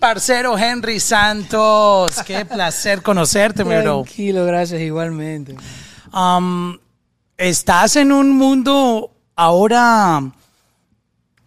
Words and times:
Parcero 0.00 0.58
Henry 0.58 0.98
Santos, 0.98 2.16
qué 2.26 2.44
placer 2.46 3.02
conocerte, 3.02 3.64
mi 3.64 3.76
bro. 3.76 4.02
Tranquilo, 4.02 4.44
gracias 4.46 4.80
igualmente. 4.80 5.54
Um, 6.12 6.76
estás 7.36 7.96
en 7.96 8.10
un 8.10 8.36
mundo 8.36 9.12
ahora 9.36 10.22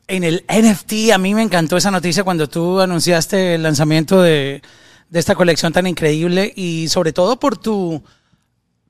en 0.08 0.24
el 0.24 0.46
NFT. 0.48 1.12
A 1.14 1.18
mí 1.18 1.34
me 1.34 1.42
encantó 1.42 1.76
esa 1.76 1.92
noticia 1.92 2.24
cuando 2.24 2.48
tú 2.48 2.80
anunciaste 2.80 3.56
el 3.56 3.64
lanzamiento 3.64 4.22
de, 4.22 4.62
de 5.10 5.20
esta 5.20 5.36
colección 5.36 5.74
tan 5.74 5.88
increíble 5.88 6.54
y 6.56 6.88
sobre 6.88 7.12
todo 7.12 7.40
por 7.40 7.58
tu 7.58 8.02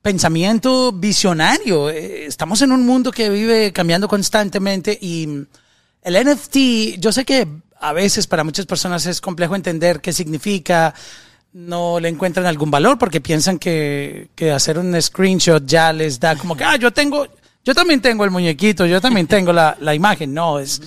pensamiento 0.01 0.91
visionario. 0.91 1.89
Eh, 1.89 2.25
Estamos 2.25 2.61
en 2.61 2.73
un 2.73 2.85
mundo 2.85 3.11
que 3.11 3.29
vive 3.29 3.71
cambiando 3.71 4.07
constantemente 4.07 4.97
y 5.01 5.47
el 6.03 6.27
NFT, 6.27 6.99
yo 6.99 7.13
sé 7.13 7.23
que 7.23 7.47
a 7.83 7.91
veces 7.91 8.27
para 8.27 8.45
muchas 8.45 8.65
personas 8.65 9.05
es 9.05 9.19
complejo 9.19 9.55
entender 9.55 9.99
qué 9.99 10.13
significa, 10.13 10.93
no 11.51 11.99
le 11.99 12.07
encuentran 12.07 12.45
algún 12.45 12.71
valor 12.71 12.97
porque 12.97 13.19
piensan 13.19 13.59
que, 13.59 14.29
que 14.35 14.51
hacer 14.51 14.79
un 14.79 14.99
screenshot 15.01 15.65
ya 15.65 15.91
les 15.91 16.17
da 16.17 16.37
como 16.37 16.55
que, 16.55 16.63
ah, 16.63 16.77
yo 16.77 16.91
tengo, 16.91 17.27
yo 17.65 17.75
también 17.75 18.01
tengo 18.01 18.23
el 18.23 18.31
muñequito, 18.31 18.85
yo 18.85 19.01
también 19.01 19.27
tengo 19.27 19.51
la, 19.51 19.75
la 19.81 19.93
imagen. 19.93 20.33
No, 20.33 20.59
es, 20.59 20.81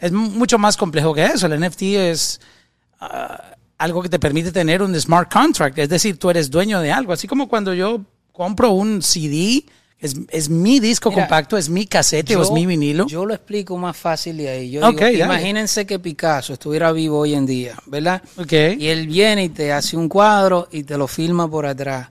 es 0.00 0.10
mucho 0.10 0.58
más 0.58 0.76
complejo 0.76 1.14
que 1.14 1.24
eso. 1.24 1.46
El 1.46 1.60
NFT 1.60 1.82
es 1.82 2.40
ah, 2.98 3.54
algo 3.78 4.02
que 4.02 4.08
te 4.08 4.18
permite 4.18 4.50
tener 4.50 4.82
un 4.82 5.00
smart 5.00 5.32
contract, 5.32 5.78
es 5.78 5.88
decir, 5.88 6.18
tú 6.18 6.30
eres 6.30 6.50
dueño 6.50 6.80
de 6.80 6.90
algo. 6.90 7.12
Así 7.12 7.28
como 7.28 7.48
cuando 7.48 7.74
yo 7.74 8.04
compro 8.32 8.72
un 8.72 9.02
CD, 9.02 9.64
es, 10.00 10.16
es 10.30 10.48
mi 10.48 10.80
disco 10.80 11.10
Mira, 11.10 11.22
compacto, 11.22 11.58
es 11.58 11.68
mi 11.68 11.86
casete 11.86 12.34
o 12.34 12.42
es 12.42 12.50
mi 12.50 12.64
vinilo. 12.64 13.06
Yo 13.06 13.26
lo 13.26 13.34
explico 13.34 13.76
más 13.76 13.96
fácil 13.96 14.38
de 14.38 14.48
ahí. 14.48 14.70
Yo 14.70 14.90
digo, 14.90 15.08
imagínense 15.08 15.84
que 15.84 15.98
Picasso 15.98 16.54
estuviera 16.54 16.90
vivo 16.92 17.18
hoy 17.18 17.34
en 17.34 17.44
día, 17.44 17.74
¿verdad? 17.86 18.22
Ok. 18.38 18.52
Y 18.78 18.86
él 18.88 19.06
viene 19.06 19.44
y 19.44 19.48
te 19.50 19.72
hace 19.72 19.96
un 19.96 20.08
cuadro 20.08 20.68
y 20.72 20.84
te 20.84 20.96
lo 20.96 21.06
filma 21.06 21.50
por 21.50 21.66
atrás. 21.66 22.08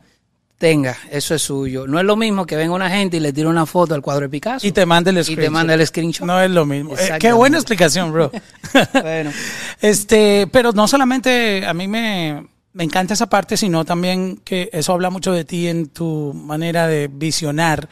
Tenga, 0.60 0.96
eso 1.10 1.34
es 1.34 1.42
suyo. 1.42 1.88
No 1.88 2.00
es 2.00 2.06
lo 2.06 2.18
mismo 2.18 2.46
que 2.46 2.58
venga 2.58 2.74
una 2.74 2.90
gente 2.90 3.16
y 3.16 3.22
le 3.22 3.32
tire 3.32 3.48
una 3.48 3.66
foto 3.66 3.96
al 3.96 4.02
cuadro 4.02 4.24
de 4.24 4.30
Picasso. 4.30 4.68
Y 4.68 4.74
te 4.74 4.86
manda 4.86 5.10
el 5.10 5.18
Y 5.18 5.24
screenshot. 5.24 5.46
te 5.46 5.50
manda 5.50 5.74
el 5.74 5.88
screenshot. 5.88 6.28
No 6.28 6.42
es 6.42 6.52
lo 6.52 6.66
mismo. 6.66 6.96
Eh, 6.96 7.18
qué 7.18 7.32
buena 7.32 7.58
explicación, 7.58 8.12
bro. 8.12 8.32
Bueno. 9.02 9.32
Este, 9.82 10.48
pero 10.52 10.74
no 10.74 10.88
solamente 10.88 11.66
a 11.66 11.74
mí 11.74 11.88
me, 11.88 12.46
me 12.74 12.84
encanta 12.84 13.14
esa 13.14 13.30
parte, 13.30 13.58
sino 13.58 13.86
también 13.86 14.38
que 14.38 14.70
eso 14.72 14.94
habla 14.94 15.10
mucho 15.10 15.32
de 15.32 15.46
ti 15.46 15.68
en 15.68 15.88
tu 15.88 16.34
manera 16.34 16.88
de 16.88 17.08
visionar 17.08 17.90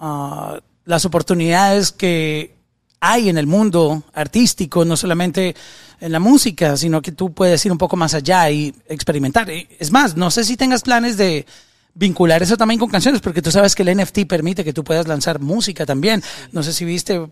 ah, 0.00 0.60
las 0.84 1.04
oportunidades 1.04 1.92
que 1.92 2.56
hay 3.00 3.28
en 3.28 3.38
el 3.38 3.46
mundo 3.46 4.02
artístico, 4.12 4.84
no 4.84 4.96
solamente 4.96 5.54
en 6.00 6.12
la 6.12 6.20
música, 6.20 6.76
sino 6.76 7.00
que 7.00 7.12
tú 7.12 7.32
puedes 7.32 7.64
ir 7.64 7.72
un 7.72 7.78
poco 7.78 7.96
más 7.96 8.14
allá 8.14 8.50
y 8.50 8.74
experimentar. 8.88 9.50
Y 9.50 9.68
Es 9.78 9.90
más, 9.90 10.16
no 10.16 10.30
sé 10.30 10.44
si 10.44 10.56
tengas 10.56 10.82
planes 10.82 11.16
de 11.16 11.46
vincular 11.94 12.42
eso 12.42 12.56
también 12.56 12.78
con 12.78 12.90
canciones, 12.90 13.20
porque 13.20 13.42
tú 13.42 13.50
sabes 13.50 13.74
que 13.74 13.82
el 13.82 13.96
NFT 13.96 14.26
permite 14.26 14.64
que 14.64 14.72
tú 14.72 14.84
puedas 14.84 15.08
lanzar 15.08 15.40
música 15.40 15.86
también. 15.86 16.22
No 16.52 16.62
sé 16.62 16.72
si 16.72 16.84
viste 16.84 17.26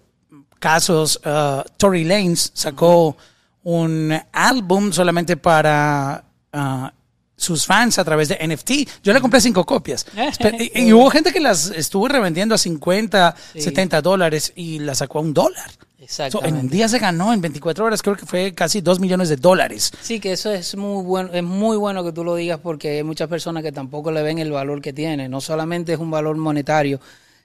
casos, 0.59 1.21
uh, 1.25 1.63
Tory 1.77 2.05
Lanez 2.05 2.51
sacó 2.55 3.17
un 3.63 4.19
álbum 4.33 4.93
solamente 4.93 5.37
para 5.37 6.25
uh, 6.53 6.89
sus 7.37 7.67
fans 7.67 7.99
a 7.99 8.05
través 8.05 8.29
de 8.29 8.39
NFT. 8.47 9.03
Yo 9.03 9.13
le 9.13 9.21
compré 9.21 9.41
cinco 9.41 9.65
copias. 9.65 10.07
Y, 10.59 10.89
y 10.89 10.93
hubo 10.93 11.11
gente 11.11 11.33
que 11.33 11.41
las 11.41 11.71
estuvo 11.71 12.09
revendiendo 12.09 12.55
a 12.55 12.59
50, 12.59 13.35
70 13.55 14.03
dólares 14.03 14.53
y 14.57 14.79
las 14.81 14.99
sacó 14.99 15.19
a 15.19 15.23
un 15.23 15.35
dólar. 15.35 15.71
So, 16.09 16.43
en 16.45 16.55
un 16.55 16.69
día 16.69 16.89
se 16.89 16.99
ganó, 16.99 17.35
en 17.35 17.41
24 17.43 17.85
horas 17.85 18.01
creo 18.03 18.17
que 18.17 18.25
fue 18.25 18.55
casi 18.55 18.81
2 18.81 18.99
millones 18.99 19.29
de 19.29 19.37
dólares. 19.37 19.93
Sí, 20.01 20.21
que 20.21 20.33
eso 20.33 20.51
es 20.51 20.75
muy 20.75 21.03
bueno, 21.05 21.31
es 21.35 21.43
muy 21.43 21.77
bueno 21.77 22.03
que 22.03 22.13
tú 22.13 22.25
lo 22.25 22.35
digas 22.35 22.61
porque 22.63 22.99
hay 22.99 23.03
muchas 23.03 23.29
personas 23.29 23.63
que 23.63 23.73
tampoco 23.73 24.11
le 24.11 24.23
ven 24.23 24.39
el 24.39 24.51
valor 24.51 24.81
que 24.81 24.95
tiene. 24.95 25.29
No 25.29 25.43
solamente 25.43 25.93
es 25.93 25.99
un 25.99 26.11
valor 26.11 26.37
monetario, 26.37 26.99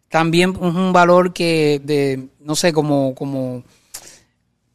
también 0.07 0.51
es 0.51 0.61
un 0.61 0.93
valor 0.93 1.33
que 1.33 1.81
de, 1.83 2.27
no 2.39 2.55
sé, 2.55 2.71
como, 2.71 3.13
como, 3.15 3.63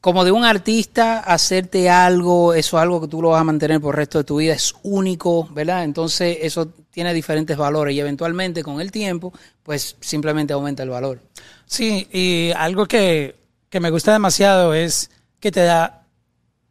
como 0.00 0.24
de 0.24 0.30
un 0.32 0.44
artista 0.44 1.18
hacerte 1.20 1.90
algo, 1.90 2.54
eso 2.54 2.76
es 2.78 2.82
algo 2.82 3.00
que 3.00 3.08
tú 3.08 3.20
lo 3.20 3.30
vas 3.30 3.40
a 3.40 3.44
mantener 3.44 3.80
por 3.80 3.94
el 3.94 3.98
resto 3.98 4.18
de 4.18 4.24
tu 4.24 4.36
vida, 4.36 4.54
es 4.54 4.74
único, 4.84 5.48
¿verdad? 5.52 5.82
Entonces 5.84 6.38
eso 6.42 6.68
tiene 6.90 7.12
diferentes 7.12 7.56
valores 7.56 7.94
y 7.94 8.00
eventualmente 8.00 8.62
con 8.62 8.80
el 8.80 8.92
tiempo, 8.92 9.32
pues 9.62 9.96
simplemente 10.00 10.52
aumenta 10.52 10.82
el 10.84 10.90
valor. 10.90 11.20
Sí, 11.66 12.06
y 12.12 12.50
algo 12.56 12.86
que, 12.86 13.36
que 13.68 13.80
me 13.80 13.90
gusta 13.90 14.12
demasiado 14.12 14.72
es 14.72 15.10
que 15.40 15.50
te 15.50 15.60
da 15.62 16.04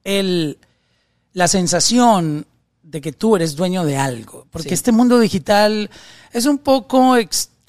el, 0.04 0.58
la 1.34 1.48
sensación 1.48 2.46
de 2.82 3.02
que 3.02 3.12
tú 3.12 3.36
eres 3.36 3.56
dueño 3.58 3.84
de 3.84 3.98
algo. 3.98 4.48
Porque 4.50 4.70
Sí. 4.70 4.74
este 4.76 4.94
mundo 4.94 5.20
digital 5.20 5.90
es 6.32 6.46
un 6.46 6.58
poco 6.60 7.18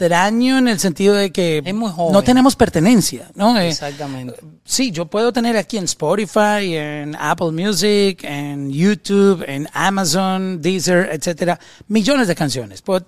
extraño 0.00 0.58
en 0.58 0.68
el 0.68 0.78
sentido 0.78 1.14
de 1.14 1.32
que 1.32 1.60
Es 1.64 1.74
muy 1.74 1.90
joven. 1.90 2.12
no 2.12 2.22
tenemos 2.22 2.54
pertenencia, 2.54 3.30
¿no? 3.34 3.58
Eh, 3.58 3.68
Exactamente. 3.68 4.36
Sí, 4.64 4.90
yo 4.92 5.06
puedo 5.06 5.32
tener 5.32 5.56
aquí 5.56 5.76
en 5.76 5.84
Spotify, 5.84 6.76
en 6.76 7.16
Apple 7.18 7.50
Music, 7.50 8.20
en 8.22 8.70
YouTube, 8.70 9.44
en 9.48 9.68
Amazon, 9.72 10.60
Deezer, 10.62 11.08
etcétera, 11.12 11.58
millones 11.88 12.28
de 12.28 12.34
canciones. 12.36 12.80
Puedo- 12.82 13.06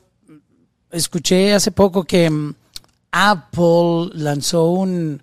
escuché 0.90 1.54
hace 1.54 1.70
poco 1.70 2.02
que 2.02 2.28
mm, 2.28 2.54
Apple 3.12 4.10
lanzó 4.14 4.66
un 4.70 5.22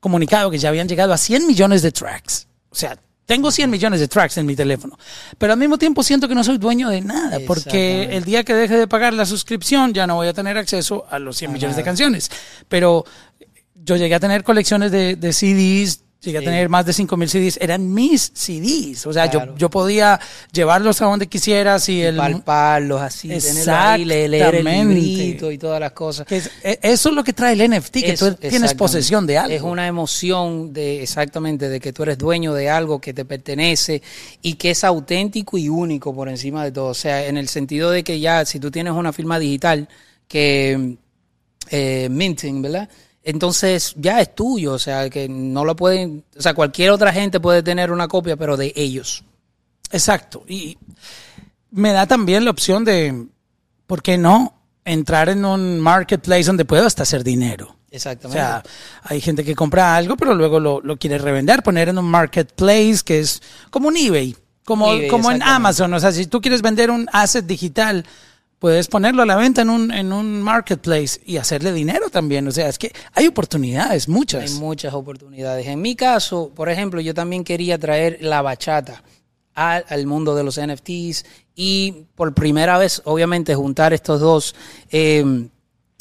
comunicado 0.00 0.50
que 0.50 0.58
ya 0.58 0.68
habían 0.68 0.88
llegado 0.88 1.12
a 1.14 1.18
100 1.18 1.46
millones 1.46 1.80
de 1.82 1.92
tracks. 1.92 2.46
O 2.70 2.74
sea, 2.74 2.98
tengo 3.26 3.50
100 3.50 3.68
millones 3.68 4.00
de 4.00 4.08
tracks 4.08 4.38
en 4.38 4.46
mi 4.46 4.56
teléfono, 4.56 4.98
pero 5.36 5.52
al 5.52 5.58
mismo 5.58 5.76
tiempo 5.76 6.02
siento 6.02 6.28
que 6.28 6.34
no 6.34 6.44
soy 6.44 6.58
dueño 6.58 6.88
de 6.88 7.00
nada, 7.00 7.38
porque 7.46 8.16
el 8.16 8.24
día 8.24 8.44
que 8.44 8.54
deje 8.54 8.76
de 8.76 8.86
pagar 8.86 9.12
la 9.12 9.26
suscripción 9.26 9.92
ya 9.92 10.06
no 10.06 10.14
voy 10.14 10.28
a 10.28 10.32
tener 10.32 10.56
acceso 10.56 11.04
a 11.10 11.18
los 11.18 11.36
100 11.36 11.52
millones 11.52 11.76
de 11.76 11.82
canciones. 11.82 12.30
Pero 12.68 13.04
yo 13.74 13.96
llegué 13.96 14.14
a 14.14 14.20
tener 14.20 14.44
colecciones 14.44 14.92
de, 14.92 15.16
de 15.16 15.32
CDs, 15.32 16.05
llegué 16.30 16.38
a 16.38 16.40
Sí. 16.40 16.44
tener 16.46 16.68
más 16.68 16.84
de 16.86 16.92
5000 16.92 17.28
CDs, 17.28 17.58
eran 17.60 17.92
mis 17.92 18.30
CDs, 18.34 19.06
o 19.06 19.12
sea, 19.12 19.30
Claro. 19.30 19.52
yo, 19.52 19.58
yo 19.58 19.70
podía 19.70 20.20
llevarlos 20.52 21.00
a 21.02 21.06
donde 21.06 21.26
quisieras 21.26 21.88
y 21.88 22.02
el... 22.02 22.16
palparlos 22.16 23.00
así, 23.02 23.30
ahí, 23.68 24.04
leer 24.04 24.54
el 24.56 24.64
librito 24.64 25.50
y 25.50 25.58
todas 25.58 25.80
las 25.80 25.92
cosas. 25.92 26.26
es- 26.30 26.50
e- 26.62 26.78
eso 26.82 27.08
es 27.08 27.14
lo 27.14 27.24
que 27.24 27.32
trae 27.32 27.52
el 27.54 27.60
NFT, 27.70 28.00
que 28.02 28.12
Eso, 28.12 28.34
tú 28.34 28.48
tienes 28.48 28.74
posesión 28.74 29.26
de 29.26 29.38
algo. 29.38 29.54
Es 29.54 29.62
una 29.62 29.86
emoción 29.86 30.72
de 30.72 31.02
exactamente 31.02 31.68
de 31.68 31.80
que 31.80 31.92
tú 31.92 32.02
eres 32.02 32.18
dueño 32.18 32.52
de 32.54 32.68
algo 32.70 33.00
que 33.00 33.12
te 33.14 33.24
pertenece 33.24 34.02
y 34.42 34.54
que 34.54 34.70
es 34.72 34.84
auténtico 34.84 35.58
y 35.58 35.68
único 35.68 36.14
por 36.14 36.28
encima 36.28 36.64
de 36.64 36.72
todo. 36.72 36.86
O 36.88 36.94
sea, 36.94 37.26
en 37.26 37.36
el 37.36 37.48
sentido 37.48 37.90
de 37.90 38.04
que 38.04 38.20
ya 38.20 38.44
si 38.44 38.60
tú 38.60 38.70
tienes 38.70 38.92
una 38.92 39.12
firma 39.12 39.38
digital 39.38 39.88
que 40.28 40.96
eh, 41.70 42.08
minting, 42.10 42.62
¿verdad? 42.62 42.88
Entonces 43.26 43.92
ya 43.96 44.20
es 44.20 44.36
tuyo, 44.36 44.74
o 44.74 44.78
sea, 44.78 45.10
que 45.10 45.28
no 45.28 45.64
lo 45.64 45.74
pueden, 45.74 46.22
o 46.38 46.40
sea, 46.40 46.54
cualquier 46.54 46.92
otra 46.92 47.12
gente 47.12 47.40
puede 47.40 47.60
tener 47.60 47.90
una 47.90 48.06
copia, 48.06 48.36
pero 48.36 48.56
de 48.56 48.72
ellos. 48.76 49.24
Exacto. 49.90 50.44
Y 50.46 50.78
me 51.72 51.90
da 51.90 52.06
también 52.06 52.44
la 52.44 52.52
opción 52.52 52.84
de, 52.84 53.26
¿por 53.88 54.00
qué 54.00 54.16
no? 54.16 54.54
Entrar 54.84 55.28
en 55.28 55.44
un 55.44 55.80
marketplace 55.80 56.44
donde 56.44 56.64
puedo 56.64 56.86
hasta 56.86 57.02
hacer 57.02 57.24
dinero. 57.24 57.70
O 57.70 57.76
Exactamente. 57.90 58.40
sea, 58.40 58.62
hay 59.02 59.20
gente 59.20 59.44
que 59.44 59.56
compra 59.56 59.96
algo, 59.96 60.16
pero 60.16 60.32
luego 60.32 60.60
lo, 60.60 60.80
lo 60.80 60.96
quiere 60.96 61.18
revender, 61.18 61.64
poner 61.64 61.88
en 61.88 61.98
un 61.98 62.04
marketplace 62.04 62.98
que 63.04 63.18
es 63.18 63.42
como 63.70 63.88
un 63.88 63.96
eBay, 63.96 64.36
como, 64.64 64.92
eBay, 64.92 65.08
como 65.08 65.32
en. 65.32 65.42
Amazon. 65.42 65.92
O 65.94 65.98
sea, 65.98 66.12
si 66.12 66.26
tú 66.28 66.40
quieres 66.40 66.62
vender 66.62 66.92
un 66.92 67.08
asset 67.12 67.44
digital, 67.44 68.06
puedes 68.58 68.88
ponerlo 68.88 69.22
a 69.22 69.26
la 69.26 69.36
venta 69.36 69.62
en 69.62 69.70
un, 69.70 69.90
en 69.92 70.12
un 70.12 70.42
marketplace 70.42 71.20
y 71.24 71.36
hacerle 71.36 71.72
dinero 71.72 72.10
también. 72.10 72.46
O 72.48 72.50
sea, 72.50 72.68
es 72.68 72.78
que 72.78 72.92
hay 73.12 73.26
oportunidades, 73.26 74.08
muchas. 74.08 74.50
Hay 74.50 74.58
muchas 74.58 74.94
oportunidades. 74.94 75.66
En 75.66 75.80
mi 75.80 75.94
caso, 75.94 76.50
por 76.54 76.68
ejemplo, 76.68 77.00
yo 77.00 77.14
también 77.14 77.44
quería 77.44 77.78
traer 77.78 78.18
la 78.20 78.42
bachata 78.42 79.02
al, 79.54 80.06
mundo 80.06 80.34
de 80.34 80.44
los 80.44 80.60
NFTs 80.60 81.24
y 81.54 82.06
por 82.14 82.34
primera 82.34 82.78
vez, 82.78 83.00
obviamente, 83.04 83.54
juntar 83.54 83.94
estos 83.94 84.20
dos, 84.20 84.54
eh, 84.90 85.48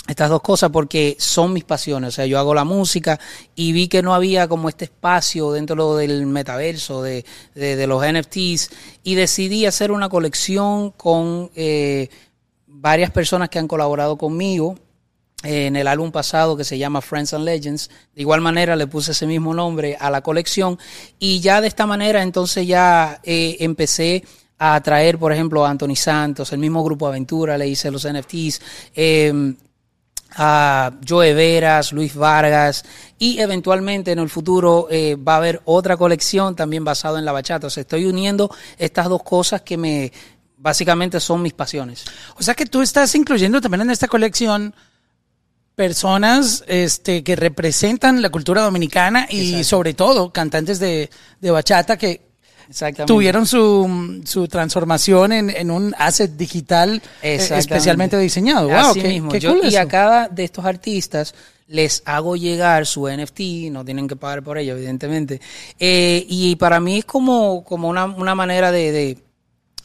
estas 0.07 0.29
dos 0.29 0.41
cosas 0.41 0.69
porque 0.71 1.15
son 1.19 1.53
mis 1.53 1.63
pasiones. 1.63 2.09
O 2.09 2.11
sea, 2.11 2.25
yo 2.25 2.37
hago 2.37 2.53
la 2.53 2.65
música 2.65 3.19
y 3.55 3.71
vi 3.71 3.87
que 3.87 4.01
no 4.01 4.13
había 4.13 4.47
como 4.47 4.67
este 4.67 4.85
espacio 4.85 5.51
dentro 5.51 5.95
del 5.95 6.25
metaverso 6.25 7.01
de, 7.01 7.25
de, 7.53 7.87
los 7.87 8.03
NFTs 8.05 8.71
y 9.03 9.15
decidí 9.15 9.65
hacer 9.65 9.91
una 9.91 10.09
colección 10.09 10.91
con 10.91 11.49
eh, 11.55 12.09
varias 12.79 13.11
personas 13.11 13.49
que 13.49 13.59
han 13.59 13.67
colaborado 13.67 14.17
conmigo 14.17 14.75
en 15.43 15.75
el 15.75 15.87
álbum 15.87 16.11
pasado 16.11 16.57
que 16.57 16.63
se 16.63 16.77
llama 16.77 17.01
Friends 17.01 17.33
and 17.33 17.45
Legends. 17.45 17.89
De 18.15 18.21
igual 18.21 18.41
manera 18.41 18.75
le 18.75 18.87
puse 18.87 19.11
ese 19.11 19.27
mismo 19.27 19.53
nombre 19.53 19.95
a 19.99 20.09
la 20.09 20.21
colección 20.21 20.77
y 21.19 21.39
ya 21.39 21.61
de 21.61 21.67
esta 21.67 21.85
manera 21.85 22.21
entonces 22.21 22.65
ya 22.67 23.19
eh, 23.23 23.57
empecé 23.59 24.23
a 24.57 24.79
traer, 24.81 25.19
por 25.19 25.33
ejemplo, 25.33 25.65
a 25.65 25.69
Anthony 25.69 25.95
Santos, 25.95 26.53
el 26.53 26.59
mismo 26.59 26.83
grupo 26.83 27.07
Aventura, 27.07 27.57
le 27.57 27.67
hice 27.67 27.91
los 27.91 28.07
NFTs, 28.07 28.61
eh, 28.95 29.53
a 30.37 30.91
Joe 31.07 31.33
Veras, 31.33 31.93
Luis 31.93 32.15
Vargas 32.15 32.83
y 33.17 33.39
eventualmente 33.39 34.11
en 34.11 34.19
el 34.19 34.29
futuro 34.29 34.87
eh, 34.89 35.15
va 35.15 35.35
a 35.35 35.37
haber 35.37 35.61
otra 35.65 35.95
colección 35.95 36.55
también 36.55 36.83
basada 36.83 37.19
en 37.19 37.25
la 37.25 37.31
bachata. 37.31 37.67
O 37.67 37.69
estoy 37.69 38.05
uniendo 38.05 38.53
estas 38.77 39.07
dos 39.07 39.23
cosas 39.23 39.61
que 39.61 39.77
me 39.77 40.11
básicamente 40.65 41.19
son 41.19 41.43
mis 41.43 41.53
pasiones. 41.53 42.05
O 42.37 42.41
sea 42.41 42.55
que 42.55 42.65
tú 42.65 42.81
estás 42.81 43.13
incluyendo 43.13 43.61
también 43.61 43.81
en 43.81 43.91
esta 43.91 44.07
colección 44.07 44.73
personas 45.75 46.63
este, 46.65 47.23
que 47.23 47.35
representan 47.35 48.19
la 48.19 48.31
cultura 48.31 48.63
dominicana 48.63 49.27
y 49.29 49.63
sobre 49.63 49.93
todo 49.93 50.33
cantantes 50.33 50.79
de, 50.79 51.11
de 51.39 51.51
bachata 51.51 51.97
que 51.97 52.29
tuvieron 53.05 53.45
su, 53.45 54.23
su 54.25 54.47
transformación 54.47 55.33
en, 55.33 55.49
en, 55.51 55.69
un 55.69 55.93
asset 55.99 56.31
digital 56.31 56.99
eh, 57.21 57.35
especialmente 57.35 58.17
diseñado. 58.17 58.67
Wow, 58.67 58.77
Así 58.77 59.01
mismo. 59.01 59.31
y 59.35 59.75
a 59.75 59.87
cada 59.87 60.29
de 60.29 60.45
estos 60.45 60.65
artistas 60.65 61.35
les 61.67 62.01
hago 62.05 62.35
llegar 62.35 62.87
su 62.87 63.07
NFT, 63.07 63.69
no 63.71 63.85
tienen 63.85 64.07
que 64.07 64.15
pagar 64.15 64.41
por 64.41 64.57
ello, 64.57 64.75
evidentemente. 64.75 65.39
Eh, 65.79 66.25
y 66.27 66.55
para 66.55 66.79
mí 66.79 66.99
es 66.99 67.05
como, 67.05 67.63
como 67.63 67.87
una, 67.87 68.05
una 68.05 68.33
manera 68.33 68.71
de, 68.71 68.91
de 68.91 69.24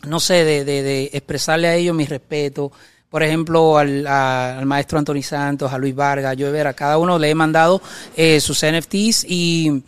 no 0.07 0.21
sé, 0.21 0.45
de, 0.45 0.65
de, 0.65 0.83
de, 0.83 1.11
expresarle 1.13 1.69
a 1.69 1.75
ellos 1.75 1.95
mi 1.95 2.07
respeto. 2.07 2.73
Por 3.09 3.23
ejemplo, 3.23 3.77
al, 3.77 4.07
al 4.07 4.67
maestro 4.67 4.99
Anthony 4.99 5.23
Santos, 5.23 5.73
a 5.73 5.79
Luis 5.79 5.95
Vargas, 5.95 6.37
yo 6.37 6.49
a 6.49 6.73
cada 6.75 6.99
uno 6.99 7.19
le 7.19 7.31
he 7.31 7.35
mandado 7.35 7.83
eh, 8.17 8.41
sus 8.41 8.65
NFTs 8.65 9.25
y 9.29 9.83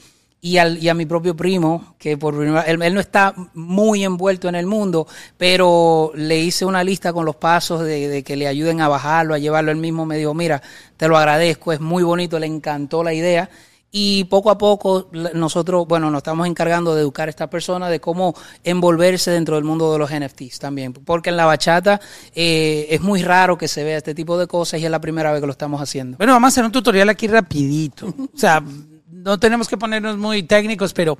y, 0.44 0.58
al, 0.58 0.82
y 0.82 0.88
a 0.88 0.94
mi 0.94 1.06
propio 1.06 1.36
primo, 1.36 1.94
que 1.98 2.18
por 2.18 2.34
él, 2.34 2.82
él, 2.82 2.94
no 2.94 3.00
está 3.00 3.32
muy 3.54 4.02
envuelto 4.02 4.48
en 4.48 4.56
el 4.56 4.66
mundo, 4.66 5.06
pero 5.38 6.10
le 6.16 6.40
hice 6.40 6.64
una 6.64 6.82
lista 6.82 7.12
con 7.12 7.24
los 7.24 7.36
pasos 7.36 7.82
de, 7.84 8.08
de, 8.08 8.24
que 8.24 8.34
le 8.34 8.48
ayuden 8.48 8.80
a 8.80 8.88
bajarlo, 8.88 9.34
a 9.34 9.38
llevarlo. 9.38 9.70
Él 9.70 9.76
mismo 9.76 10.04
me 10.04 10.18
dijo, 10.18 10.34
mira, 10.34 10.60
te 10.96 11.06
lo 11.06 11.16
agradezco, 11.16 11.72
es 11.72 11.78
muy 11.78 12.02
bonito, 12.02 12.40
le 12.40 12.46
encantó 12.46 13.04
la 13.04 13.14
idea. 13.14 13.48
Y 13.94 14.24
poco 14.24 14.50
a 14.50 14.56
poco 14.56 15.10
nosotros, 15.34 15.86
bueno, 15.86 16.10
nos 16.10 16.20
estamos 16.20 16.46
encargando 16.46 16.94
de 16.94 17.02
educar 17.02 17.28
a 17.28 17.30
esta 17.30 17.50
persona 17.50 17.90
de 17.90 18.00
cómo 18.00 18.34
envolverse 18.64 19.30
dentro 19.30 19.56
del 19.56 19.64
mundo 19.64 19.92
de 19.92 19.98
los 19.98 20.10
NFTs 20.10 20.58
también. 20.58 20.94
Porque 20.94 21.28
en 21.28 21.36
la 21.36 21.44
bachata 21.44 22.00
eh, 22.34 22.86
es 22.88 23.02
muy 23.02 23.22
raro 23.22 23.58
que 23.58 23.68
se 23.68 23.84
vea 23.84 23.98
este 23.98 24.14
tipo 24.14 24.38
de 24.38 24.46
cosas 24.46 24.80
y 24.80 24.86
es 24.86 24.90
la 24.90 24.98
primera 24.98 25.30
vez 25.30 25.42
que 25.42 25.46
lo 25.46 25.52
estamos 25.52 25.78
haciendo. 25.78 26.16
Bueno, 26.16 26.32
vamos 26.32 26.46
a 26.46 26.50
hacer 26.52 26.64
un 26.64 26.72
tutorial 26.72 27.10
aquí 27.10 27.26
rapidito. 27.26 28.06
O 28.06 28.38
sea, 28.38 28.64
no 29.10 29.38
tenemos 29.38 29.68
que 29.68 29.76
ponernos 29.76 30.16
muy 30.16 30.42
técnicos, 30.42 30.94
pero 30.94 31.18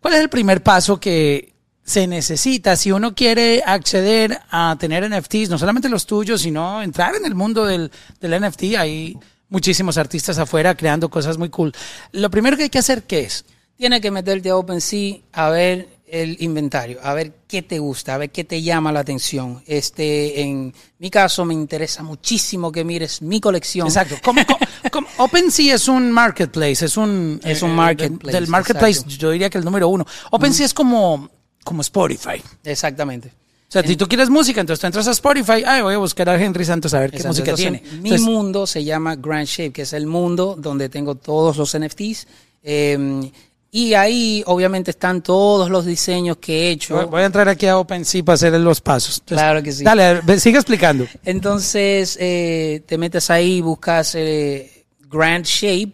¿cuál 0.00 0.14
es 0.14 0.20
el 0.20 0.28
primer 0.28 0.62
paso 0.62 1.00
que 1.00 1.52
se 1.82 2.06
necesita 2.06 2.76
si 2.76 2.92
uno 2.92 3.12
quiere 3.12 3.60
acceder 3.66 4.38
a 4.50 4.76
tener 4.78 5.10
NFTs, 5.10 5.50
no 5.50 5.58
solamente 5.58 5.88
los 5.88 6.06
tuyos, 6.06 6.42
sino 6.42 6.80
entrar 6.80 7.16
en 7.16 7.26
el 7.26 7.34
mundo 7.34 7.66
del, 7.66 7.90
del 8.20 8.40
NFT? 8.40 8.62
Hay 8.78 9.18
muchísimos 9.52 9.98
artistas 9.98 10.38
afuera 10.38 10.74
creando 10.74 11.08
cosas 11.10 11.38
muy 11.38 11.50
cool. 11.50 11.72
Lo 12.10 12.30
primero 12.30 12.56
que 12.56 12.64
hay 12.64 12.70
que 12.70 12.78
hacer, 12.78 13.04
¿qué 13.04 13.20
es? 13.20 13.44
Tiene 13.76 14.00
que 14.00 14.10
meterte 14.10 14.48
a 14.50 14.56
OpenSea 14.56 15.18
a 15.32 15.50
ver 15.50 15.88
el 16.06 16.36
inventario, 16.40 16.98
a 17.02 17.14
ver 17.14 17.32
qué 17.46 17.62
te 17.62 17.78
gusta, 17.78 18.14
a 18.14 18.18
ver 18.18 18.30
qué 18.30 18.44
te 18.44 18.62
llama 18.62 18.92
la 18.92 19.00
atención. 19.00 19.62
Este, 19.66 20.40
en 20.40 20.74
mi 20.98 21.10
caso 21.10 21.44
me 21.44 21.54
interesa 21.54 22.02
muchísimo 22.02 22.72
que 22.72 22.84
mires 22.84 23.22
mi 23.22 23.40
colección. 23.40 23.86
Exacto. 23.86 24.16
OpenSea 25.18 25.74
es 25.74 25.88
un 25.88 26.10
marketplace, 26.10 26.84
es 26.84 26.96
un 26.96 27.40
es 27.44 27.62
un 27.62 27.70
eh, 27.70 27.74
marketplace. 27.74 28.36
del 28.36 28.48
marketplace, 28.48 29.04
yo 29.06 29.30
diría 29.30 29.50
que 29.50 29.58
el 29.58 29.64
número 29.64 29.88
uno. 29.88 30.06
OpenSea 30.30 30.66
es 30.66 30.74
como 30.74 31.30
como 31.62 31.82
Spotify. 31.82 32.42
Exactamente. 32.64 33.41
O 33.72 33.78
sea, 33.80 33.82
si 33.82 33.96
tú 33.96 34.06
quieres 34.06 34.28
música, 34.28 34.60
entonces 34.60 34.82
tú 34.82 34.86
entras 34.86 35.08
a 35.08 35.12
Spotify, 35.12 35.64
ay, 35.64 35.80
voy 35.80 35.94
a 35.94 35.96
buscar 35.96 36.28
a 36.28 36.38
Henry 36.38 36.62
Santos 36.62 36.92
a 36.92 37.00
ver 37.00 37.10
qué 37.10 37.24
música 37.24 37.54
tiene. 37.54 37.82
Mi 38.02 38.18
mundo 38.18 38.66
se 38.66 38.84
llama 38.84 39.16
Grand 39.16 39.46
Shape, 39.46 39.72
que 39.72 39.82
es 39.82 39.94
el 39.94 40.06
mundo 40.06 40.56
donde 40.58 40.90
tengo 40.90 41.14
todos 41.14 41.56
los 41.56 41.74
NFTs. 41.78 42.26
Eh, 42.62 43.30
y 43.70 43.94
ahí 43.94 44.44
obviamente 44.44 44.90
están 44.90 45.22
todos 45.22 45.70
los 45.70 45.86
diseños 45.86 46.36
que 46.36 46.68
he 46.68 46.70
hecho. 46.72 47.08
Voy 47.08 47.22
a 47.22 47.24
entrar 47.24 47.48
aquí 47.48 47.66
a 47.66 47.78
OpenSea 47.78 48.22
para 48.22 48.34
hacer 48.34 48.52
los 48.60 48.82
pasos. 48.82 49.22
claro 49.24 49.62
que 49.62 49.72
sí. 49.72 49.82
Dale, 49.82 50.20
sigue 50.38 50.58
explicando. 50.58 51.06
Entonces 51.24 52.18
eh, 52.20 52.82
te 52.84 52.98
metes 52.98 53.30
ahí, 53.30 53.62
buscas 53.62 54.14
eh, 54.16 54.84
Grand 55.10 55.46
Shape, 55.46 55.92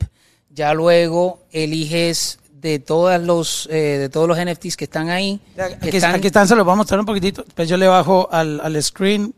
ya 0.50 0.74
luego 0.74 1.44
eliges 1.52 2.40
de 2.60 2.78
todas 2.78 3.22
los 3.22 3.68
eh, 3.70 3.98
de 3.98 4.08
todos 4.08 4.28
los 4.28 4.38
NFTs 4.38 4.76
que 4.76 4.84
están 4.84 5.10
ahí. 5.10 5.40
Aquí 5.80 5.96
están, 6.26 6.48
se 6.48 6.56
los 6.56 6.64
voy 6.64 6.72
a 6.72 6.76
mostrar 6.76 7.00
un 7.00 7.06
poquitito. 7.06 7.44
Pues 7.54 7.68
yo 7.68 7.76
le 7.76 7.86
bajo 7.86 8.28
al, 8.30 8.60
al 8.60 8.82
screen, 8.82 9.34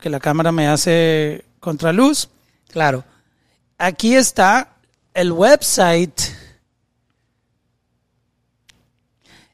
que 0.00 0.10
la 0.10 0.20
cámara 0.20 0.52
me 0.52 0.68
hace 0.68 1.44
contraluz. 1.60 2.28
Claro. 2.70 3.04
Aquí 3.78 4.14
está 4.14 4.76
el 5.14 5.32
website 5.32 6.20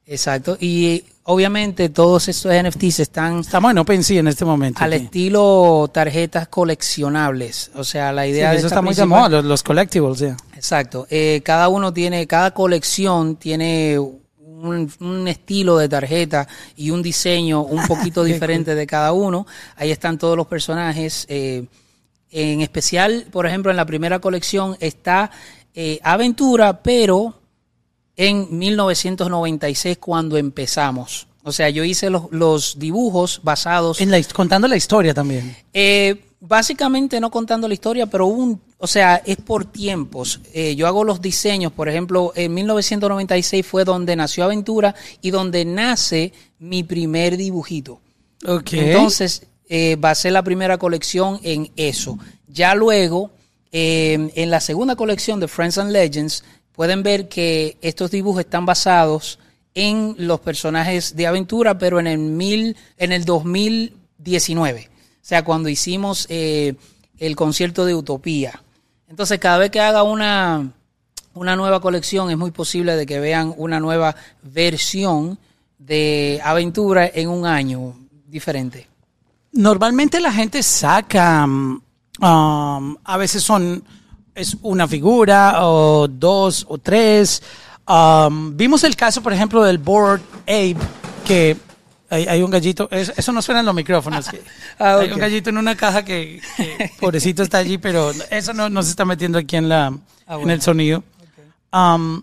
Exacto. 0.09 0.57
Y 0.59 1.05
obviamente 1.25 1.91
todos 1.91 2.29
estos 2.29 2.51
NFTs 2.51 3.01
están... 3.01 3.41
Estamos 3.41 3.71
en 3.71 3.79
OpenSea 3.79 4.21
en 4.21 4.29
este 4.29 4.47
momento. 4.47 4.83
Al 4.83 4.95
estilo 4.95 5.89
tarjetas 5.93 6.49
coleccionables. 6.49 7.71
O 7.75 7.85
sea, 7.85 8.11
la 8.13 8.27
idea 8.27 8.53
de... 8.53 8.57
Eso 8.57 8.69
está 8.69 8.81
muy 8.81 8.95
de 8.95 9.05
moda, 9.05 9.43
los, 9.43 9.63
collectibles, 9.63 10.19
ya. 10.19 10.37
Exacto. 10.59 11.07
Eh, 11.09 11.41
cada 11.45 11.69
uno 11.69 11.93
tiene, 11.93 12.27
cada 12.27 12.53
colección 12.53 13.37
tiene 13.37 13.97
un, 13.97 15.29
estilo 15.29 15.79
de 15.79 15.89
tarjeta 15.89 16.49
y 16.75 16.91
un 16.91 17.01
diseño 17.01 17.63
un 17.63 17.87
poquito 17.87 18.25
diferente 18.33 18.75
de 18.75 18.85
cada 18.85 19.13
uno. 19.13 19.47
Ahí 19.77 19.93
están 19.93 20.19
todos 20.19 20.37
los 20.37 20.49
personajes. 20.49 21.27
Eh, 21.29 21.65
en 22.33 22.61
especial, 22.61 23.27
por 23.31 23.47
ejemplo, 23.47 23.71
en 23.71 23.77
la 23.77 23.87
primera 23.87 24.19
colección 24.19 24.77
está 24.81 25.31
eh, 25.75 26.01
Aventura, 26.03 26.83
pero 26.83 27.41
en 28.17 28.59
1996 28.59 29.97
cuando 29.99 30.37
empezamos. 30.37 31.29
O 31.45 31.53
sea, 31.53 31.71
yo 31.71 31.85
hice 31.85 32.11
los, 32.11 32.79
dibujos 32.81 33.41
basados... 33.45 34.01
En 34.01 34.11
la, 34.11 34.21
contando 34.35 34.67
la 34.67 34.77
historia 34.77 35.15
también. 35.15 35.57
Eh, 35.73 36.28
básicamente 36.41 37.21
no 37.21 37.31
contando 37.31 37.67
la 37.69 37.75
historia, 37.75 38.07
pero 38.07 38.27
un, 38.27 38.61
o 38.79 38.87
sea, 38.87 39.17
es 39.25 39.37
por 39.37 39.65
tiempos. 39.65 40.41
Eh, 40.53 40.77
yo 40.77 40.87
hago 40.87 41.05
los 41.05 41.21
diseños, 41.21 41.73
por 41.73 41.89
ejemplo, 41.89 42.33
en 42.37 42.55
1996 42.55 43.67
fue 43.67 43.85
donde 43.85 44.17
nació 44.17 44.45
Aventura 44.45 44.95
y 45.21 45.31
donde 45.31 45.65
nace 45.65 46.33
mi 46.59 46.83
primer 46.83 47.37
dibujito. 47.37 48.01
Okay. 48.47 48.81
Entonces, 48.81 49.47
eh, 49.69 49.97
basé 49.99 50.31
la 50.31 50.43
primera 50.43 50.79
colección 50.79 51.41
en 51.43 51.71
eso. 51.77 52.19
Ya 52.47 52.75
luego, 52.75 53.31
eh, 53.73 54.31
en 54.35 54.51
la 54.51 54.61
segunda 54.61 54.97
colección 54.97 55.41
de 55.41 55.49
Friends 55.49 55.79
and 55.79 55.91
Legends, 55.91 56.45
pueden 56.73 57.03
ver 57.03 57.29
que 57.29 57.77
estos 57.83 58.11
dibujos 58.11 58.41
están 58.41 58.65
basados 58.65 59.39
en 59.75 60.15
los 60.19 60.41
personajes 60.41 61.17
de 61.17 61.27
aventura, 61.27 61.79
pero 61.79 62.01
en 62.01 62.07
el, 62.07 62.19
mil, 62.19 62.77
en 62.97 63.13
el 63.13 63.25
2019. 63.25 64.89
O 65.29 65.35
sea, 65.37 65.45
cuando 65.45 65.69
hicimos 65.69 66.25
eh, 66.31 66.75
el 67.19 67.37
concierto 67.37 67.85
de 67.85 67.95
Utopía. 67.95 68.63
Entonces, 69.09 69.39
cada 69.39 69.59
vez 69.59 69.71
que 69.71 69.79
haga 69.79 70.03
una, 70.03 70.73
una 71.35 71.55
nueva 71.55 71.83
colección, 71.83 72.31
es 72.31 72.39
muy 72.39 72.51
posible 72.51 72.97
de 72.97 73.05
que 73.05 73.21
vean 73.21 73.53
una 73.59 73.79
nueva 73.79 74.17
versión 74.43 75.39
de 75.77 76.41
aventura 76.43 77.11
en 77.13 77.29
un 77.29 77.45
año 77.45 77.95
diferente. 78.27 78.89
Normalmente 79.53 80.19
la 80.19 80.33
gente 80.33 80.63
saca, 80.63 81.45
um, 81.45 81.79
a 83.05 83.17
veces 83.19 83.43
son 83.43 83.85
es 84.35 84.57
una 84.63 84.89
figura 84.89 85.67
o 85.67 86.09
dos 86.09 86.65
o 86.71 86.79
tres. 86.79 87.43
Um, 87.87 88.57
vimos 88.57 88.83
el 88.83 88.97
caso, 88.97 89.23
por 89.23 89.35
ejemplo, 89.35 89.63
del 89.63 89.77
Board 89.77 90.23
Ape, 90.45 90.79
que 91.27 91.68
hay, 92.11 92.43
un 92.43 92.51
gallito, 92.51 92.89
eso 92.91 93.33
no 93.33 93.43
suena 93.43 93.61
en 93.61 93.67
los 93.67 93.75
micrófonos. 93.75 94.29
Ah, 94.79 94.99
hay 95.01 95.11
un 95.13 95.19
gallito 95.19 95.51
en 95.51 95.59
una 95.59 95.77
caja 95.77 96.05
que, 96.05 96.41
pobrecito 97.01 97.43
está 97.43 97.59
allí, 97.59 97.79
pero 97.79 98.13
eso 98.31 98.53
no, 98.55 98.83
se 98.83 98.91
está 98.91 99.05
metiendo 99.05 99.39
aquí 99.39 99.57
en, 99.57 99.69
la, 99.69 99.93
ah, 100.27 100.39
en 100.41 100.51
el 100.51 100.61
sonido. 100.63 101.03
Um, 101.73 102.23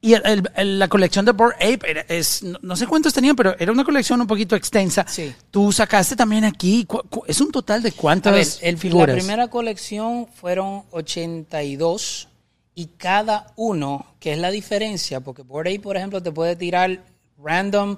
Y 0.00 0.12
el- 0.14 0.48
el- 0.54 0.78
la 0.78 0.86
colección 0.86 1.24
de 1.24 1.32
Bored 1.32 1.56
Ape 1.56 1.90
era- 1.90 2.04
es, 2.08 2.40
no, 2.44 2.56
no 2.62 2.76
sé 2.76 2.86
cuántos 2.86 3.12
tenían, 3.12 3.34
pero 3.34 3.56
era 3.58 3.72
una 3.72 3.82
colección 3.82 4.20
un 4.20 4.28
poquito 4.28 4.54
extensa. 4.54 5.04
Sí. 5.08 5.34
Tú 5.50 5.72
sacaste 5.72 6.14
también 6.14 6.44
aquí, 6.44 6.84
cu- 6.84 7.02
cu- 7.10 7.24
es 7.26 7.40
un 7.40 7.50
total 7.50 7.82
de 7.82 7.88
A 7.88 7.90
ver, 7.90 7.98
cuántas 8.00 8.60
el- 8.62 8.78
figuras. 8.78 9.08
la 9.08 9.14
primera 9.20 9.48
colección 9.48 10.28
fueron 10.32 10.84
82 10.92 12.28
y 12.76 12.86
cada 12.96 13.52
uno, 13.56 14.06
que 14.20 14.32
es 14.34 14.38
la 14.38 14.50
diferencia, 14.52 15.18
porque 15.20 15.42
por 15.44 15.66
ahí, 15.66 15.78
por 15.80 15.96
ejemplo, 15.96 16.22
te 16.22 16.30
puede 16.30 16.54
tirar 16.54 17.02
random 17.42 17.96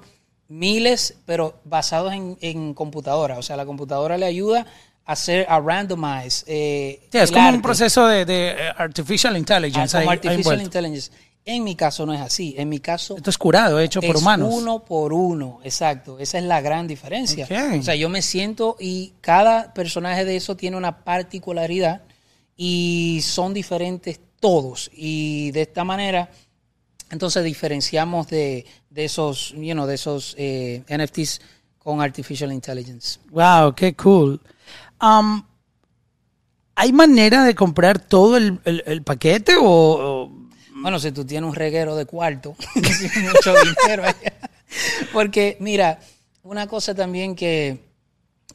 miles, 0.51 1.15
pero 1.25 1.59
basados 1.63 2.13
en, 2.13 2.37
en 2.41 2.73
computadora. 2.73 3.37
O 3.37 3.41
sea, 3.41 3.55
la 3.55 3.65
computadora 3.65 4.17
le 4.17 4.25
ayuda 4.25 4.65
a 5.05 5.13
hacer, 5.13 5.45
a 5.49 5.59
randomize. 5.59 6.43
eh, 6.47 7.07
Sí, 7.11 7.17
es 7.17 7.31
como 7.31 7.49
un 7.49 7.61
proceso 7.61 8.05
de, 8.07 8.25
de, 8.25 8.49
eh, 8.51 8.55
artificial 8.77 9.33
Ah, 9.35 9.39
intelligence. 9.39 9.97
como 9.97 10.11
ahí- 10.11 10.19
ahí 10.21 10.27
artificial 10.29 10.61
intelligence. 10.61 11.11
En 11.43 11.63
mi 11.63 11.75
caso 11.75 12.05
no 12.05 12.13
es 12.13 12.21
así. 12.21 12.53
En 12.57 12.69
mi 12.69 12.79
caso 12.79 13.17
Esto 13.17 13.31
es 13.31 13.37
curado, 13.37 13.79
hecho 13.79 13.99
por 13.99 14.15
es 14.15 14.21
humanos. 14.21 14.53
uno 14.53 14.85
por 14.85 15.11
uno, 15.11 15.59
exacto. 15.63 16.19
Esa 16.19 16.37
es 16.37 16.43
la 16.43 16.61
gran 16.61 16.85
diferencia. 16.87 17.45
O 17.79 17.81
sea, 17.83 17.95
yo 17.95 18.09
me 18.09 18.21
siento 18.21 18.75
y 18.79 19.13
cada 19.21 19.73
personaje 19.73 20.23
de 20.23 20.35
eso 20.35 20.55
tiene 20.55 20.77
una 20.77 21.03
particularidad 21.03 22.01
y 22.55 23.21
son 23.23 23.53
diferentes 23.55 24.19
todos. 24.39 24.91
Y 24.93 25.49
de 25.51 25.63
esta 25.63 25.83
manera, 25.83 26.29
entonces 27.11 27.43
diferenciamos 27.43 28.27
de, 28.27 28.65
de 28.89 29.05
esos, 29.05 29.51
you 29.55 29.73
know, 29.73 29.85
de 29.85 29.95
esos 29.95 30.35
eh, 30.37 30.83
NFTs 30.87 31.41
con 31.77 32.01
Artificial 32.01 32.51
Intelligence. 32.51 33.19
Wow, 33.29 33.73
qué 33.75 33.93
cool. 33.95 34.39
Um, 35.01 35.43
¿Hay 36.75 36.93
manera 36.93 37.43
de 37.43 37.53
comprar 37.53 37.99
todo 37.99 38.37
el, 38.37 38.59
el- 38.65 38.83
el 38.85 39.03
paquete 39.03 39.55
o, 39.57 39.63
o- 39.65 40.31
Bueno, 40.75 40.99
si 40.99 41.11
tú 41.11 41.25
tienes 41.25 41.47
un 41.47 41.55
reguero 41.55 41.95
de 41.95 42.05
cuarto, 42.05 42.55
mucho 42.75 43.53
dinero. 43.53 44.03
Porque, 45.13 45.57
mira, 45.59 45.99
una 46.43 46.67
cosa 46.67 46.95
también 46.95 47.35
que, 47.35 47.79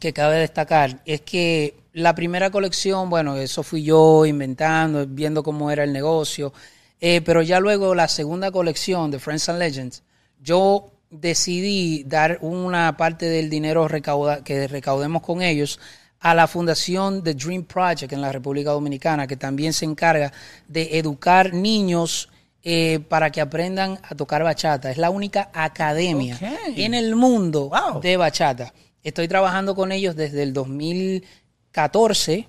que 0.00 0.12
cabe 0.12 0.36
destacar 0.38 1.02
es 1.04 1.20
que 1.20 1.76
la 1.92 2.14
primera 2.14 2.50
colección, 2.50 3.10
bueno, 3.10 3.36
eso 3.36 3.62
fui 3.62 3.82
yo 3.82 4.24
inventando, 4.26 5.06
viendo 5.06 5.42
cómo 5.42 5.70
era 5.70 5.84
el 5.84 5.92
negocio, 5.92 6.52
eh, 7.00 7.20
pero 7.22 7.42
ya 7.42 7.60
luego 7.60 7.94
la 7.94 8.08
segunda 8.08 8.50
colección 8.50 9.10
de 9.10 9.18
Friends 9.18 9.48
and 9.48 9.58
Legends, 9.58 10.02
yo 10.40 10.92
decidí 11.10 12.04
dar 12.04 12.38
una 12.40 12.96
parte 12.96 13.26
del 13.26 13.48
dinero 13.50 13.86
recauda, 13.88 14.42
que 14.42 14.66
recaudemos 14.68 15.22
con 15.22 15.40
ellos 15.42 15.78
a 16.20 16.34
la 16.34 16.46
fundación 16.46 17.22
The 17.22 17.34
Dream 17.34 17.64
Project 17.64 18.12
en 18.12 18.20
la 18.22 18.32
República 18.32 18.70
Dominicana, 18.70 19.26
que 19.26 19.36
también 19.36 19.72
se 19.72 19.84
encarga 19.84 20.32
de 20.66 20.98
educar 20.98 21.52
niños 21.54 22.28
eh, 22.62 22.98
para 23.08 23.30
que 23.30 23.40
aprendan 23.40 23.98
a 24.02 24.14
tocar 24.16 24.42
bachata. 24.42 24.90
Es 24.90 24.96
la 24.98 25.10
única 25.10 25.50
academia 25.54 26.36
en 26.74 26.94
el 26.94 27.14
mundo 27.14 27.68
Wow. 27.68 28.00
de 28.00 28.16
bachata. 28.16 28.72
Estoy 29.04 29.28
trabajando 29.28 29.76
con 29.76 29.92
ellos 29.92 30.16
desde 30.16 30.42
el 30.42 30.52
2014. 30.52 32.48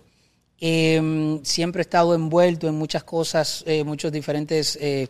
Eh, 0.60 1.40
siempre 1.44 1.82
he 1.82 1.84
estado 1.84 2.16
envuelto 2.16 2.68
en 2.68 2.76
muchas 2.76 3.04
cosas, 3.04 3.64
eh, 3.68 3.84
muchos 3.84 4.12
diferentes 4.12 4.78
eh, 4.82 5.08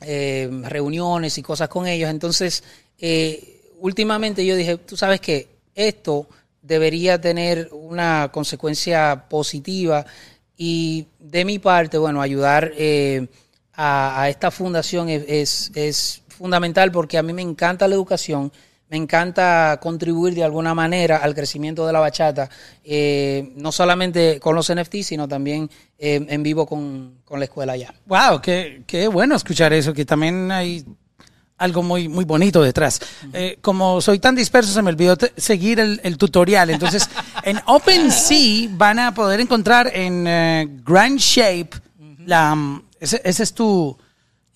eh, 0.00 0.48
reuniones 0.64 1.36
y 1.38 1.42
cosas 1.42 1.68
con 1.68 1.86
ellos. 1.86 2.10
Entonces, 2.10 2.64
eh, 2.98 3.60
últimamente 3.80 4.44
yo 4.44 4.56
dije, 4.56 4.78
tú 4.78 4.96
sabes 4.96 5.20
que 5.20 5.48
esto 5.74 6.28
debería 6.62 7.20
tener 7.20 7.68
una 7.72 8.30
consecuencia 8.32 9.26
positiva 9.28 10.06
y 10.56 11.06
de 11.18 11.44
mi 11.44 11.58
parte, 11.58 11.98
bueno, 11.98 12.22
ayudar 12.22 12.72
a, 13.74 14.28
esta 14.30 14.50
fundación 14.50 15.08
es, 15.10 15.70
es 15.74 16.22
fundamental 16.28 16.90
porque 16.90 17.18
a 17.18 17.22
mí 17.22 17.32
me 17.32 17.42
encanta 17.42 17.88
la 17.88 17.96
educación, 17.96 18.50
me 18.94 18.98
encanta 18.98 19.80
contribuir 19.82 20.36
de 20.36 20.44
alguna 20.44 20.72
manera 20.72 21.16
al 21.16 21.34
crecimiento 21.34 21.84
de 21.84 21.92
la 21.92 21.98
bachata, 21.98 22.48
eh, 22.84 23.52
no 23.56 23.72
solamente 23.72 24.38
con 24.38 24.54
los 24.54 24.72
NFT, 24.72 25.02
sino 25.02 25.26
también 25.26 25.68
eh, 25.98 26.24
en 26.28 26.42
vivo 26.44 26.64
con, 26.64 27.16
con 27.24 27.40
la 27.40 27.46
escuela 27.46 27.72
allá. 27.72 27.92
Wow, 28.06 28.40
qué, 28.40 28.84
qué 28.86 29.08
bueno 29.08 29.34
escuchar 29.34 29.72
eso, 29.72 29.92
que 29.92 30.04
también 30.04 30.52
hay 30.52 30.84
algo 31.58 31.82
muy, 31.82 32.06
muy 32.08 32.24
bonito 32.24 32.62
detrás. 32.62 33.00
Eh, 33.32 33.58
como 33.60 34.00
soy 34.00 34.20
tan 34.20 34.36
disperso, 34.36 34.72
se 34.72 34.80
me 34.80 34.90
olvidó 34.90 35.16
seguir 35.36 35.80
el, 35.80 36.00
el 36.04 36.16
tutorial. 36.16 36.70
Entonces, 36.70 37.10
en 37.42 37.58
OpenSea 37.66 38.68
van 38.76 39.00
a 39.00 39.12
poder 39.12 39.40
encontrar 39.40 39.90
en 39.92 40.24
eh, 40.28 40.68
Grand 40.84 41.18
Shape, 41.18 41.70
la, 42.26 42.80
ese, 43.00 43.20
ese 43.24 43.42
es 43.42 43.52
tu, 43.54 43.98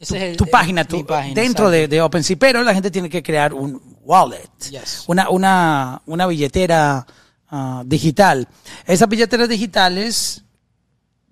tu, 0.07 0.15
es 0.15 0.23
el- 0.23 0.37
tu 0.37 0.45
el- 0.45 0.51
página, 0.51 0.85
tu- 0.85 1.05
página, 1.05 1.35
dentro 1.35 1.71
de, 1.71 1.89
de 1.89 2.01
OpenSea, 2.01 2.37
pero 2.39 2.63
la 2.63 2.73
gente 2.75 2.91
tiene 2.91 3.09
que 3.11 3.23
crear 3.23 3.53
un 3.55 3.81
wallet, 4.03 4.49
Yes. 4.71 5.05
una, 5.07 5.29
una, 5.31 6.03
una 6.07 6.27
billetera 6.27 7.07
ah, 7.51 7.83
digital. 7.85 8.47
Esas 8.87 9.09
billeteras 9.09 9.49
digitales, 9.49 10.43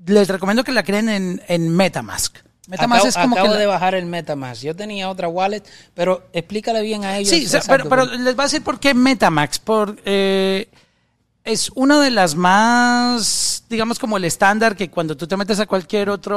les 0.06 0.28
recomiendo 0.28 0.62
que 0.64 0.73
la 0.73 0.82
creen 0.82 1.08
en, 1.08 1.42
en 1.49 1.68
Metamask. 1.75 2.38
Metamask 2.68 2.96
acabo, 2.99 3.08
es 3.08 3.14
como 3.16 3.35
acabo 3.37 3.49
que 3.49 3.54
la- 3.54 3.61
de 3.61 3.66
bajar 3.66 3.94
el 3.94 4.06
MetaMask. 4.06 4.62
Yo 4.62 4.75
tenía 4.75 5.08
otra 5.08 5.28
wallet, 5.28 5.62
pero 5.94 6.26
explícale 6.32 6.82
bien 6.82 7.04
a 7.04 7.16
ellos. 7.16 7.30
Sí, 7.30 7.46
pero, 7.68 7.88
pero 7.88 8.04
les 8.06 8.35
voy 8.35 8.42
a 8.42 8.46
decir 8.46 8.62
por 8.64 8.80
qué 8.80 8.92
Metamax. 8.92 9.61
Por, 9.61 9.96
eh, 10.04 10.68
es 11.44 11.70
una 11.76 12.00
de 12.00 12.11
las 12.11 12.35
más, 12.35 13.62
digamos, 13.68 14.00
como 14.00 14.16
el 14.16 14.25
estándar 14.25 14.75
que 14.75 14.90
cuando 14.90 15.16
tú 15.16 15.28
te 15.28 15.37
metes 15.37 15.61
a 15.61 15.66
cualquier 15.66 16.11
otra 16.11 16.35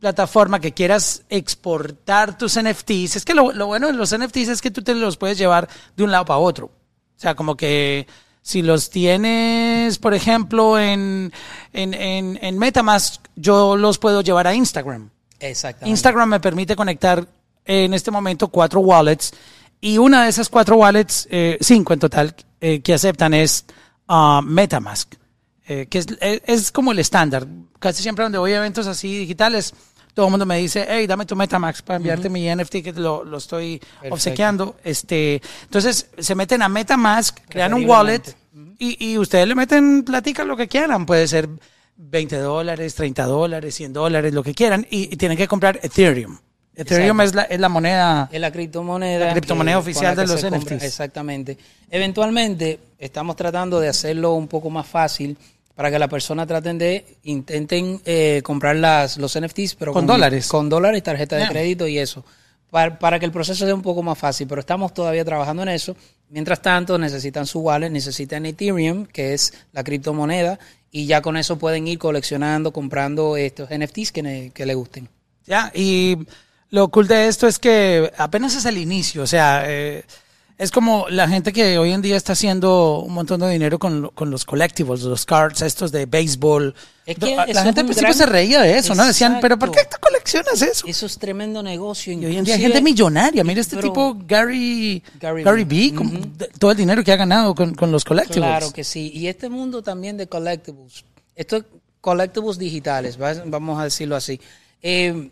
plataforma 0.00 0.60
que 0.60 0.72
quieras 0.72 1.24
exportar 1.28 2.38
tus 2.38 2.60
NFTs, 2.60 3.16
es 3.16 3.24
que 3.24 3.34
lo, 3.34 3.52
lo 3.52 3.66
bueno 3.66 3.88
de 3.88 3.94
los 3.94 4.16
NFTs 4.16 4.48
es 4.48 4.62
que 4.62 4.70
tú 4.70 4.82
te 4.82 4.94
los 4.94 5.16
puedes 5.16 5.38
llevar 5.38 5.68
de 5.96 6.04
un 6.04 6.10
lado 6.10 6.24
para 6.24 6.38
otro. 6.38 6.66
O 6.66 7.20
sea, 7.20 7.34
como 7.34 7.56
que 7.56 8.06
si 8.42 8.62
los 8.62 8.90
tienes, 8.90 9.98
por 9.98 10.14
ejemplo, 10.14 10.78
en, 10.78 11.32
en, 11.72 11.94
en, 11.94 12.38
en 12.40 12.58
Metamask, 12.58 13.22
yo 13.36 13.76
los 13.76 13.98
puedo 13.98 14.22
llevar 14.22 14.46
a 14.46 14.54
Instagram. 14.54 15.10
Exactamente. 15.40 15.90
Instagram 15.90 16.28
me 16.28 16.40
permite 16.40 16.76
conectar 16.76 17.26
en 17.64 17.92
este 17.92 18.10
momento 18.10 18.48
cuatro 18.48 18.80
wallets 18.80 19.32
y 19.80 19.98
una 19.98 20.24
de 20.24 20.30
esas 20.30 20.48
cuatro 20.48 20.76
wallets, 20.76 21.28
eh, 21.30 21.58
cinco 21.60 21.92
en 21.92 22.00
total, 22.00 22.34
eh, 22.60 22.80
que 22.80 22.94
aceptan 22.94 23.34
es 23.34 23.64
ah, 24.08 24.40
Metamask, 24.44 25.14
eh, 25.68 25.86
que 25.88 25.98
es, 25.98 26.06
es- 26.20 26.42
es 26.46 26.72
como 26.72 26.92
el 26.92 26.98
estándar. 26.98 27.46
Casi 27.78 28.02
siempre 28.02 28.24
donde 28.24 28.38
voy 28.38 28.52
a 28.52 28.56
eventos 28.58 28.86
así 28.86 29.16
digitales, 29.18 29.72
todo 30.14 30.26
el 30.26 30.30
mundo 30.30 30.46
me 30.46 30.58
dice, 30.58 30.84
hey, 30.88 31.06
dame 31.06 31.26
tu 31.26 31.36
Metamask 31.36 31.84
para 31.84 31.98
enviarte 31.98 32.28
mi 32.28 32.48
NFT 32.52 32.82
que 32.82 32.92
lo, 32.96 33.22
lo 33.22 33.36
estoy 33.38 33.78
Perfecto. 33.78 34.14
obsequiando. 34.14 34.76
Este, 34.82 35.40
entonces 35.62 36.08
se 36.18 36.34
meten 36.34 36.62
a 36.62 36.68
Metamask, 36.68 37.38
crean 37.48 37.74
un 37.74 37.88
wallet 37.88 38.22
y, 38.80 39.10
y 39.12 39.18
ustedes 39.18 39.46
le 39.46 39.54
meten 39.54 40.02
platica 40.02 40.42
lo 40.44 40.56
que 40.56 40.66
quieran. 40.66 41.06
Puede 41.06 41.28
ser 41.28 41.48
20 41.96 42.36
dólares, 42.38 42.94
30 42.96 43.24
dólares, 43.26 43.74
100 43.76 43.92
dólares, 43.92 44.32
lo 44.34 44.42
que 44.42 44.54
quieran. 44.54 44.86
Y, 44.90 45.12
y 45.12 45.16
tienen 45.16 45.38
que 45.38 45.46
comprar 45.46 45.78
Ethereum. 45.82 46.38
Ethereum 46.74 47.20
es 47.20 47.34
la, 47.34 47.42
es 47.42 47.58
la 47.60 47.68
moneda. 47.68 48.28
Es 48.32 48.40
la 48.40 48.50
criptomoneda. 48.52 49.26
La 49.26 49.32
criptomoneda 49.32 49.76
que- 49.76 49.80
oficial 49.80 50.16
la 50.16 50.22
de 50.22 50.28
los 50.28 50.44
compra- 50.44 50.58
NFTs. 50.76 50.82
Exactamente. 50.84 51.58
Eventualmente 51.90 52.80
estamos 52.98 53.36
tratando 53.36 53.78
de 53.80 53.88
hacerlo 53.88 54.32
un 54.34 54.48
poco 54.48 54.70
más 54.70 54.86
fácil 54.86 55.36
para 55.78 55.92
que 55.92 55.98
la 56.00 56.08
persona 56.08 56.44
traten 56.44 56.76
de, 56.76 57.04
intenten 57.22 58.00
eh, 58.04 58.40
comprar 58.42 58.74
las, 58.74 59.16
los 59.16 59.38
NFTs, 59.38 59.76
pero 59.76 59.92
Con 59.92 60.08
dólares. 60.08 60.48
Con 60.48 60.68
dólares, 60.68 61.04
tarjeta 61.04 61.36
de 61.36 61.42
Yeah. 61.42 61.50
crédito 61.50 61.86
y 61.86 61.98
eso. 62.00 62.24
Para, 62.68 62.98
para 62.98 63.20
que 63.20 63.26
el 63.26 63.30
proceso 63.30 63.64
sea 63.64 63.76
un 63.76 63.82
poco 63.82 64.02
más 64.02 64.18
fácil, 64.18 64.48
pero 64.48 64.58
estamos 64.60 64.92
todavía 64.92 65.24
trabajando 65.24 65.62
en 65.62 65.68
eso. 65.68 65.94
Mientras 66.30 66.60
tanto, 66.60 66.98
necesitan 66.98 67.46
su 67.46 67.60
wallet, 67.60 67.90
necesitan 67.90 68.44
Ethereum, 68.44 69.06
que 69.06 69.34
es 69.34 69.54
la 69.72 69.84
criptomoneda, 69.84 70.58
y 70.90 71.06
ya 71.06 71.22
con 71.22 71.36
eso 71.36 71.58
pueden 71.60 71.86
ir 71.86 72.00
coleccionando, 72.00 72.72
comprando 72.72 73.36
estos 73.36 73.68
NFTs 73.70 74.10
que, 74.10 74.22
ne- 74.24 74.50
que 74.52 74.66
les 74.66 74.74
gusten. 74.74 75.08
Ya, 75.46 75.70
y 75.72 76.18
lo 76.70 76.88
cool 76.88 77.06
de 77.06 77.28
esto 77.28 77.46
es 77.46 77.60
que 77.60 78.12
apenas 78.18 78.56
es 78.56 78.64
el 78.64 78.78
inicio. 78.78 79.22
O 79.22 79.26
sea, 79.28 79.62
eh, 79.64 80.02
es 80.58 80.70
como 80.72 81.06
la 81.08 81.28
gente 81.28 81.52
que 81.52 81.78
hoy 81.78 81.92
en 81.92 82.02
día 82.02 82.16
está 82.16 82.32
haciendo 82.32 82.98
un 82.98 83.14
montón 83.14 83.40
de 83.40 83.48
dinero 83.48 83.78
con, 83.78 84.08
con 84.14 84.30
los 84.30 84.44
collectibles, 84.44 85.02
los 85.02 85.24
cards, 85.24 85.62
estos 85.62 85.92
de 85.92 86.06
béisbol. 86.06 86.74
Es 87.06 87.16
que 87.16 87.34
la 87.36 87.44
gente 87.62 87.80
al 87.80 87.86
principio 87.86 88.08
gran- 88.08 88.14
se 88.14 88.26
reía 88.26 88.60
de 88.60 88.76
eso, 88.76 88.94
¿no? 88.94 89.06
Decían, 89.06 89.38
pero 89.40 89.58
¿por 89.58 89.70
qué 89.70 89.80
tú 89.90 89.96
coleccionas 90.00 90.60
eso? 90.60 90.86
Eso 90.86 91.06
es 91.06 91.16
tremendo 91.18 91.62
negocio. 91.62 92.12
Y 92.12 92.26
hoy 92.26 92.36
en 92.36 92.44
día 92.44 92.56
hay 92.56 92.60
gente 92.60 92.82
millonaria. 92.82 93.42
Mira 93.44 93.60
este 93.60 93.76
Pero- 93.76 93.88
tipo, 93.88 94.16
Gary, 94.26 95.02
Gary 95.20 95.42
Gary. 95.44 95.64
B, 95.64 95.94
con 95.94 96.36
todo 96.58 96.72
el 96.72 96.76
dinero 96.76 97.02
que 97.04 97.12
ha 97.12 97.16
ganado 97.16 97.54
con, 97.54 97.74
con 97.74 97.90
los 97.92 98.04
collectibles. 98.04 98.42
Claro 98.50 98.72
que 98.72 98.84
sí. 98.84 99.10
Y 99.14 99.28
este 99.28 99.48
mundo 99.48 99.82
también 99.82 100.16
de 100.18 100.26
collectibles. 100.26 101.04
Estos 101.36 101.64
collectibles 102.00 102.58
digitales, 102.58 103.18
va- 103.20 103.42
vamos 103.46 103.80
a 103.80 103.84
decirlo 103.84 104.16
así. 104.16 104.38
Eh, 104.82 105.30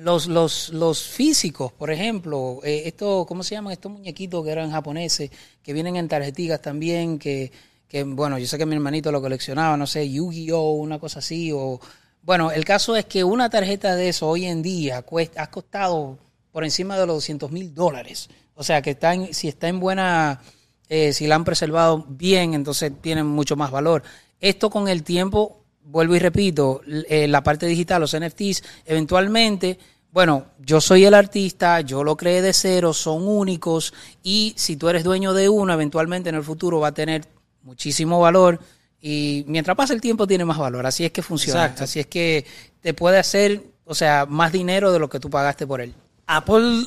los, 0.00 0.26
los, 0.26 0.70
los 0.70 1.02
físicos, 1.02 1.72
por 1.72 1.90
ejemplo, 1.90 2.60
eh, 2.64 2.82
esto, 2.86 3.24
¿cómo 3.26 3.42
se 3.42 3.54
llaman 3.54 3.72
estos 3.72 3.92
muñequitos 3.92 4.44
que 4.44 4.50
eran 4.50 4.70
japoneses, 4.70 5.30
que 5.62 5.72
vienen 5.72 5.96
en 5.96 6.08
tarjeticas 6.08 6.60
también, 6.60 7.18
que, 7.18 7.50
que 7.88 8.04
bueno, 8.04 8.38
yo 8.38 8.46
sé 8.46 8.58
que 8.58 8.66
mi 8.66 8.74
hermanito 8.74 9.10
lo 9.12 9.20
coleccionaba, 9.20 9.76
no 9.76 9.86
sé, 9.86 10.10
Yu-Gi-Oh, 10.10 10.72
una 10.72 10.98
cosa 10.98 11.20
así, 11.20 11.50
o 11.52 11.80
Bueno, 12.22 12.50
el 12.50 12.64
caso 12.64 12.96
es 12.96 13.06
que 13.06 13.24
una 13.24 13.48
tarjeta 13.50 13.94
de 13.96 14.08
eso 14.08 14.28
hoy 14.28 14.46
en 14.46 14.62
día 14.62 15.02
cuesta, 15.02 15.42
ha 15.42 15.50
costado 15.50 16.18
por 16.52 16.64
encima 16.64 16.98
de 16.98 17.06
los 17.06 17.16
200 17.16 17.52
mil 17.52 17.74
dólares. 17.74 18.28
O 18.54 18.64
sea, 18.64 18.80
que 18.82 18.90
está 18.92 19.14
en, 19.14 19.34
si 19.34 19.48
está 19.48 19.68
en 19.68 19.78
buena, 19.78 20.40
eh, 20.88 21.12
si 21.12 21.26
la 21.26 21.34
han 21.34 21.44
preservado 21.44 22.06
bien, 22.08 22.54
entonces 22.54 22.92
tienen 23.00 23.26
mucho 23.26 23.56
más 23.56 23.70
valor. 23.70 24.02
Esto 24.40 24.70
con 24.70 24.88
el 24.88 25.02
tiempo, 25.02 25.65
vuelvo 25.86 26.14
y 26.14 26.18
repito, 26.18 26.82
eh, 27.08 27.28
la 27.28 27.42
parte 27.42 27.66
digital, 27.66 28.00
los 28.00 28.16
NFTs, 28.16 28.62
eventualmente, 28.84 29.78
bueno, 30.12 30.46
yo 30.58 30.80
soy 30.80 31.04
el 31.04 31.14
artista, 31.14 31.80
yo 31.80 32.02
lo 32.02 32.16
creé 32.16 32.42
de 32.42 32.52
cero, 32.52 32.92
son 32.92 33.26
únicos 33.26 33.94
y 34.22 34.54
si 34.56 34.76
tú 34.76 34.88
eres 34.88 35.04
dueño 35.04 35.32
de 35.32 35.48
uno, 35.48 35.72
eventualmente 35.72 36.28
en 36.28 36.34
el 36.34 36.42
futuro 36.42 36.80
va 36.80 36.88
a 36.88 36.94
tener 36.94 37.26
muchísimo 37.62 38.20
valor 38.20 38.60
y 39.00 39.44
mientras 39.46 39.76
pasa 39.76 39.92
el 39.92 40.00
tiempo 40.00 40.26
tiene 40.26 40.44
más 40.44 40.58
valor. 40.58 40.86
Así 40.86 41.04
es 41.04 41.12
que 41.12 41.22
funciona. 41.22 41.74
Así 41.78 42.00
es 42.00 42.06
que 42.06 42.46
te 42.80 42.94
puede 42.94 43.18
hacer, 43.18 43.62
o 43.84 43.94
sea, 43.94 44.26
más 44.26 44.52
dinero 44.52 44.90
de 44.90 44.98
lo 44.98 45.08
que 45.08 45.20
tú 45.20 45.28
pagaste 45.30 45.66
por 45.66 45.80
él. 45.80 45.94
Apple 46.26 46.86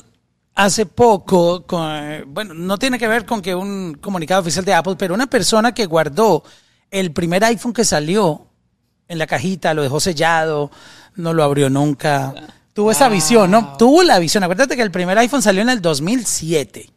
hace 0.54 0.84
poco, 0.86 1.64
bueno, 2.26 2.52
no 2.52 2.78
tiene 2.78 2.98
que 2.98 3.08
ver 3.08 3.24
con 3.24 3.40
que 3.40 3.54
un 3.54 3.96
comunicado 4.00 4.42
oficial 4.42 4.64
de 4.64 4.74
Apple, 4.74 4.96
pero 4.98 5.14
una 5.14 5.28
persona 5.28 5.72
que 5.72 5.86
guardó 5.86 6.42
el 6.90 7.12
primer 7.12 7.44
iPhone 7.44 7.72
que 7.72 7.84
salió 7.84 8.49
en 9.10 9.18
la 9.18 9.26
cajita, 9.26 9.74
lo 9.74 9.82
dejó 9.82 9.98
sellado, 9.98 10.70
no 11.16 11.34
lo 11.34 11.42
abrió 11.42 11.68
nunca. 11.68 12.32
Tuvo 12.72 12.92
esa 12.92 13.08
visión, 13.08 13.50
¿no? 13.50 13.76
Tuvo 13.76 14.04
la 14.04 14.20
visión. 14.20 14.44
Acuérdate 14.44 14.76
que 14.76 14.82
el 14.82 14.92
primer 14.92 15.18
iPhone 15.18 15.42
salió 15.42 15.62
en 15.62 15.68
el 15.68 15.82
2007. 15.82 16.88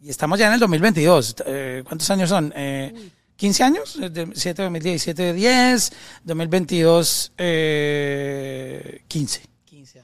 Y 0.00 0.08
estamos 0.08 0.38
ya 0.38 0.46
en 0.46 0.54
el 0.54 0.60
2022. 0.60 1.36
Eh, 1.44 1.82
¿Cuántos 1.84 2.08
años 2.10 2.28
son? 2.28 2.52
Eh, 2.56 3.10
15 3.34 3.64
años, 3.64 3.98
7, 4.34 4.62
2017, 4.62 5.32
10, 5.32 5.92
2022, 6.22 7.32
eh, 7.36 9.02
15. 9.08 9.42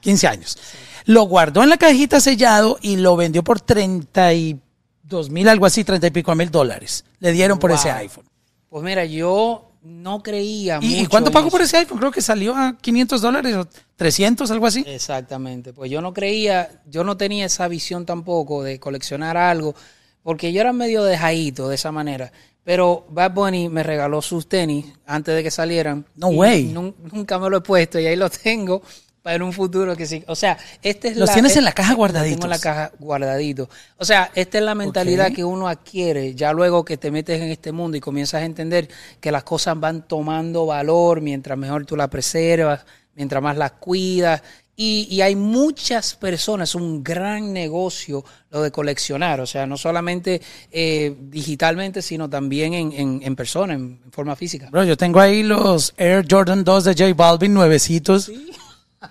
15 0.01 0.27
años. 0.27 0.57
Lo 1.05 1.23
guardó 1.23 1.63
en 1.63 1.69
la 1.69 1.77
cajita 1.77 2.19
sellado 2.19 2.77
y 2.81 2.97
lo 2.97 3.15
vendió 3.15 3.41
por 3.43 3.61
32 3.61 5.29
mil, 5.29 5.47
algo 5.47 5.65
así, 5.65 5.85
30 5.85 6.07
y 6.07 6.11
pico 6.11 6.35
mil 6.35 6.51
dólares. 6.51 7.05
Le 7.19 7.31
dieron 7.31 7.57
por 7.57 7.71
ese 7.71 7.89
iPhone. 7.89 8.25
Pues 8.69 8.83
mira, 8.83 9.05
yo 9.05 9.71
no 9.85 10.23
creía 10.23 10.79
¿Y, 10.81 11.01
¿Y 11.01 11.05
cuánto 11.05 11.31
pagó 11.31 11.49
por 11.49 11.61
ese 11.61 11.77
iPhone? 11.77 11.99
Creo 11.99 12.11
que 12.11 12.21
salió 12.21 12.55
a 12.55 12.75
500 12.81 13.21
dólares 13.21 13.55
o 13.55 13.67
300, 13.95 14.49
algo 14.49 14.65
así. 14.65 14.83
Exactamente. 14.87 15.73
Pues 15.73 15.91
yo 15.91 16.01
no 16.01 16.13
creía, 16.13 16.81
yo 16.87 17.03
no 17.03 17.17
tenía 17.17 17.45
esa 17.45 17.67
visión 17.67 18.05
tampoco 18.05 18.63
de 18.63 18.79
coleccionar 18.79 19.37
algo, 19.37 19.75
porque 20.23 20.51
yo 20.51 20.61
era 20.61 20.73
medio 20.73 21.03
dejadito 21.03 21.69
de 21.69 21.75
esa 21.75 21.91
manera. 21.91 22.31
Pero 22.63 23.05
Bad 23.09 23.31
Bunny 23.33 23.69
me 23.69 23.83
regaló 23.83 24.23
sus 24.23 24.49
tenis 24.49 24.85
antes 25.05 25.35
de 25.35 25.43
que 25.43 25.51
salieran. 25.51 26.03
No 26.15 26.29
way. 26.29 26.65
Nunca 26.65 27.37
me 27.37 27.47
lo 27.49 27.57
he 27.57 27.61
puesto 27.61 27.99
y 27.99 28.07
ahí 28.07 28.15
lo 28.15 28.27
tengo 28.29 28.81
para 29.25 29.43
un 29.43 29.53
futuro 29.53 29.95
que 29.95 30.05
sí. 30.05 30.23
O 30.27 30.35
sea, 30.35 30.55
este 30.83 31.07
es 31.07 31.17
Los 31.17 31.33
tienes 31.33 31.57
en 31.57 31.63
la 31.63 31.71
caja 31.71 31.95
guardaditos. 31.95 32.41
Tengo 32.41 32.45
en 32.45 32.49
la 32.51 32.59
caja 32.59 32.91
guardadito. 32.99 33.67
O 33.97 34.05
sea, 34.05 34.29
esta 34.35 34.59
es 34.59 34.63
la 34.63 34.75
mentalidad 34.75 35.31
que 35.31 35.43
uno 35.43 35.67
adquiere 35.67 36.35
ya 36.35 36.53
luego 36.53 36.85
que 36.85 36.97
te 36.97 37.09
metes 37.09 37.41
en 37.41 37.49
este 37.49 37.71
mundo 37.71 37.97
y 37.97 37.99
comienzas 37.99 38.43
a 38.43 38.45
entender 38.45 38.87
que 39.19 39.31
las 39.31 39.43
cosas 39.43 39.79
van 39.79 40.07
tomando 40.07 40.67
valor 40.67 41.21
mientras 41.21 41.57
mejor 41.57 41.87
tú 41.87 41.95
las 41.95 42.09
preservas, 42.09 42.85
mientras 43.15 43.41
más 43.41 43.57
las 43.57 43.71
cuidas 43.71 44.43
y, 44.77 45.21
hay 45.21 45.37
muchas 45.37 46.15
personas, 46.15 46.75
un 46.75 47.01
gran 47.01 47.53
negocio 47.53 48.25
lo 48.51 48.61
de 48.61 48.71
coleccionar, 48.71 49.39
o 49.39 49.45
sea, 49.45 49.65
no 49.65 49.77
solamente 49.77 50.41
eh, 50.69 51.15
digitalmente, 51.17 52.01
sino 52.01 52.29
también 52.29 52.73
en, 52.73 53.21
en, 53.23 53.35
persona, 53.37 53.73
en, 53.73 54.01
forma 54.11 54.35
física. 54.35 54.69
Bro, 54.69 54.83
yo 54.83 54.97
tengo 54.97 55.21
ahí 55.21 55.43
los 55.43 55.93
Air 55.95 56.25
Jordan 56.29 56.65
2 56.65 56.83
de 56.83 56.91
J 56.91 57.13
Balvin, 57.13 57.53
nuevecitos. 57.53 58.25
Sí. 58.25 58.51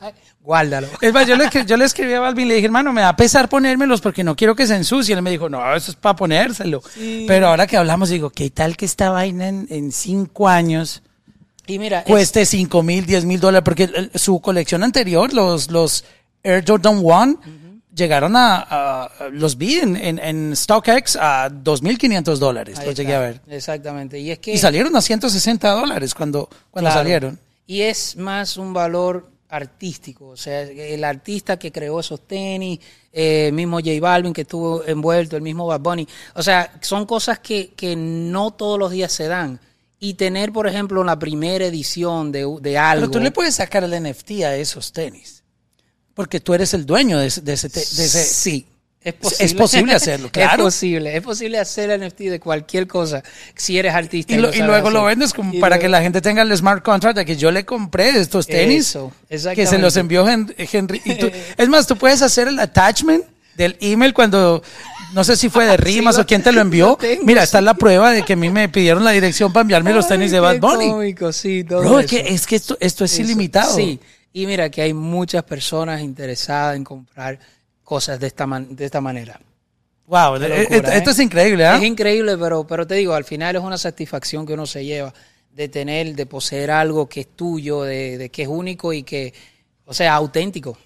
Guárdalo. 0.40 0.88
Es 1.00 1.12
más, 1.12 1.26
yo 1.26 1.36
le, 1.36 1.48
yo 1.66 1.76
le 1.76 1.84
escribí 1.84 2.12
a 2.12 2.20
Balvin 2.20 2.46
y 2.46 2.48
le 2.48 2.54
dije, 2.56 2.66
hermano, 2.66 2.92
me 2.92 3.02
va 3.02 3.10
a 3.10 3.16
pesar 3.16 3.48
ponérmelos 3.48 4.00
porque 4.00 4.22
no 4.22 4.36
quiero 4.36 4.54
que 4.54 4.66
se 4.66 4.76
ensucie. 4.76 5.14
Él 5.14 5.22
me 5.22 5.30
dijo, 5.30 5.48
no, 5.48 5.74
eso 5.74 5.90
es 5.90 5.96
para 5.96 6.16
ponérselo. 6.16 6.82
Pero 7.26 7.48
ahora 7.48 7.66
que 7.66 7.76
hablamos, 7.76 8.08
digo, 8.08 8.30
¿qué 8.30 8.50
tal 8.50 8.76
que 8.76 8.84
esta 8.84 9.10
vaina 9.10 9.48
en, 9.48 9.66
en 9.70 9.92
cinco 9.92 10.48
años 10.48 11.02
y 11.66 11.78
mira, 11.78 12.04
cueste 12.04 12.44
5 12.44 12.82
mil, 12.82 13.06
10 13.06 13.24
mil 13.24 13.40
dólares, 13.40 13.64
porque 13.64 14.10
su 14.14 14.40
colección 14.40 14.82
anterior, 14.82 15.32
los, 15.32 15.70
los 15.70 16.04
Air 16.42 16.64
Jordan 16.66 17.00
1, 17.02 17.40
llegaron 17.94 18.34
a, 18.36 19.08
los 19.32 19.56
vi 19.56 19.76
en, 19.76 19.96
en, 19.96 20.54
StockX 20.54 21.16
a 21.16 21.48
2.500 21.48 22.36
dólares, 22.36 22.78
los 22.84 22.94
llegué 22.94 23.14
a 23.14 23.20
ver. 23.20 23.40
Exactamente. 23.48 24.18
Y, 24.18 24.30
es 24.30 24.38
que, 24.40 24.52
y 24.52 24.58
salieron 24.58 24.94
a 24.96 25.00
160 25.00 25.70
dólares 25.70 26.14
cuando, 26.14 26.48
cuando 26.70 26.90
salieron. 26.90 27.38
Y 27.66 27.82
es 27.82 28.16
más 28.16 28.58
un 28.58 28.74
valor 28.74 29.30
artístico, 29.54 30.28
o 30.28 30.36
sea, 30.36 30.62
el 30.62 31.04
artista 31.04 31.58
que 31.58 31.70
creó 31.70 32.00
esos 32.00 32.26
tenis, 32.26 32.80
eh, 33.12 33.50
mismo 33.52 33.78
J 33.78 34.00
Balvin 34.00 34.32
que 34.32 34.42
estuvo 34.42 34.84
envuelto, 34.84 35.36
el 35.36 35.42
mismo 35.42 35.66
Bad 35.66 35.80
Bunny, 35.80 36.08
o 36.34 36.42
sea, 36.42 36.72
son 36.80 37.06
cosas 37.06 37.38
que, 37.38 37.72
que 37.74 37.94
no 37.96 38.50
todos 38.50 38.78
los 38.78 38.90
días 38.90 39.12
se 39.12 39.28
dan 39.28 39.60
y 40.00 40.14
tener, 40.14 40.52
por 40.52 40.66
ejemplo, 40.66 41.02
la 41.04 41.18
primera 41.18 41.64
edición 41.64 42.30
de, 42.30 42.46
de 42.60 42.78
algo. 42.78 43.06
Pero 43.06 43.10
tú 43.12 43.20
le 43.20 43.30
puedes 43.30 43.54
sacar 43.54 43.84
el 43.84 44.02
NFT 44.02 44.30
a 44.42 44.54
esos 44.56 44.92
tenis. 44.92 45.42
Porque 46.12 46.40
tú 46.40 46.52
eres 46.52 46.74
el 46.74 46.84
dueño 46.84 47.18
de 47.18 47.26
ese. 47.26 47.40
De 47.40 47.54
ese, 47.54 47.68
Sí. 48.24 48.66
Es 49.04 49.12
posible. 49.12 49.44
es 49.44 49.54
posible 49.54 49.94
hacerlo, 49.94 50.28
claro. 50.32 50.54
Es 50.54 50.74
posible, 50.74 51.16
es 51.16 51.22
posible 51.22 51.58
hacer 51.58 51.90
el 51.90 52.06
NFT 52.06 52.20
de 52.20 52.40
cualquier 52.40 52.86
cosa 52.86 53.22
si 53.54 53.78
eres 53.78 53.94
artista. 53.94 54.32
Y, 54.32 54.38
luego 54.38 54.90
lo 54.90 55.04
vendes 55.04 55.34
como 55.34 55.60
para 55.60 55.78
que 55.78 55.90
la 55.90 56.00
gente 56.00 56.22
tenga 56.22 56.40
el 56.40 56.56
smart 56.56 56.82
contract 56.82 57.18
de 57.18 57.26
que 57.26 57.36
yo 57.36 57.50
le 57.50 57.66
compré 57.66 58.18
estos 58.18 58.46
tenis, 58.46 58.96
que 59.28 59.66
se 59.66 59.78
los 59.78 59.96
envió 59.98 60.26
Henry. 60.26 61.02
es 61.56 61.68
más, 61.68 61.86
tú 61.86 61.96
puedes 61.96 62.22
hacer 62.22 62.48
el 62.48 62.58
attachment 62.58 63.24
del 63.56 63.76
email 63.80 64.14
cuando 64.14 64.62
no 65.12 65.22
sé 65.22 65.36
si 65.36 65.48
fue 65.48 65.66
de 65.66 65.76
Rimas 65.76 66.18
o 66.18 66.26
quién 66.26 66.42
te 66.42 66.50
lo 66.50 66.60
envió. 66.60 66.98
Mira, 67.24 67.42
está 67.42 67.60
la 67.60 67.74
prueba 67.74 68.10
de 68.10 68.24
que 68.24 68.32
a 68.32 68.36
mí 68.36 68.48
me 68.50 68.68
pidieron 68.68 69.04
la 69.04 69.10
dirección 69.10 69.52
para 69.52 69.62
enviarme 69.62 69.92
los 69.92 70.08
tenis 70.08 70.30
de 70.30 70.40
Bad 70.40 70.60
Bunny. 70.60 70.88
Cómico, 70.88 71.32
sí, 71.32 71.62
todo 71.62 72.00
Es 72.00 72.06
que, 72.06 72.20
es 72.20 72.46
que 72.46 72.56
esto, 72.56 72.76
esto 72.80 73.04
es 73.04 73.18
ilimitado. 73.18 73.76
Sí, 73.76 74.00
y 74.32 74.46
mira 74.46 74.70
que 74.70 74.82
hay 74.82 74.92
muchas 74.92 75.44
personas 75.44 76.00
interesadas 76.00 76.76
en 76.76 76.84
comprar 76.84 77.38
cosas 77.84 78.18
de 78.18 78.26
esta, 78.26 78.46
de 78.46 78.84
esta 78.84 79.00
manera. 79.00 79.40
Wow, 80.06 80.36
esto, 80.36 81.10
es 81.10 81.18
increíble, 81.18 81.64
¿eh? 81.64 81.76
Es 81.76 81.82
increíble, 81.82 82.36
pero, 82.36 82.66
pero 82.66 82.86
te 82.86 82.94
digo, 82.94 83.14
al 83.14 83.24
final 83.24 83.56
es 83.56 83.62
una 83.62 83.78
satisfacción 83.78 84.44
que 84.44 84.52
uno 84.52 84.66
se 84.66 84.84
lleva 84.84 85.14
de 85.52 85.68
tener, 85.68 86.14
de 86.14 86.26
poseer 86.26 86.70
algo 86.70 87.08
que 87.08 87.20
es 87.20 87.28
tuyo, 87.28 87.82
de, 87.82 88.18
de 88.18 88.28
que 88.28 88.42
es 88.42 88.48
único 88.48 88.92
y 88.92 89.02
que, 89.02 89.32
o 89.86 89.94
sea, 89.94 90.14
auténtico. 90.14 90.76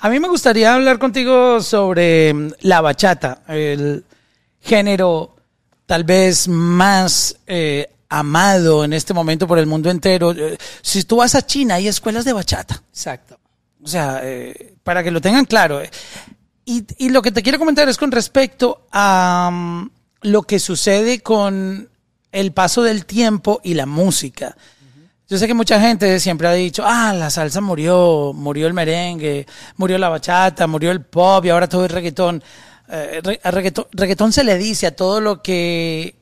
A 0.00 0.10
mí 0.10 0.20
me 0.20 0.28
gustaría 0.28 0.74
hablar 0.74 0.98
contigo 0.98 1.60
sobre 1.60 2.32
mm, 2.32 2.52
la 2.60 2.80
bachata, 2.80 3.42
el 3.48 4.04
género 4.60 5.36
tal 5.86 6.04
vez 6.04 6.46
más 6.46 7.36
eh, 7.46 7.90
amado 8.08 8.84
en 8.84 8.92
este 8.92 9.14
momento 9.14 9.46
por 9.46 9.58
el 9.58 9.66
mundo 9.66 9.90
entero. 9.90 10.32
Eh, 10.32 10.56
si 10.82 11.04
tú 11.04 11.16
vas 11.16 11.34
a 11.34 11.44
China, 11.44 11.76
hay 11.76 11.88
escuelas 11.88 12.24
de 12.24 12.32
bachata. 12.32 12.82
Exacto. 12.90 13.38
O 13.82 13.88
sea, 13.88 14.20
eh, 14.22 14.74
para 14.82 15.02
que 15.02 15.10
lo 15.10 15.20
tengan 15.20 15.46
claro. 15.46 15.80
Y, 16.98 17.08
lo 17.08 17.20
que 17.20 17.32
te 17.32 17.42
quiero 17.42 17.58
comentar 17.58 17.88
es 17.88 17.98
con 17.98 18.12
respecto 18.12 18.86
a 18.92 19.50
mm, 19.52 19.90
lo 20.22 20.42
que 20.42 20.60
sucede 20.60 21.20
con 21.20 21.88
el 22.30 22.52
paso 22.52 22.82
del 22.82 23.06
tiempo 23.06 23.60
y 23.64 23.74
la 23.74 23.86
música. 23.86 24.56
Yo 25.28 25.36
sé 25.36 25.48
que 25.48 25.54
mucha 25.54 25.80
gente 25.80 26.20
siempre 26.20 26.46
ha 26.46 26.52
dicho, 26.52 26.84
ah, 26.86 27.12
la 27.12 27.28
salsa 27.28 27.60
murió, 27.60 28.32
murió 28.32 28.68
el 28.68 28.74
merengue, 28.74 29.46
murió 29.78 29.98
la 29.98 30.10
bachata, 30.10 30.68
murió 30.68 30.92
el 30.92 31.00
pop 31.04 31.44
y 31.44 31.48
ahora 31.48 31.68
todo 31.68 31.86
es 31.86 31.90
reggaetón. 31.90 32.40
Eh, 32.88 33.20
se 34.30 34.44
le 34.44 34.56
dice 34.56 34.86
a 34.86 34.94
todo 34.94 35.20
lo 35.20 35.42
que 35.42 36.14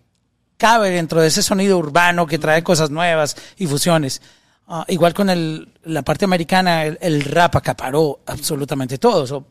cabe 0.57 0.91
dentro 0.91 1.21
de 1.21 1.29
ese 1.29 1.43
sonido 1.43 1.77
urbano 1.77 2.27
que 2.27 2.39
trae 2.39 2.63
cosas 2.63 2.89
nuevas 2.89 3.37
y 3.59 3.67
fusiones. 3.67 4.23
Ah, 4.70 4.85
igual 4.88 5.14
con 5.14 5.31
el, 5.31 5.66
la 5.85 6.02
parte 6.02 6.26
americana, 6.26 6.85
el, 6.85 7.22
rap 7.22 7.57
acaparó 7.57 8.20
absolutamente 8.26 8.98
todo. 8.98 9.46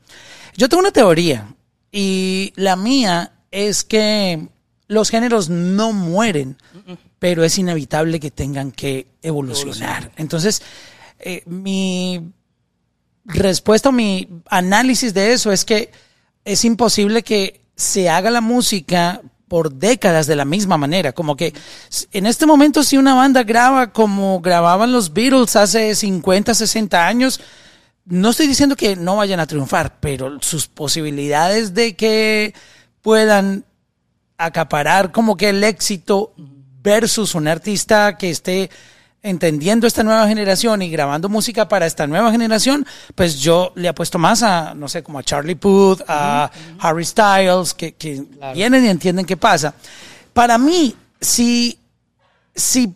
yo 0.56 0.70
tengo 0.70 0.82
una 0.82 0.92
teoría 0.92 1.56
y 1.92 2.54
la 2.56 2.76
mía 2.76 3.32
es 3.50 3.84
que 3.84 4.48
los 4.88 5.10
géneros 5.10 5.50
no 5.50 5.92
mueren, 5.92 6.58
pero 7.18 7.44
es 7.44 7.58
inevitable 7.58 8.20
que 8.20 8.30
tengan 8.30 8.72
que 8.72 9.08
evolucionar. 9.24 10.12
Entonces, 10.18 10.62
eh, 11.18 11.42
mi 11.48 12.32
respuesta 13.26 13.90
o 13.90 13.92
mi 13.92 14.30
análisis 14.52 15.16
de 15.16 15.34
eso 15.34 15.52
es 15.52 15.66
que 15.66 15.90
es 16.46 16.64
imposible 16.64 17.24
que 17.24 17.62
se 17.76 18.08
haga 18.08 18.30
la 18.30 18.42
música 18.42 19.24
por 19.48 19.74
décadas 19.74 20.28
de 20.28 20.36
la 20.36 20.46
misma 20.46 20.78
manera. 20.78 21.14
Como 21.14 21.36
que 21.36 21.54
en 22.12 22.26
este 22.26 22.46
momento 22.46 22.84
si 22.84 22.98
una 22.98 23.14
banda 23.14 23.44
graba 23.44 23.92
como 23.92 24.42
grababan 24.42 24.92
los 24.92 25.14
Beatles 25.14 25.56
hace 25.56 25.96
50, 25.96 26.54
60 26.54 27.08
años, 27.08 27.40
no 28.06 28.30
estoy 28.30 28.48
diciendo 28.48 28.76
que 28.76 28.96
no 28.96 29.18
vayan 29.18 29.40
a 29.40 29.48
triunfar, 29.48 30.00
pero 30.00 30.38
sus 30.42 30.68
posibilidades 30.68 31.74
de 31.74 31.96
que 31.96 32.54
puedan 33.02 33.66
acaparar 34.38 35.12
como 35.12 35.36
que 35.36 35.50
el 35.50 35.64
éxito 35.64 36.34
versus 36.82 37.36
un 37.36 37.48
artista 37.48 38.18
que 38.18 38.30
esté 38.30 38.70
entendiendo 39.28 39.88
esta 39.88 40.04
nueva 40.04 40.28
generación 40.28 40.82
y 40.82 40.90
grabando 40.90 41.30
música 41.30 41.68
para 41.68 41.86
esta 41.86 42.08
nueva 42.08 42.32
generación, 42.32 42.86
pues 43.16 43.40
yo 43.40 43.74
le 43.76 43.88
apuesto 43.88 44.18
más 44.18 44.44
a, 44.44 44.74
no 44.74 44.88
sé, 44.88 45.04
como 45.04 45.20
a 45.20 45.24
Charlie 45.24 45.56
Puth, 45.56 46.02
a 46.08 46.50
Harry 46.80 47.06
Styles, 47.06 47.74
que, 47.74 47.94
que 47.94 48.24
vienen 48.54 48.86
y 48.86 48.90
entienden 48.90 49.26
qué 49.26 49.38
pasa. 49.38 49.74
Para 50.34 50.58
mí, 50.58 50.96
si, 51.20 51.80
si 52.56 52.94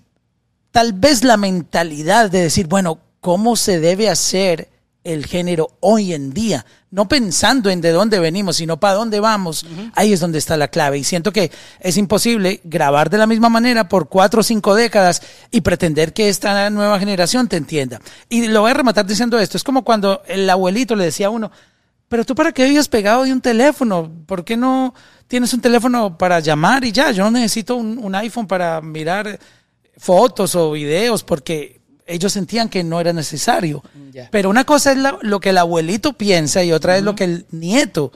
tal 0.71 0.93
vez 0.93 1.23
la 1.23 1.37
mentalidad 1.37 2.29
de 2.29 2.41
decir, 2.43 2.67
bueno, 2.67 2.99
¿cómo 3.19 3.55
se 3.55 3.79
debe 3.79 4.09
hacer 4.09 4.69
el 5.03 5.25
género 5.25 5.71
hoy 5.79 6.13
en 6.13 6.31
día, 6.31 6.65
no 6.91 7.07
pensando 7.07 7.69
en 7.69 7.81
de 7.81 7.91
dónde 7.91 8.19
venimos, 8.19 8.57
sino 8.57 8.79
para 8.79 8.93
dónde 8.93 9.19
vamos, 9.19 9.65
ahí 9.95 10.13
es 10.13 10.19
donde 10.19 10.37
está 10.37 10.57
la 10.57 10.67
clave. 10.67 10.99
Y 10.99 11.03
siento 11.03 11.31
que 11.31 11.51
es 11.79 11.97
imposible 11.97 12.61
grabar 12.63 13.09
de 13.09 13.17
la 13.17 13.25
misma 13.25 13.49
manera 13.49 13.89
por 13.89 14.09
cuatro 14.09 14.41
o 14.41 14.43
cinco 14.43 14.75
décadas 14.75 15.21
y 15.49 15.61
pretender 15.61 16.13
que 16.13 16.29
esta 16.29 16.69
nueva 16.69 16.99
generación 16.99 17.47
te 17.47 17.57
entienda. 17.57 17.99
Y 18.29 18.47
lo 18.47 18.61
voy 18.61 18.71
a 18.71 18.75
rematar 18.75 19.05
diciendo 19.05 19.39
esto, 19.39 19.57
es 19.57 19.63
como 19.63 19.83
cuando 19.83 20.21
el 20.27 20.49
abuelito 20.49 20.95
le 20.95 21.05
decía 21.05 21.27
a 21.27 21.31
uno, 21.31 21.51
pero 22.07 22.25
tú 22.25 22.35
para 22.35 22.51
qué 22.51 22.65
vives 22.65 22.87
pegado 22.87 23.23
de 23.23 23.33
un 23.33 23.41
teléfono, 23.41 24.11
¿por 24.27 24.43
qué 24.43 24.57
no 24.57 24.93
tienes 25.27 25.53
un 25.53 25.61
teléfono 25.61 26.17
para 26.17 26.39
llamar 26.41 26.83
y 26.83 26.91
ya? 26.91 27.11
Yo 27.11 27.23
no 27.23 27.31
necesito 27.31 27.75
un, 27.75 27.97
un 27.97 28.13
iPhone 28.15 28.47
para 28.47 28.81
mirar 28.81 29.39
fotos 29.97 30.55
o 30.55 30.71
videos 30.71 31.23
porque 31.23 31.80
ellos 32.11 32.33
sentían 32.33 32.69
que 32.69 32.83
no 32.83 32.99
era 32.99 33.13
necesario. 33.13 33.83
Pero 34.29 34.49
una 34.49 34.65
cosa 34.65 34.91
es 34.91 34.97
lo 35.21 35.39
que 35.39 35.49
el 35.49 35.57
abuelito 35.57 36.13
piensa 36.13 36.63
y 36.63 36.71
otra 36.71 36.97
es 36.97 37.03
lo 37.03 37.15
que 37.15 37.23
el 37.23 37.45
nieto 37.51 38.11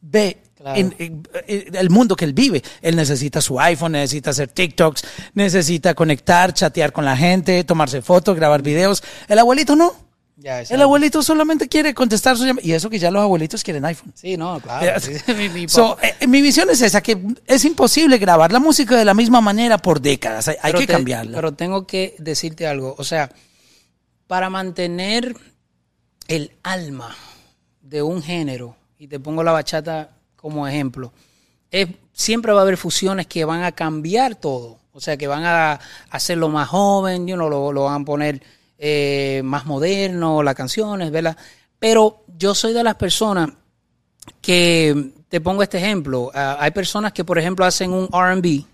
ve 0.00 0.38
en, 0.64 1.24
el 1.46 1.90
mundo 1.90 2.16
que 2.16 2.24
él 2.24 2.32
vive. 2.32 2.62
Él 2.82 2.96
necesita 2.96 3.40
su 3.40 3.58
iPhone, 3.60 3.92
necesita 3.92 4.30
hacer 4.30 4.48
TikToks, 4.48 5.02
necesita 5.34 5.94
conectar, 5.94 6.52
chatear 6.52 6.92
con 6.92 7.04
la 7.04 7.16
gente, 7.16 7.64
tomarse 7.64 8.02
fotos, 8.02 8.36
grabar 8.36 8.62
videos. 8.62 9.02
El 9.28 9.38
abuelito 9.38 9.76
no. 9.76 10.09
El 10.42 10.82
abuelito 10.82 11.22
solamente 11.22 11.68
quiere 11.68 11.94
contestar 11.94 12.36
su 12.36 12.44
llamada. 12.44 12.66
Y 12.66 12.72
eso 12.72 12.88
que 12.88 12.98
ya 12.98 13.10
los 13.10 13.22
abuelitos 13.22 13.62
quieren 13.62 13.84
iPhone. 13.84 14.12
Sí, 14.14 14.36
no, 14.36 14.60
claro. 14.62 15.00
Eh, 15.10 16.26
mi, 16.26 16.40
visión 16.42 16.70
es 16.70 16.80
esa, 16.82 17.02
que 17.02 17.18
es 17.46 17.64
imposible 17.64 18.18
grabar 18.18 18.52
la 18.52 18.58
música 18.58 18.96
de 18.96 19.04
la 19.04 19.14
misma 19.14 19.40
manera 19.40 19.78
por 19.78 20.00
décadas. 20.00 20.48
Hay, 20.62 20.72
que 20.72 20.86
cambiarla. 20.86 21.36
Pero 21.36 21.52
tengo 21.52 21.86
que 21.86 22.14
decirte 22.18 22.66
algo. 22.66 22.94
O 22.98 23.04
sea, 23.04 23.30
para 24.26 24.50
mantener 24.50 25.34
el 26.28 26.52
alma 26.62 27.14
de 27.82 28.02
un 28.02 28.22
género, 28.22 28.76
y 28.98 29.08
te 29.08 29.18
pongo 29.18 29.42
la 29.42 29.52
bachata 29.52 30.10
como 30.36 30.66
ejemplo, 30.66 31.12
siempre 32.12 32.52
va 32.52 32.60
a 32.60 32.62
haber 32.62 32.76
fusiones 32.76 33.26
que 33.26 33.44
van 33.44 33.62
a 33.62 33.72
cambiar 33.72 34.34
todo. 34.34 34.78
O 34.92 35.00
sea, 35.00 35.16
que 35.16 35.26
van 35.26 35.44
a 35.44 35.80
hacerlo 36.10 36.48
más 36.48 36.68
joven, 36.68 37.26
you 37.26 37.36
lo, 37.36 37.72
lo, 37.72 37.84
van 37.84 38.02
a 38.02 38.04
poner 38.04 38.42
eh, 38.82 39.42
más 39.44 39.66
moderno, 39.66 40.42
las 40.42 40.54
canciones, 40.54 41.10
¿verdad? 41.10 41.36
Pero 41.78 42.24
yo 42.38 42.54
soy 42.54 42.72
de 42.72 42.82
las 42.82 42.94
personas 42.94 43.50
que, 44.40 45.12
te 45.28 45.40
pongo 45.42 45.62
este 45.62 45.76
ejemplo, 45.76 46.30
ah, 46.34 46.56
hay 46.58 46.70
personas 46.70 47.12
que, 47.12 47.22
por 47.22 47.38
ejemplo, 47.38 47.66
hacen 47.66 47.92
un 47.92 48.08
RB, 48.08 48.64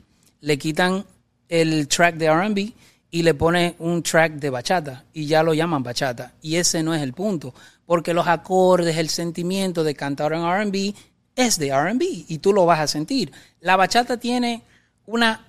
le 0.42 0.58
quitan 0.58 1.04
el 1.48 1.88
track 1.88 2.14
de 2.14 2.32
RB 2.32 2.72
y 3.10 3.22
le 3.22 3.34
pone 3.34 3.74
un 3.80 4.00
track 4.00 4.34
de 4.34 4.48
bachata 4.48 5.04
y 5.12 5.26
ya 5.26 5.42
lo 5.42 5.54
llaman 5.54 5.82
bachata. 5.82 6.34
Y 6.40 6.54
ese 6.54 6.84
no 6.84 6.94
es 6.94 7.02
el 7.02 7.12
punto, 7.12 7.52
porque 7.84 8.14
los 8.14 8.28
acordes, 8.28 8.96
el 8.98 9.08
sentimiento 9.08 9.82
de 9.82 9.96
cantar 9.96 10.32
en 10.32 10.44
RB 10.44 10.94
es 11.34 11.58
de 11.58 11.76
RB 11.76 12.00
y 12.28 12.38
tú 12.38 12.52
lo 12.52 12.64
vas 12.64 12.78
a 12.78 12.86
sentir. 12.86 13.32
La 13.60 13.74
bachata 13.74 14.18
tiene 14.18 14.62
una 15.04 15.42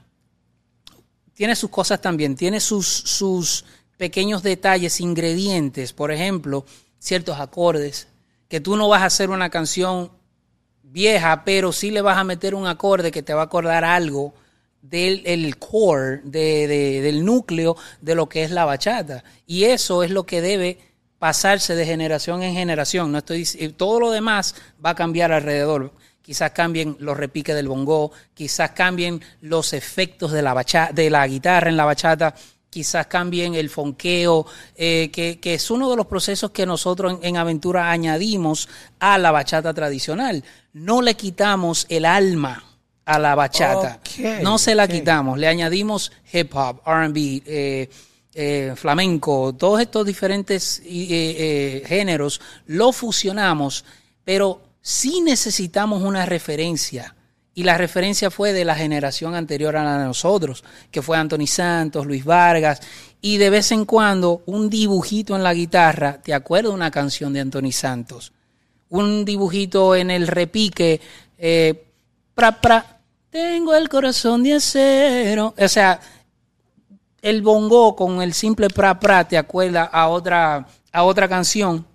tiene 1.37 1.55
sus 1.55 1.69
cosas 1.69 2.01
también, 2.01 2.35
tiene 2.35 2.59
sus, 2.59 2.87
sus 2.87 3.63
pequeños 3.97 4.43
detalles, 4.43 5.01
ingredientes, 5.01 5.93
por 5.93 6.11
ejemplo, 6.11 6.65
ciertos 6.99 7.39
acordes, 7.39 8.07
que 8.47 8.61
tú 8.61 8.77
no 8.77 8.87
vas 8.87 9.01
a 9.01 9.05
hacer 9.05 9.29
una 9.29 9.49
canción 9.49 10.11
vieja, 10.83 11.43
pero 11.43 11.71
sí 11.71 11.91
le 11.91 12.01
vas 12.01 12.17
a 12.17 12.23
meter 12.23 12.55
un 12.55 12.67
acorde 12.67 13.11
que 13.11 13.23
te 13.23 13.33
va 13.33 13.41
a 13.41 13.45
acordar 13.45 13.83
algo 13.83 14.33
del 14.81 15.21
el 15.25 15.57
core, 15.57 16.21
de, 16.23 16.67
del 17.01 17.25
núcleo 17.25 17.75
de 18.01 18.15
lo 18.15 18.29
que 18.29 18.43
es 18.43 18.51
la 18.51 18.65
bachata. 18.65 19.23
Y 19.45 19.65
eso 19.65 20.03
es 20.03 20.11
lo 20.11 20.25
que 20.25 20.41
debe 20.41 20.77
pasarse 21.19 21.75
de 21.75 21.85
generación 21.85 22.43
en 22.43 22.53
generación. 22.53 23.11
No 23.11 23.17
estoy, 23.17 23.45
todo 23.75 23.99
lo 23.99 24.11
demás 24.11 24.55
va 24.83 24.91
a 24.91 24.95
cambiar 24.95 25.31
alrededor. 25.31 25.93
Quizás 26.21 26.51
cambien 26.51 26.97
los 26.99 27.15
repiques 27.15 27.55
del 27.55 27.69
bongo, 27.69 28.11
quizás 28.33 28.71
cambien 28.71 29.21
los 29.41 29.73
efectos 29.73 30.31
de 30.31 30.41
la, 30.41 30.89
de 30.93 31.09
la 31.09 31.25
guitarra 31.25 31.69
en 31.69 31.77
la 31.77 31.85
bachata, 31.85 32.35
quizás 32.69 33.07
cambien 33.07 33.55
el 33.55 33.69
fonqueo, 33.69 34.45
eh, 34.75 35.09
que, 35.11 35.39
que, 35.39 35.55
es 35.55 35.71
uno 35.71 35.89
de 35.89 35.95
los 35.95 36.07
procesos 36.07 36.51
que 36.51 36.65
nosotros 36.65 37.19
en, 37.21 37.37
Aventura 37.37 37.91
añadimos 37.91 38.69
a 38.99 39.17
la 39.17 39.31
bachata 39.31 39.73
tradicional. 39.73 40.43
No 40.73 41.01
le 41.01 41.15
quitamos 41.15 41.85
el 41.89 42.05
alma 42.05 42.63
a 43.07 43.19
la 43.19 43.35
bachata. 43.35 43.99
no 44.41 44.57
se 44.57 44.75
la 44.75 44.87
quitamos, 44.87 45.39
le 45.39 45.47
añadimos 45.47 46.11
hip 46.31 46.53
hop, 46.53 46.81
RB, 46.85 47.41
eh, 47.45 47.89
eh, 48.33 48.73
flamenco, 48.75 49.55
todos 49.57 49.81
estos 49.81 50.05
diferentes 50.05 50.81
eh, 50.85 51.83
géneros, 51.87 52.41
lo 52.67 52.91
fusionamos, 52.91 53.85
pero 54.23 54.61
sí 54.81 55.21
necesitamos 55.21 56.03
una 56.03 56.25
referencia. 56.25 57.15
Y 57.57 57.63
la 57.63 57.75
referencia 57.75 58.29
fue 58.29 58.53
de 58.53 58.63
la 58.65 58.75
generación 58.75 59.33
anterior 59.33 59.75
a 59.77 59.83
la 59.83 59.97
de 59.97 60.05
nosotros, 60.05 60.63
que 60.91 61.01
fue 61.01 61.17
Anthony 61.17 61.47
Santos, 61.47 62.05
Luis 62.05 62.23
Vargas, 62.23 62.79
y 63.19 63.37
de 63.37 63.49
vez 63.49 63.71
en 63.71 63.85
cuando 63.85 64.43
un 64.45 64.69
dibujito 64.69 65.35
en 65.35 65.41
la 65.41 65.55
guitarra, 65.55 66.21
¿te 66.21 66.35
acuerdas 66.35 66.71
una 66.71 66.91
canción 66.91 67.33
de 67.33 67.39
Anthony 67.39 67.71
Santos? 67.71 68.31
Un 68.89 69.25
dibujito 69.25 69.95
en 69.95 70.11
el 70.11 70.27
repique, 70.27 71.01
pra, 72.35 72.61
pra, 72.61 72.99
tengo 73.31 73.73
el 73.73 73.89
corazón 73.89 74.43
de 74.43 74.53
acero. 74.53 75.55
O 75.57 75.67
sea, 75.67 75.99
el 77.23 77.41
bongo 77.41 77.95
con 77.95 78.21
el 78.21 78.35
simple 78.35 78.67
pra 78.67 78.99
pra 78.99 79.27
te 79.27 79.35
acuerda 79.35 79.85
a 79.85 80.09
otra, 80.09 80.67
a 80.91 81.03
otra 81.03 81.27
canción. 81.27 81.87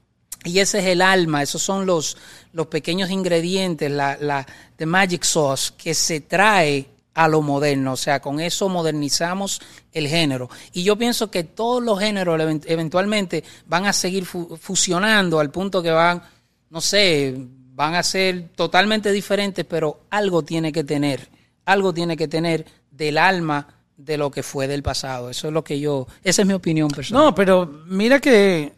Y 0.45 0.59
ese 0.59 0.81
es 0.81 0.87
el 0.87 1.03
alma, 1.03 1.41
esos 1.41 1.63
son 1.63 1.87
los, 1.87 2.17
los 2.53 2.67
pequeños 2.67 3.11
ingredientes, 3.11 3.91
la, 3.91 4.17
la 4.21 4.47
the 4.77 4.87
magic 4.87 5.25
sauce 5.25 5.73
que 5.77 5.95
se 5.95 6.21
trae 6.21 6.87
a 7.15 7.29
lo 7.29 7.43
moderno. 7.43 7.93
O 7.93 7.97
sea, 7.97 8.21
con 8.21 8.41
eso 8.41 8.69
modernizamos 8.69 9.61
el 9.93 10.09
género. 10.09 10.49
Y 10.73 10.83
yo 10.83 10.97
pienso 10.97 11.31
que 11.31 11.45
todos 11.45 11.83
los 11.83 11.99
géneros 11.99 12.41
eventualmente 12.67 13.45
van 13.67 13.87
a 13.87 13.93
seguir 13.93 14.25
fusionando 14.25 15.41
al 15.41 15.51
punto 15.51 15.83
que 15.83 15.91
van, 15.91 16.23
no 16.71 16.81
sé, 16.81 17.35
van 17.75 17.95
a 17.95 18.03
ser 18.03 18.51
totalmente 18.55 19.13
diferentes, 19.13 19.65
pero 19.65 20.01
algo 20.11 20.43
tiene 20.43 20.73
que 20.73 20.85
tener 20.85 21.29
algo 21.65 21.93
tiene 21.93 22.17
que 22.17 22.29
tener 22.29 22.67
del 22.91 23.19
alma 23.19 23.67
de 23.97 24.17
lo 24.17 24.31
que 24.31 24.43
fue 24.43 24.67
del 24.67 24.83
pasado. 24.83 25.31
Eso 25.31 25.49
es 25.49 25.55
lo 25.55 25.63
que 25.63 25.79
yo, 25.79 26.07
esa 26.23 26.43
es 26.43 26.49
mi 26.49 26.55
opinión 26.55 26.89
personal. 26.89 27.25
No, 27.25 27.35
pero 27.35 27.67
mira 27.87 28.21
que 28.21 28.73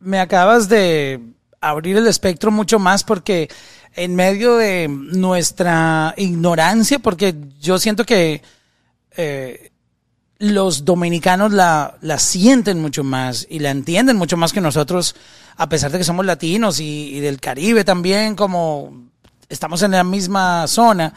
me 0.00 0.20
acabas 0.20 0.68
de 0.68 1.20
abrir 1.68 1.96
el 1.96 2.06
espectro 2.06 2.50
mucho 2.50 2.78
más 2.78 3.04
porque 3.04 3.48
en 3.94 4.14
medio 4.14 4.56
de 4.56 4.88
nuestra 4.88 6.14
ignorancia, 6.16 6.98
porque 6.98 7.34
yo 7.60 7.78
siento 7.78 8.04
que 8.04 8.42
eh, 9.16 9.70
los 10.38 10.84
dominicanos 10.84 11.52
la, 11.52 11.96
la, 12.00 12.18
sienten 12.18 12.80
mucho 12.80 13.04
más 13.04 13.46
y 13.48 13.60
la 13.60 13.70
entienden 13.70 14.16
mucho 14.16 14.36
más 14.36 14.52
que 14.52 14.60
nosotros, 14.60 15.14
a 15.56 15.68
pesar 15.68 15.92
de 15.92 15.98
que 15.98 16.04
somos 16.04 16.26
latinos 16.26 16.80
y 16.80 17.20
del 17.20 17.40
Caribe 17.40 17.84
también, 17.84 18.34
como 18.34 19.10
estamos 19.48 19.82
en 19.82 19.92
la 19.92 20.04
misma 20.04 20.66
zona 20.66 21.14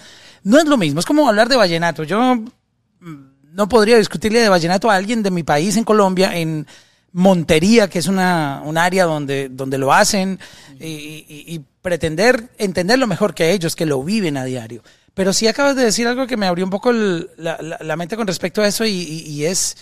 no 0.48 0.58
es 0.58 0.66
lo 0.66 0.78
mismo, 0.78 1.02
es 1.02 1.06
como 1.06 1.28
hablar 1.28 1.50
de 1.50 1.58
vallenato. 1.58 2.04
Yo 2.04 2.36
mm, 2.36 3.16
no 3.52 3.68
podría 3.68 3.98
discutirle 3.98 4.40
de 4.40 4.48
vallenato 4.48 4.90
a 4.90 4.96
alguien 4.96 5.22
de 5.22 5.30
mi 5.30 5.44
país 5.44 5.76
en 5.76 5.84
Colombia, 5.84 6.38
en 6.38 6.66
Montería, 7.14 7.90
que 7.90 8.00
es 8.00 8.08
una, 8.08 8.62
un 8.66 8.78
área 8.78 9.06
donde, 9.06 9.50
donde 9.50 9.78
lo 9.78 9.94
hacen, 9.94 10.40
y, 10.80 11.62
pretender 11.82 12.50
entenderlo 12.58 13.08
mejor 13.08 13.34
que 13.34 13.52
ellos, 13.52 13.76
que 13.76 13.86
lo 13.86 14.04
viven 14.04 14.36
a 14.36 14.44
diario. 14.44 14.84
Pero 15.14 15.32
sí 15.32 15.48
acabas 15.48 15.76
de 15.78 15.86
decir 15.86 16.06
algo 16.06 16.28
que 16.28 16.36
me 16.36 16.46
abrió 16.46 16.66
un 16.66 16.70
poco 16.70 16.92
la, 16.92 17.96
mente 17.98 18.18
con 18.18 18.28
respecto 18.28 18.62
a 18.62 18.68
eso, 18.68 18.86
y, 18.86 19.46
es 19.46 19.78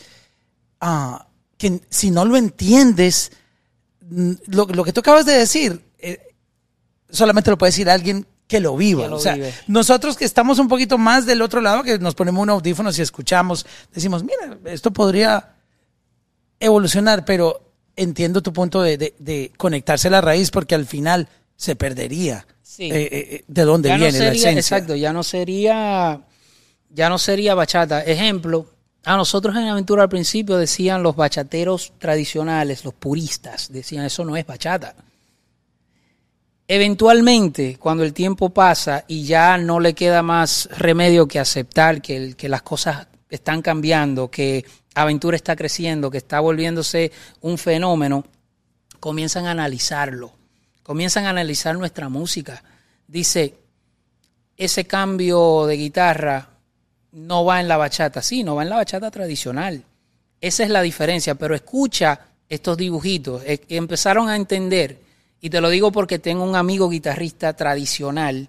ah, 0.82 1.26
que 1.58 1.82
si 1.90 2.12
no 2.12 2.26
lo 2.26 2.38
entiendes, 2.38 3.32
mm, 4.02 4.32
lo, 4.48 4.84
que 4.84 4.94
tú 4.94 5.00
acabas 5.00 5.26
de 5.26 5.34
decir, 5.34 5.82
eh, 5.98 6.20
solamente 7.10 7.50
lo 7.50 7.58
puede 7.58 7.72
decir 7.72 7.90
alguien 7.90 8.28
que 8.48 8.60
lo 8.60 8.78
viva. 8.78 9.08
o 9.12 9.20
sea, 9.20 9.36
nosotros 9.68 10.16
que 10.16 10.26
estamos 10.26 10.60
un 10.60 10.68
poquito 10.68 10.98
más 10.98 11.26
del 11.26 11.42
otro 11.42 11.60
lado, 11.60 11.84
que 11.84 11.98
nos 11.98 12.14
ponemos 12.14 12.44
un 12.44 12.52
audífono 12.52 12.92
y 12.96 13.02
escuchamos, 13.02 13.66
decimos, 13.92 14.24
mira, 14.24 14.58
esto 14.66 14.92
podría 14.92 15.55
evolucionar, 16.60 17.26
pero 17.26 17.62
entiendo 17.96 18.41
tu 18.41 18.54
punto 18.54 18.82
de, 18.82 19.52
conectarse 19.58 20.08
a 20.08 20.12
la 20.12 20.22
raíz 20.22 20.52
porque 20.52 20.76
al 20.76 20.86
final 20.86 21.28
se 21.56 21.76
perdería 21.76 22.46
eh, 22.78 22.89
eh, 22.89 23.10
eh, 23.12 23.44
de 23.48 23.63
dónde 23.63 23.89
viene 23.89 24.12
la 24.12 24.28
esencia. 24.32 24.52
Exacto, 24.52 24.96
ya 24.96 25.13
no 25.13 25.24
sería, 25.24 26.22
ya 26.89 27.10
no 27.10 27.18
sería 27.18 27.56
bachata. 27.56 28.04
Ejemplo, 28.04 28.68
A 29.04 29.15
nosotros 29.15 29.56
en 29.56 29.68
Aventura 29.68 30.04
al 30.04 30.10
principio 30.10 30.58
decían 30.58 31.04
los 31.04 31.15
bachateros 31.15 31.94
tradicionales, 32.00 32.84
los 32.84 32.94
puristas, 32.96 33.72
decían 33.72 34.06
eso 34.06 34.26
no 34.26 34.36
es 34.36 34.46
bachata. 34.46 34.96
Eventualmente, 36.68 37.78
cuando 37.80 38.04
el 38.04 38.13
tiempo 38.13 38.50
pasa 38.50 39.06
y 39.08 39.24
ya 39.24 39.60
no 39.60 39.80
le 39.80 39.94
queda 39.94 40.24
más 40.24 40.68
remedio 40.76 41.28
que 41.28 41.39
aceptar 41.39 42.02
que, 42.02 42.34
que 42.36 42.50
las 42.50 42.63
cosas 42.63 43.08
están 43.30 43.62
cambiando, 43.62 44.32
que 44.32 44.65
Aventura 44.95 45.36
está 45.36 45.55
creciendo, 45.55 46.10
que 46.10 46.17
está 46.17 46.39
volviéndose 46.39 47.12
un 47.41 47.58
fenómeno, 47.58 48.25
comienzan 48.99 49.45
a 49.45 49.51
analizarlo, 49.51 50.34
comienzan 50.81 51.25
a 51.25 51.29
analizar 51.29 51.77
nuestra 51.77 52.10
música. 52.10 52.63
Dice, 53.08 53.55
ese 54.58 54.86
cambio 54.88 55.65
de 55.65 55.75
guitarra 55.77 56.49
no 57.12 57.45
va 57.45 57.60
en 57.60 57.67
la 57.67 57.77
bachata, 57.77 58.21
sí, 58.21 58.43
no 58.43 58.55
va 58.55 58.63
en 58.63 58.69
la 58.69 58.77
bachata 58.77 59.12
tradicional. 59.12 59.84
Esa 60.39 60.63
es 60.63 60.69
la 60.69 60.81
diferencia, 60.81 61.36
pero 61.36 61.55
escucha 61.55 62.27
estos 62.47 62.77
dibujitos, 62.77 63.43
empezaron 63.45 64.29
a 64.29 64.36
entender, 64.36 65.01
y 65.41 65.49
te 65.49 65.60
lo 65.62 65.69
digo 65.69 65.91
porque 65.91 66.19
tengo 66.19 66.43
un 66.43 66.55
amigo 66.55 66.89
guitarrista 66.89 67.53
tradicional 67.53 68.47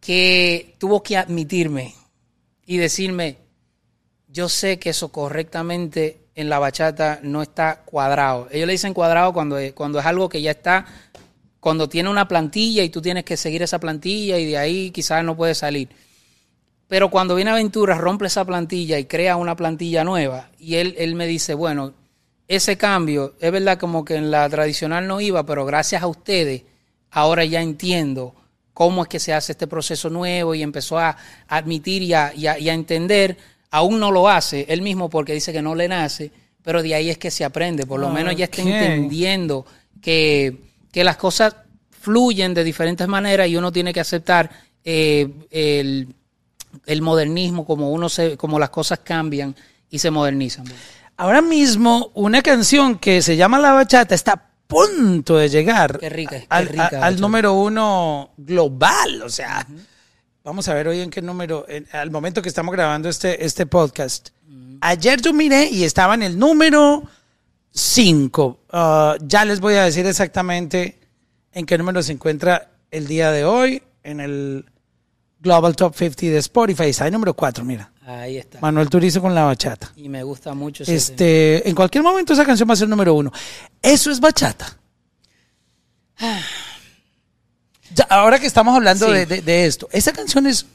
que 0.00 0.76
tuvo 0.78 1.02
que 1.02 1.16
admitirme 1.16 1.94
y 2.64 2.76
decirme, 2.76 3.38
yo 4.28 4.48
sé 4.48 4.78
que 4.78 4.90
eso 4.90 5.10
correctamente 5.10 6.20
en 6.34 6.48
la 6.48 6.58
bachata 6.58 7.20
no 7.22 7.42
está 7.42 7.82
cuadrado. 7.84 8.48
Ellos 8.50 8.66
le 8.66 8.72
dicen 8.72 8.94
cuadrado 8.94 9.32
cuando 9.32 9.56
cuando 9.74 9.98
es 9.98 10.06
algo 10.06 10.28
que 10.28 10.40
ya 10.40 10.52
está, 10.52 10.86
cuando 11.60 11.88
tiene 11.88 12.08
una 12.08 12.28
plantilla 12.28 12.82
y 12.82 12.90
tú 12.90 13.02
tienes 13.02 13.24
que 13.24 13.36
seguir 13.36 13.62
esa 13.62 13.80
plantilla 13.80 14.38
y 14.38 14.46
de 14.46 14.58
ahí 14.58 14.90
quizás 14.90 15.24
no 15.24 15.36
puede 15.36 15.54
salir. 15.54 15.88
Pero 16.86 17.10
cuando 17.10 17.34
viene 17.34 17.50
Aventura, 17.50 17.96
rompe 17.96 18.26
esa 18.26 18.44
plantilla 18.44 18.98
y 18.98 19.04
crea 19.04 19.36
una 19.36 19.56
plantilla 19.56 20.04
nueva. 20.04 20.50
Y 20.58 20.76
él, 20.76 20.94
él 20.98 21.14
me 21.14 21.26
dice, 21.26 21.54
bueno, 21.54 21.92
ese 22.48 22.78
cambio, 22.78 23.34
es 23.40 23.52
verdad 23.52 23.78
como 23.78 24.04
que 24.04 24.14
en 24.14 24.30
la 24.30 24.48
tradicional 24.48 25.06
no 25.06 25.20
iba, 25.20 25.44
pero 25.44 25.66
gracias 25.66 26.02
a 26.02 26.06
ustedes, 26.06 26.62
ahora 27.10 27.44
ya 27.44 27.60
entiendo 27.60 28.34
cómo 28.72 29.02
es 29.02 29.08
que 29.08 29.18
se 29.18 29.34
hace 29.34 29.52
este 29.52 29.66
proceso 29.66 30.08
nuevo 30.08 30.54
y 30.54 30.62
empezó 30.62 30.98
a 30.98 31.16
admitir 31.48 32.00
y 32.02 32.14
a, 32.14 32.32
entender. 32.58 33.36
Aún 33.70 34.00
no 34.00 34.10
lo 34.10 34.28
hace 34.28 34.66
él 34.68 34.82
mismo 34.82 35.10
porque 35.10 35.34
dice 35.34 35.52
que 35.52 35.62
no 35.62 35.74
le 35.74 35.88
nace, 35.88 36.30
pero 36.62 36.82
de 36.82 36.94
ahí 36.94 37.10
es 37.10 37.18
que 37.18 37.30
se 37.30 37.44
aprende. 37.44 37.86
Por 37.86 38.00
lo 38.00 38.10
menos 38.10 38.34
ya 38.36 38.44
está 38.44 38.62
entendiendo 38.62 39.66
que, 40.00 40.68
las 40.94 41.16
cosas 41.16 41.54
fluyen 41.90 42.54
de 42.54 42.64
diferentes 42.64 43.06
maneras 43.06 43.46
y 43.48 43.56
uno 43.56 43.70
tiene 43.70 43.92
que 43.92 44.00
aceptar 44.00 44.50
eh, 44.84 45.28
el 45.50 46.08
el 46.86 47.02
modernismo, 47.02 47.64
como 47.64 47.90
uno 47.90 48.08
se, 48.08 48.36
como 48.36 48.58
las 48.58 48.70
cosas 48.70 49.00
cambian 49.00 49.54
y 49.90 49.98
se 49.98 50.10
modernizan. 50.10 50.64
Ahora 51.16 51.42
mismo, 51.42 52.10
una 52.14 52.42
canción 52.42 52.98
que 52.98 53.22
se 53.22 53.36
llama 53.36 53.58
La 53.58 53.72
Bachata 53.72 54.14
está 54.14 54.32
a 54.32 54.48
punto 54.66 55.36
de 55.36 55.48
llegar 55.48 55.98
al, 56.48 57.20
número 57.20 57.54
uno 57.54 58.30
global. 58.36 59.22
O 59.22 59.30
sea, 59.30 59.66
vamos 60.48 60.66
a 60.66 60.72
ver 60.72 60.88
hoy 60.88 61.00
en 61.00 61.10
qué 61.10 61.20
número, 61.20 61.66
al 61.92 62.10
momento 62.10 62.40
que 62.40 62.48
estamos 62.48 62.72
grabando 62.72 63.10
este, 63.10 63.44
este 63.44 63.66
podcast. 63.66 64.30
Ayer 64.80 65.20
yo 65.20 65.34
miré 65.34 65.68
y 65.68 65.84
estaba 65.84 66.14
en 66.14 66.22
el 66.22 66.38
número 66.38 67.02
5. 67.70 68.60
Uh, 68.72 69.24
ya 69.26 69.44
les 69.44 69.60
voy 69.60 69.74
a 69.74 69.84
decir 69.84 70.06
exactamente 70.06 70.98
en 71.52 71.66
qué 71.66 71.76
número 71.76 72.02
se 72.02 72.12
encuentra 72.12 72.70
el 72.90 73.06
día 73.06 73.30
de 73.30 73.44
hoy. 73.44 73.82
En 74.02 74.20
el 74.20 74.64
Global 75.40 75.76
Top 75.76 75.94
50 75.94 76.26
de 76.26 76.38
Spotify. 76.38 76.84
Está 76.84 77.06
en 77.06 77.12
número 77.12 77.34
4, 77.34 77.62
mira. 77.62 77.92
Ahí 78.06 78.38
está. 78.38 78.58
Manuel 78.60 78.88
Turizo 78.88 79.20
con 79.20 79.34
la 79.34 79.44
bachata. 79.44 79.92
Y 79.96 80.08
me 80.08 80.22
gusta 80.22 80.54
mucho 80.54 80.82
ese 80.82 80.94
Este, 80.94 81.68
en 81.68 81.74
cualquier 81.74 82.02
momento 82.02 82.32
esa 82.32 82.46
canción 82.46 82.66
va 82.66 82.72
a 82.72 82.76
ser 82.76 82.88
número 82.88 83.12
uno. 83.12 83.30
Eso 83.82 84.10
es 84.10 84.18
bachata. 84.18 84.78
Ahora 88.08 88.38
que 88.38 88.46
estamos 88.46 88.74
hablando 88.74 89.10
de, 89.10 89.66
esto, 89.66 89.88
esa 89.92 90.12
canción 90.12 90.46
es, 90.46 90.66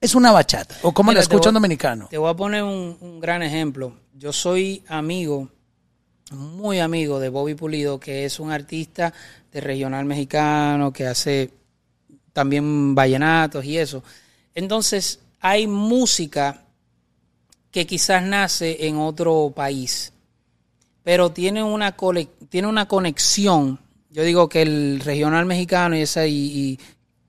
es 0.00 0.14
una 0.14 0.32
bachata. 0.32 0.76
¿O 0.82 0.92
cómo 0.92 1.12
la 1.12 1.20
escucha 1.20 1.50
un 1.50 1.54
dominicano? 1.54 2.08
Te 2.08 2.18
voy 2.18 2.30
a 2.30 2.34
poner 2.34 2.62
un, 2.62 2.96
un 3.00 3.20
gran 3.20 3.42
ejemplo. 3.42 3.94
Yo 4.14 4.32
soy 4.32 4.82
amigo, 4.88 5.48
muy 6.30 6.80
amigo 6.80 7.20
de 7.20 7.28
Bobby 7.28 7.54
Pulido, 7.54 7.98
que 7.98 8.24
es 8.24 8.40
un 8.40 8.50
artista 8.50 9.12
de 9.52 9.60
regional 9.60 10.04
mexicano 10.04 10.92
que 10.92 11.06
hace 11.06 11.50
también 12.32 12.94
vallenatos 12.94 13.64
y 13.64 13.78
eso. 13.78 14.02
Entonces, 14.54 15.20
hay 15.40 15.66
música 15.66 16.62
que 17.70 17.86
quizás 17.86 18.22
nace 18.22 18.86
en 18.86 18.96
otro 18.96 19.52
país, 19.54 20.12
pero 21.02 21.30
tiene 21.30 21.62
una, 21.62 21.96
tiene 22.48 22.68
una 22.68 22.86
conexión. 22.86 23.78
Yo 24.10 24.22
digo 24.22 24.48
que 24.48 24.62
el 24.62 25.00
regional 25.00 25.44
mexicano 25.44 25.96
y, 25.96 26.00
esa, 26.00 26.26
y, 26.26 26.78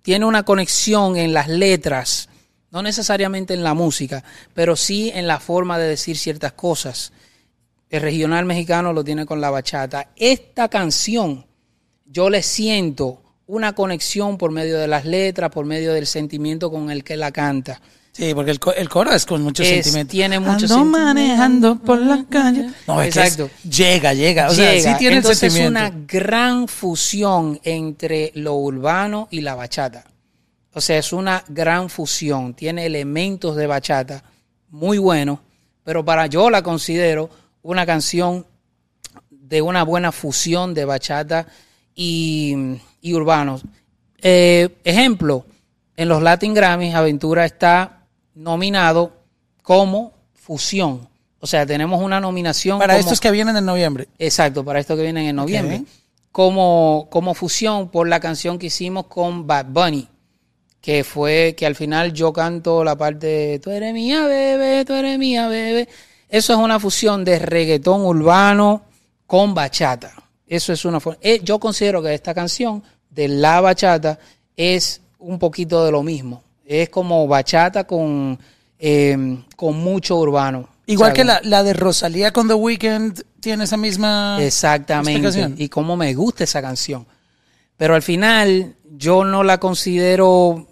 tiene 0.02 0.26
una 0.26 0.44
conexión 0.44 1.18
en 1.18 1.34
las 1.34 1.50
letras, 1.50 2.30
no 2.72 2.82
necesariamente 2.82 3.54
en 3.54 3.64
la 3.64 3.74
música, 3.74 4.24
pero 4.54 4.76
sí 4.76 5.12
en 5.14 5.28
la 5.28 5.40
forma 5.40 5.78
de 5.78 5.90
decir 5.90 6.18
ciertas 6.18 6.54
cosas. 6.54 7.12
El 7.90 8.02
regional 8.02 8.46
mexicano 8.46 8.94
lo 8.94 9.04
tiene 9.04 9.26
con 9.26 9.42
la 9.42 9.50
bachata. 9.50 10.12
Esta 10.16 10.70
canción, 10.70 11.46
yo 12.06 12.30
le 12.30 12.44
siento 12.44 13.22
una 13.46 13.74
conexión 13.74 14.38
por 14.38 14.52
medio 14.52 14.78
de 14.78 14.88
las 14.88 15.06
letras, 15.06 15.50
por 15.50 15.66
medio 15.66 15.94
del 15.94 16.08
sentimiento 16.08 16.72
con 16.72 16.92
el 16.92 17.04
que 17.04 17.18
la 17.18 17.32
canta. 17.32 17.82
Sí, 18.20 18.34
porque 18.34 18.52
el, 18.52 18.60
el 18.76 18.90
coro 18.90 19.14
es 19.14 19.26
con 19.26 19.42
mucho 19.42 19.64
sentimiento. 19.64 20.12
Tiene 20.12 20.40
mucho 20.40 20.66
Ando 20.66 20.84
manejando 20.84 21.80
por 21.80 22.00
la 22.00 22.26
calle. 22.30 22.70
No, 22.86 23.02
Exacto. 23.02 23.50
llega, 23.64 24.14
llega. 24.14 24.50
O 24.50 24.54
sea, 24.54 24.74
sí 24.74 24.90
tiene 24.98 25.18
Entonces 25.18 25.42
el 25.44 25.52
sentimiento. 25.52 25.80
es 25.80 25.92
una 25.92 26.06
gran 26.06 26.68
fusión 26.68 27.60
entre 27.64 28.32
lo 28.36 28.56
urbano 28.56 29.30
y 29.32 29.40
la 29.42 29.56
bachata. 29.56 30.04
O 30.74 30.82
sea, 30.82 30.98
es 30.98 31.14
una 31.14 31.44
gran 31.48 31.90
fusión. 31.90 32.54
Tiene 32.54 32.86
elementos 32.86 33.56
de 33.56 33.68
bachata 33.68 34.24
muy 34.70 34.98
buenos, 34.98 35.40
pero 35.84 36.04
para 36.04 36.28
yo 36.28 36.50
la 36.50 36.62
considero 36.62 37.30
una 37.62 37.86
canción 37.86 38.46
de 39.32 39.62
una 39.62 39.84
buena 39.84 40.12
fusión 40.12 40.74
de 40.74 40.84
bachata 40.86 41.48
y 41.96 42.78
y 43.02 43.14
urbanos. 43.14 43.64
Eh, 44.22 44.70
ejemplo, 44.84 45.46
en 45.96 46.10
los 46.10 46.22
Latin 46.22 46.54
Grammys, 46.54 46.96
Aventura 46.96 47.46
está 47.46 47.99
nominado 48.40 49.12
como 49.62 50.14
fusión. 50.34 51.08
O 51.40 51.48
sea, 51.48 51.66
tenemos 51.66 52.02
una 52.02 52.20
nominación. 52.20 52.80
Para 52.80 52.98
estos 52.98 53.20
que 53.20 53.32
vienen 53.32 53.56
en 53.56 53.66
noviembre. 53.66 54.08
Exacto, 54.18 54.64
para 54.66 54.80
estos 54.80 54.98
que 54.98 55.04
vienen 55.04 55.28
en 55.28 55.36
noviembre. 55.36 55.84
Como, 56.32 57.08
como 57.10 57.34
fusión 57.34 57.90
por 57.90 58.08
la 58.08 58.20
canción 58.20 58.58
que 58.58 58.68
hicimos 58.68 59.06
con 59.06 59.46
Bad 59.46 59.68
Bunny. 59.68 60.08
Que 60.82 61.04
fue 61.04 61.56
que 61.58 61.66
al 61.66 61.76
final 61.76 62.14
yo 62.14 62.32
canto 62.32 62.84
la 62.84 62.98
parte 62.98 63.28
de 63.28 63.60
Tú 63.60 63.70
eres 63.70 63.94
mía, 63.94 64.26
bebé, 64.26 64.86
tú 64.86 64.94
eres 64.94 65.20
mía, 65.20 65.48
bebé. 65.48 65.90
Eso 66.30 66.54
es 66.54 66.60
una 66.60 66.80
fusión 66.80 67.26
de 67.26 67.40
reggaetón 67.40 68.02
urbano 68.06 68.84
con 69.26 69.54
bachata. 69.54 70.14
Eso 70.48 70.72
es 70.72 70.86
una. 70.86 71.00
Eh, 71.22 71.42
yo 71.44 71.60
considero 71.60 72.02
que 72.02 72.14
esta 72.14 72.34
canción 72.34 72.84
de 73.10 73.28
la 73.28 73.60
bachata 73.60 74.20
es 74.56 75.02
un 75.20 75.38
poquito 75.38 75.84
de 75.84 75.92
lo 75.92 76.02
mismo. 76.04 76.44
Es 76.72 76.90
como 76.90 77.28
bachata 77.28 77.86
con, 77.86 78.38
em, 78.78 79.44
con 79.56 79.76
mucho 79.78 80.18
urbano. 80.18 80.70
Igual 80.86 81.14
que 81.14 81.24
la, 81.24 81.42
la, 81.44 81.64
de 81.64 81.74
Rosalía 81.74 82.32
con 82.32 82.48
The 82.48 82.54
Weeknd 82.54 83.24
tiene 83.40 83.64
esa 83.64 83.76
misma. 83.76 84.38
Exactamente. 84.40 85.52
Y 85.58 85.68
cómo 85.68 85.98
me 85.98 86.14
gusta 86.14 86.44
esa 86.44 86.62
canción. 86.62 87.08
Pero 87.76 87.96
al 87.96 88.04
final, 88.04 88.76
yo 88.96 89.24
no 89.24 89.44
la 89.44 89.60
considero 89.60 90.68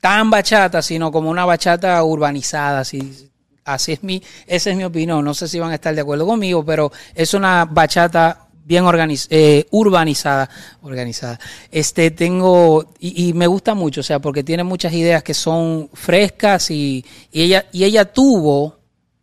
tan 0.00 0.30
bachata, 0.30 0.82
sino 0.82 1.12
como 1.12 1.30
una 1.30 1.44
bachata 1.44 2.02
urbanizada. 2.02 2.80
Así, 2.80 3.30
así 3.64 3.92
es 3.92 4.02
mi, 4.02 4.20
esa 4.48 4.70
es 4.70 4.76
mi 4.76 4.82
opinión. 4.82 5.24
No 5.24 5.34
sé 5.34 5.46
si 5.46 5.60
van 5.60 5.70
a 5.70 5.76
estar 5.76 5.94
de 5.94 6.00
acuerdo 6.00 6.26
conmigo, 6.26 6.64
pero 6.64 6.90
es 7.14 7.34
una 7.34 7.66
bachata 7.66 8.48
bien 8.64 8.84
eh, 9.30 9.66
urbanizada, 9.70 10.48
organizada. 10.82 11.38
Este, 11.70 12.10
tengo, 12.10 12.92
y, 12.98 13.32
me 13.32 13.46
gusta 13.46 13.74
mucho, 13.74 14.00
o 14.00 14.04
sea, 14.04 14.20
porque 14.20 14.44
tiene 14.44 14.64
muchas 14.64 14.92
ideas 14.92 15.22
que 15.22 15.34
son 15.34 15.88
frescas 15.92 16.70
y, 16.70 17.04
ella, 17.32 17.66
y 17.72 17.84
ella 17.84 18.12
tuvo, 18.12 18.76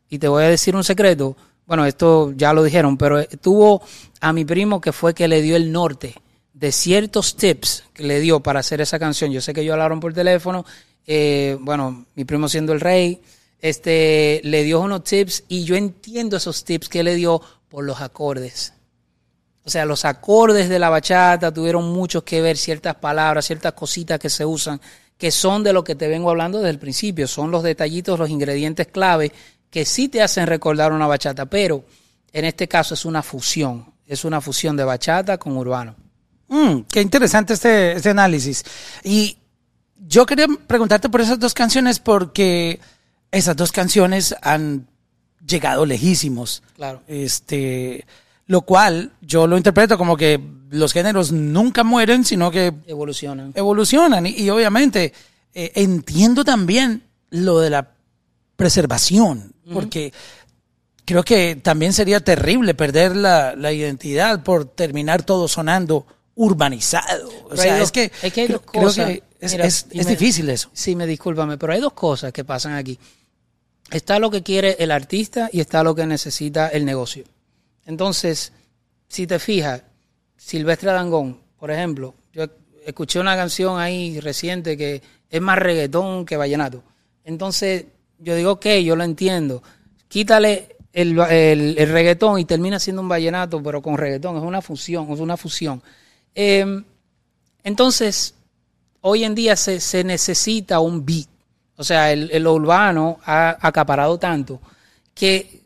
y 0.10 0.19
te 0.19 0.28
voy 0.28 0.43
a 0.43 0.50
decir 0.50 0.76
un 0.76 0.84
secreto, 0.84 1.38
bueno, 1.65 1.86
esto 1.86 2.34
ya 2.36 2.54
lo 2.54 2.63
dijeron, 2.63 2.97
pero 2.97 3.26
tuvo 3.41 3.82
a 4.21 4.34
mi 4.34 4.45
primo 4.45 4.80
que 4.80 4.91
fue 4.91 5.13
que 5.13 5.28
le 5.28 5.41
dio 5.41 5.56
el 5.56 5.71
norte 5.71 6.15
de 6.54 6.71
ciertos 6.71 7.36
tips 7.36 7.84
que 7.93 8.04
le 8.04 8.19
dio 8.19 8.39
para 8.39 8.62
hacer 8.62 8.82
esa 8.82 8.97
canción. 8.97 9.32
Yo 9.32 9.41
sé 9.41 9.54
que 9.54 9.62
ellos 9.62 9.73
hablaron 9.73 10.00
por 10.00 10.13
teléfono, 10.13 10.65
eh, 11.06 11.58
bueno, 11.60 12.06
mi 12.15 12.26
primo 12.26 12.50
siendo 12.50 12.73
el 12.73 12.82
rey, 12.82 13.21
este, 13.60 14.41
le 14.43 14.63
dio 14.63 14.80
unos 14.80 15.04
tips 15.04 15.43
y 15.47 15.63
yo 15.63 15.76
entiendo 15.76 16.38
esos 16.38 16.63
tips 16.63 16.89
que 16.89 17.04
le 17.04 17.15
dio 17.15 17.41
por 17.69 17.84
los 17.84 18.02
acordes. 18.02 18.73
O 19.67 19.69
sea, 19.69 19.84
los 19.84 20.06
acordes 20.06 20.69
de 20.69 20.80
la 20.80 20.88
bachata 20.88 21.53
tuvieron 21.53 21.91
mucho 21.91 22.23
que 22.23 22.39
ver, 22.39 22.56
ciertas 22.56 22.95
palabras, 22.95 23.47
ciertas 23.47 23.73
cositas 23.73 24.17
que 24.17 24.30
se 24.30 24.45
usan, 24.45 24.80
que 25.17 25.30
son 25.30 25.62
de 25.62 25.73
lo 25.73 25.84
que 25.84 25.93
te 25.93 26.08
vengo 26.08 26.30
hablando 26.30 26.60
desde 26.60 26.69
el 26.69 26.80
principio, 26.80 27.27
son 27.27 27.51
los 27.51 27.63
detallitos, 27.63 28.17
los 28.17 28.30
ingredientes 28.30 28.88
clave 28.88 29.30
que 29.69 29.84
sí 29.84 30.08
te 30.08 30.21
hacen 30.21 30.47
recordar 30.47 30.93
una 30.93 31.06
bachata, 31.06 31.47
pero 31.47 31.84
en 32.32 32.45
este 32.45 32.69
caso 32.69 32.93
es 32.93 33.03
una 33.03 33.21
fusión, 33.21 33.93
es 34.06 34.23
una 34.23 34.39
fusión 34.39 34.77
de 34.77 34.86
bachata 34.86 35.38
con 35.38 35.58
urbano. 35.58 35.97
Mm, 36.47 36.84
qué 36.89 37.01
interesante 37.01 37.53
este, 37.53 37.91
este 37.91 38.12
análisis. 38.12 38.63
Y 39.03 39.38
yo 39.97 40.25
quería 40.25 40.47
preguntarte 40.65 41.10
por 41.10 41.19
esas 41.19 41.39
dos 41.39 41.53
canciones 41.53 41.99
porque 41.99 42.80
esas 43.32 43.58
dos 43.58 43.73
canciones 43.73 44.34
han 44.41 44.88
llegado 45.45 45.86
lejísimos. 45.86 46.63
Claro. 46.77 47.01
Este, 47.06 48.06
lo 48.48 48.62
cual 48.62 49.12
yo 49.22 49.46
lo 49.48 49.58
interpreto 49.58 49.98
como 49.98 50.18
que 50.18 50.40
los 50.70 50.92
géneros 50.94 51.32
nunca 51.32 51.84
mueren, 51.84 52.26
sino 52.26 52.50
que 52.52 52.74
Evolucionan. 52.88 53.52
evolucionan. 53.56 54.26
Y, 54.26 54.32
y 54.32 54.50
obviamente 54.50 55.14
eh, 55.54 55.72
entiendo 55.76 56.44
también 56.44 57.04
lo 57.30 57.60
de 57.60 57.70
la 57.70 57.92
preservación, 58.56 59.54
porque 59.72 60.12
creo 61.06 61.24
que 61.24 61.56
también 61.58 61.94
sería 61.94 62.20
terrible 62.22 62.74
perder 62.74 63.16
la, 63.16 63.56
la 63.56 63.72
identidad 63.72 64.44
por 64.44 64.66
terminar 64.66 65.24
todo 65.24 65.48
sonando 65.48 66.06
urbanizado. 66.36 67.30
O 67.46 67.50
Pero 67.50 67.62
sea, 67.62 67.74
dos- 67.80 67.84
es 67.86 67.92
que, 67.92 68.12
es 68.22 68.34
que 68.34 68.42
hay 68.42 68.48
dos 68.48 68.62
creo 68.66 68.84
cosas. 68.84 69.06
que 69.08 69.24
es, 69.40 69.52
Mira, 69.54 69.66
es- 69.66 69.86
y 69.92 70.00
es 70.00 70.06
me- 70.06 70.12
difícil 70.12 70.50
eso. 70.50 70.70
Sí, 70.74 70.96
me 70.96 71.06
discúlpame, 71.06 71.58
pero 71.58 71.74
hay 71.74 71.80
dos 71.82 71.94
cosas 71.94 72.32
que 72.34 72.44
pasan 72.44 72.74
aquí. 72.74 72.98
Está 73.92 74.20
lo 74.20 74.30
que 74.32 74.44
quiere 74.44 74.76
el 74.80 74.92
artista 74.92 75.50
y 75.52 75.60
está 75.62 75.84
lo 75.84 75.96
que 75.96 76.06
necesita 76.06 76.68
el 76.70 76.84
negocio. 76.86 77.24
Entonces, 77.88 78.54
si 79.08 79.26
te 79.26 79.39
fijas, 79.39 79.82
Silvestre 80.36 80.91
Dangón, 80.91 81.39
por 81.58 81.71
ejemplo, 81.71 82.13
yo 82.34 82.43
escuché 82.86 83.19
una 83.19 83.36
canción 83.36 83.80
ahí 83.80 84.19
reciente 84.19 84.78
que 84.78 85.02
es 85.30 85.41
más 85.41 85.58
reggaetón 85.58 86.26
que 86.26 86.38
vallenato. 86.38 86.84
Entonces, 87.23 87.86
yo 88.19 88.36
digo, 88.36 88.52
ok, 88.52 88.65
yo 88.84 88.95
lo 88.95 89.04
entiendo. 89.04 89.63
Quítale 90.08 90.76
el, 90.93 91.17
el- 91.19 91.76
el 91.78 91.89
reggaetón 91.89 92.39
y 92.39 92.45
termina 92.45 92.80
siendo 92.80 93.02
un 93.02 93.10
vallenato, 93.10 93.62
pero 93.63 93.82
con 93.82 93.97
reggaetón. 93.97 94.38
Es 94.38 94.43
una 94.43 94.62
fusión, 94.62 95.12
es 95.12 95.19
una 95.19 95.36
fusión. 95.38 95.82
Eh, 96.36 96.84
entonces, 97.63 98.36
hoy 99.02 99.23
en 99.23 99.36
día 99.36 99.56
se, 99.56 99.80
se 99.80 100.04
necesita 100.04 100.80
un 100.80 101.06
beat. 101.06 101.28
O 101.78 101.84
sea, 101.84 102.12
el 102.12 102.47
urbano 102.47 103.19
ha 103.23 103.58
acaparado 103.62 104.17
tanto 104.17 104.60
que, 105.13 105.57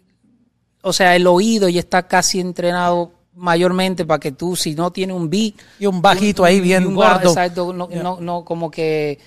o 0.82 0.94
sea, 0.94 1.16
el 1.16 1.28
oído 1.28 1.70
ya 1.70 1.80
está 1.80 2.08
casi 2.08 2.40
entrenado 2.40 3.12
mayormente 3.36 4.06
para 4.06 4.20
que 4.20 4.32
tú, 4.32 4.56
si 4.56 4.76
no 4.76 4.92
tienes 4.92 5.16
un 5.16 5.30
beat... 5.30 5.54
Y 5.80 5.86
un 5.86 6.02
bajito 6.02 6.44
ahí 6.44 6.60
bien 6.60 6.86
un 6.86 6.96
bajo, 6.96 7.16
gordo. 7.16 7.30
Exacto, 7.30 7.74
no, 7.74 7.88
no, 7.88 8.20
no, 8.20 8.44
como 8.46 8.70
que 8.70 9.18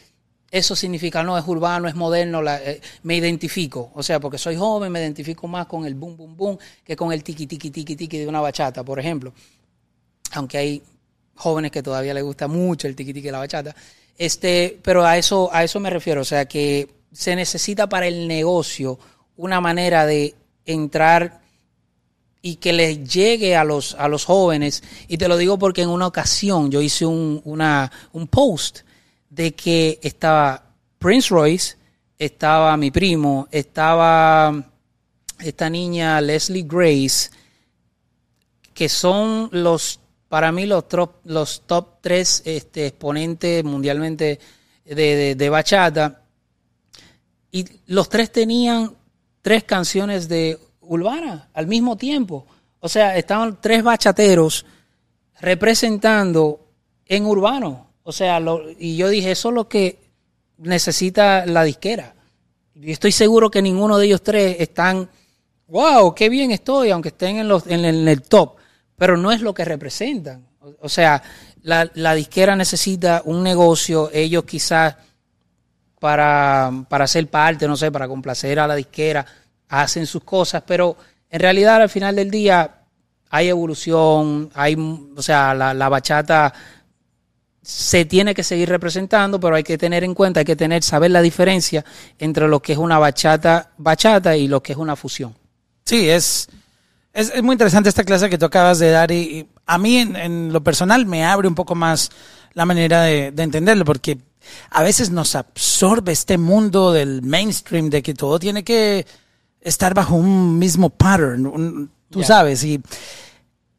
eso 0.50 0.76
significa, 0.76 1.22
no, 1.22 1.36
es 1.38 1.44
urbano, 1.46 1.88
es 1.88 1.94
moderno, 1.94 2.42
la- 2.42 2.62
eh, 2.62 2.80
me 3.02 3.16
identifico. 3.16 3.90
O 3.94 4.02
sea, 4.02 4.20
porque 4.20 4.38
soy 4.38 4.56
joven, 4.56 4.92
me 4.92 5.00
identifico 5.00 5.48
más 5.48 5.66
con 5.66 5.84
el 5.86 5.94
boom, 5.94 6.16
boom, 6.16 6.36
boom 6.36 6.58
que 6.84 6.94
con 6.94 7.12
el 7.12 7.24
tiki, 7.24 7.46
tiki, 7.46 7.70
tiki, 7.70 7.96
tiki 7.96 8.18
de 8.18 8.26
una 8.28 8.40
bachata, 8.40 8.84
por 8.84 8.98
ejemplo 9.00 9.32
aunque 10.32 10.58
hay 10.58 10.82
jóvenes 11.36 11.70
que 11.70 11.82
todavía 11.82 12.14
les 12.14 12.22
gusta 12.24 12.48
mucho 12.48 12.86
el 12.88 12.96
tiqui 12.96 13.12
tiqui 13.12 13.26
de 13.26 13.32
la 13.32 13.38
bachata. 13.38 13.74
Este, 14.16 14.78
pero 14.82 15.04
a 15.04 15.16
eso, 15.16 15.48
a 15.52 15.64
eso 15.64 15.80
me 15.80 15.90
refiero, 15.90 16.20
o 16.20 16.24
sea 16.24 16.46
que 16.46 16.88
se 17.12 17.34
necesita 17.36 17.88
para 17.88 18.06
el 18.06 18.26
negocio 18.28 18.98
una 19.36 19.60
manera 19.60 20.06
de 20.06 20.34
entrar 20.66 21.40
y 22.46 22.56
que 22.56 22.74
les 22.74 23.02
llegue 23.10 23.56
a 23.56 23.64
los, 23.64 23.94
a 23.94 24.06
los 24.06 24.26
jóvenes. 24.26 24.82
Y 25.08 25.16
te 25.16 25.28
lo 25.28 25.38
digo 25.38 25.58
porque 25.58 25.80
en 25.80 25.88
una 25.88 26.06
ocasión 26.06 26.70
yo 26.70 26.82
hice 26.82 27.06
un, 27.06 27.40
una, 27.46 27.90
un 28.12 28.28
post 28.28 28.80
de 29.30 29.54
que 29.54 29.98
estaba 30.02 30.62
Prince 30.98 31.30
Royce, 31.30 31.76
estaba 32.18 32.76
mi 32.76 32.90
primo, 32.90 33.48
estaba 33.50 34.62
esta 35.38 35.70
niña 35.70 36.20
Leslie 36.20 36.66
Grace, 36.68 37.30
que 38.74 38.90
son 38.90 39.48
los, 39.50 39.98
para 40.28 40.52
mí, 40.52 40.66
los 40.66 40.86
top, 40.86 41.12
los 41.24 41.62
top 41.64 42.02
tres 42.02 42.42
este, 42.44 42.88
exponentes 42.88 43.64
mundialmente 43.64 44.38
de, 44.84 44.94
de- 44.94 45.34
de 45.34 45.48
bachata. 45.48 46.20
Y 47.50 47.64
los 47.86 48.10
tres 48.10 48.30
tenían 48.30 48.94
tres 49.40 49.64
canciones 49.64 50.28
de 50.28 50.58
urbana 50.88 51.48
al 51.54 51.66
mismo 51.66 51.96
tiempo. 51.96 52.46
O 52.80 52.88
sea, 52.88 53.16
estaban 53.16 53.58
tres 53.60 53.82
bachateros 53.82 54.64
representando 55.40 56.60
en 57.06 57.26
urbano. 57.26 57.86
O 58.02 58.12
sea, 58.12 58.40
lo- 58.40 58.70
y 58.78 58.96
yo 58.96 59.08
dije, 59.08 59.30
eso 59.30 59.48
es 59.48 59.54
lo 59.54 59.68
que 59.68 59.98
necesita 60.58 61.46
la 61.46 61.64
disquera. 61.64 62.14
Y 62.74 62.92
estoy 62.92 63.12
seguro 63.12 63.50
que 63.50 63.62
ninguno 63.62 63.98
de 63.98 64.06
ellos 64.06 64.22
tres 64.22 64.56
están, 64.58 65.08
wow, 65.68 66.14
qué 66.14 66.28
bien 66.28 66.50
estoy, 66.50 66.90
aunque 66.90 67.08
estén 67.08 67.38
en, 67.38 67.48
los, 67.48 67.66
en, 67.66 67.84
el, 67.84 68.00
en 68.02 68.08
el 68.08 68.22
top, 68.22 68.56
pero 68.96 69.16
no 69.16 69.32
es 69.32 69.40
lo 69.40 69.54
que 69.54 69.64
representan. 69.64 70.46
O, 70.60 70.74
o 70.82 70.88
sea, 70.88 71.22
la, 71.62 71.90
la 71.94 72.14
disquera 72.14 72.56
necesita 72.56 73.22
un 73.24 73.42
negocio, 73.42 74.10
ellos 74.12 74.44
quizás 74.44 74.96
para, 75.98 76.70
para 76.88 77.06
ser 77.06 77.28
parte, 77.28 77.66
no 77.66 77.76
sé, 77.76 77.90
para 77.90 78.08
complacer 78.08 78.58
a 78.58 78.66
la 78.66 78.74
disquera, 78.74 79.24
hacen 79.82 80.06
sus 80.06 80.24
cosas, 80.24 80.62
pero 80.66 80.96
en 81.30 81.40
realidad 81.40 81.82
al 81.82 81.88
final 81.88 82.16
del 82.16 82.30
día 82.30 82.82
hay 83.30 83.48
evolución, 83.48 84.50
hay, 84.54 84.76
o 84.76 85.22
sea, 85.22 85.54
la, 85.54 85.74
la 85.74 85.88
bachata 85.88 86.52
se 87.62 88.04
tiene 88.04 88.34
que 88.34 88.42
seguir 88.42 88.68
representando, 88.68 89.40
pero 89.40 89.56
hay 89.56 89.64
que 89.64 89.78
tener 89.78 90.04
en 90.04 90.14
cuenta, 90.14 90.40
hay 90.40 90.46
que 90.46 90.56
tener, 90.56 90.82
saber 90.82 91.10
la 91.10 91.22
diferencia 91.22 91.84
entre 92.18 92.46
lo 92.46 92.60
que 92.60 92.72
es 92.72 92.78
una 92.78 92.98
bachata, 92.98 93.72
bachata 93.78 94.36
y 94.36 94.48
lo 94.48 94.62
que 94.62 94.72
es 94.72 94.78
una 94.78 94.96
fusión. 94.96 95.34
Sí, 95.84 96.08
es, 96.08 96.48
es, 97.12 97.32
es 97.34 97.42
muy 97.42 97.54
interesante 97.54 97.88
esta 97.88 98.04
clase 98.04 98.28
que 98.28 98.38
tú 98.38 98.44
acabas 98.44 98.78
de 98.78 98.90
dar 98.90 99.10
y, 99.10 99.48
a 99.66 99.78
mí 99.78 99.98
en, 99.98 100.52
lo 100.52 100.62
personal 100.62 101.06
me 101.06 101.24
abre 101.24 101.48
un 101.48 101.54
poco 101.54 101.74
más 101.74 102.10
la 102.52 102.66
manera 102.66 103.02
de 103.02 103.32
entenderlo 103.38 103.84
porque 103.84 104.18
a 104.70 104.82
veces 104.82 105.10
nos 105.10 105.34
absorbe 105.34 106.12
este 106.12 106.38
mundo 106.38 106.92
del 106.92 107.22
mainstream 107.22 107.90
de 107.90 108.02
que 108.02 108.14
todo 108.14 108.38
tiene 108.38 108.64
que 108.64 109.06
estar 109.64 109.94
bajo 109.94 110.14
un 110.14 110.58
mismo 110.58 110.90
pattern, 110.90 111.46
un- 111.46 111.90
tú 112.10 112.20
Ya. 112.20 112.26
sabes, 112.26 112.62
y, 112.62 112.80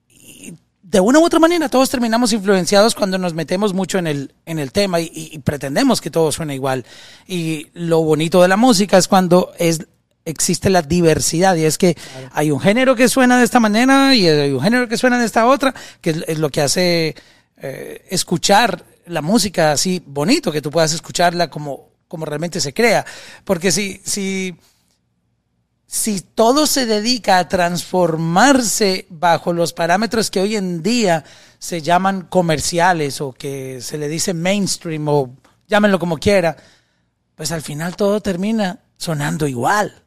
y 0.09 0.53
de 0.83 0.99
una 0.99 1.19
u 1.19 1.25
otra 1.25 1.39
manera 1.39 1.69
todos 1.69 1.89
terminamos 1.89 2.33
influenciados 2.33 2.95
cuando 2.95 3.17
nos 3.17 3.33
metemos 3.33 3.73
mucho 3.73 3.97
en 3.97 4.07
el, 4.07 4.33
en 4.45 4.59
el 4.59 4.71
tema 4.71 4.99
y, 4.99 5.11
y- 5.13 5.39
pretendemos 5.39 6.01
que 6.01 6.11
todo 6.11 6.31
suene 6.31 6.55
igual. 6.55 6.85
Y 7.27 7.67
lo 7.73 8.01
bonito 8.01 8.41
de 8.41 8.47
la 8.47 8.57
música 8.57 8.97
es 8.97 9.07
cuando 9.07 9.51
es, 9.57 9.85
existe 10.25 10.69
la 10.69 10.81
diversidad 10.81 11.55
y 11.55 11.65
es 11.65 11.77
que 11.77 11.95
hay 12.31 12.51
un 12.51 12.59
género 12.59 12.95
que 12.95 13.07
suena 13.09 13.37
de 13.37 13.45
esta 13.45 13.59
manera 13.59 14.15
y 14.15 14.27
hay 14.27 14.51
un 14.51 14.61
género 14.61 14.87
que 14.87 14.97
suena 14.97 15.19
de 15.19 15.25
esta 15.25 15.45
otra, 15.47 15.73
que 16.01 16.09
es, 16.11 16.23
es 16.27 16.39
lo 16.39 16.49
que 16.49 16.61
hace 16.61 17.15
eh, 17.57 18.05
escuchar 18.09 18.85
la 19.07 19.21
música 19.21 19.71
así 19.71 20.01
bonito, 20.05 20.51
que 20.51 20.61
tú 20.61 20.71
puedas 20.71 20.93
escucharla 20.93 21.49
como, 21.49 21.89
como 22.07 22.25
realmente 22.25 22.59
se 22.59 22.73
crea. 22.73 23.05
Porque 23.43 23.71
si, 23.71 24.01
si, 24.03 24.55
si 25.95 26.19
todo 26.19 26.67
se 26.67 26.85
dedica 26.85 27.39
a 27.39 27.47
transformarse 27.47 29.07
bajo 29.09 29.53
los 29.53 29.71
parámetros 29.71 30.29
que 30.29 30.41
hoy 30.41 30.57
en 30.57 30.83
día 30.83 31.23
se 31.57 31.81
llaman 31.81 32.23
comerciales 32.23 33.21
o 33.21 33.31
que 33.31 33.79
se 33.79 33.97
le 33.97 34.09
dice 34.09 34.33
mainstream 34.33 35.07
o 35.07 35.37
llámenlo 35.69 35.97
como 35.97 36.17
quiera, 36.17 36.57
pues 37.35 37.53
al 37.53 37.61
final 37.61 37.95
todo 37.95 38.19
termina 38.19 38.79
sonando 38.97 39.47
igual. 39.47 40.03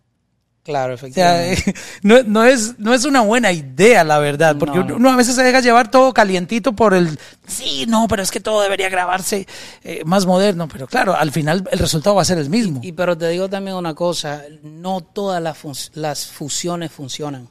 Claro, 0.68 0.94
O 0.94 0.96
sea, 0.98 1.08
efectivamente. 1.08 1.74
no, 2.02 2.22
no 2.24 2.44
es, 2.44 2.78
no 2.78 2.92
es 2.92 3.06
una 3.06 3.22
buena 3.22 3.50
idea, 3.52 4.04
la 4.04 4.18
verdad, 4.18 4.56
porque 4.58 4.78
No. 4.80 4.96
uno, 4.96 5.08
a 5.10 5.16
veces 5.16 5.34
se 5.34 5.42
deja 5.42 5.60
llevar 5.60 5.90
todo 5.90 6.12
calientito 6.12 6.74
por 6.74 6.92
el, 6.92 7.18
sí, 7.46 7.86
no, 7.88 8.06
pero 8.06 8.22
es 8.22 8.30
que 8.30 8.38
todo 8.40 8.60
debería 8.60 8.90
grabarse 8.90 9.46
eh, 9.82 10.02
más 10.04 10.26
moderno, 10.26 10.68
pero 10.68 10.86
claro, 10.86 11.16
al 11.16 11.32
final 11.32 11.66
el 11.72 11.78
resultado 11.78 12.16
va 12.16 12.20
a 12.20 12.26
ser 12.26 12.36
el 12.36 12.50
mismo. 12.50 12.80
Y 12.84 12.92
pero 12.92 13.16
te 13.16 13.30
digo 13.30 13.48
también 13.48 13.76
una 13.78 13.94
cosa, 13.94 14.42
no 14.62 15.00
todas 15.00 15.42
las, 15.42 15.56
fun- 15.56 15.74
las 15.94 16.26
fusiones 16.26 16.92
funcionan. 16.92 17.48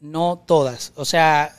No 0.00 0.42
todas. 0.44 0.92
O 0.96 1.04
sea, 1.04 1.54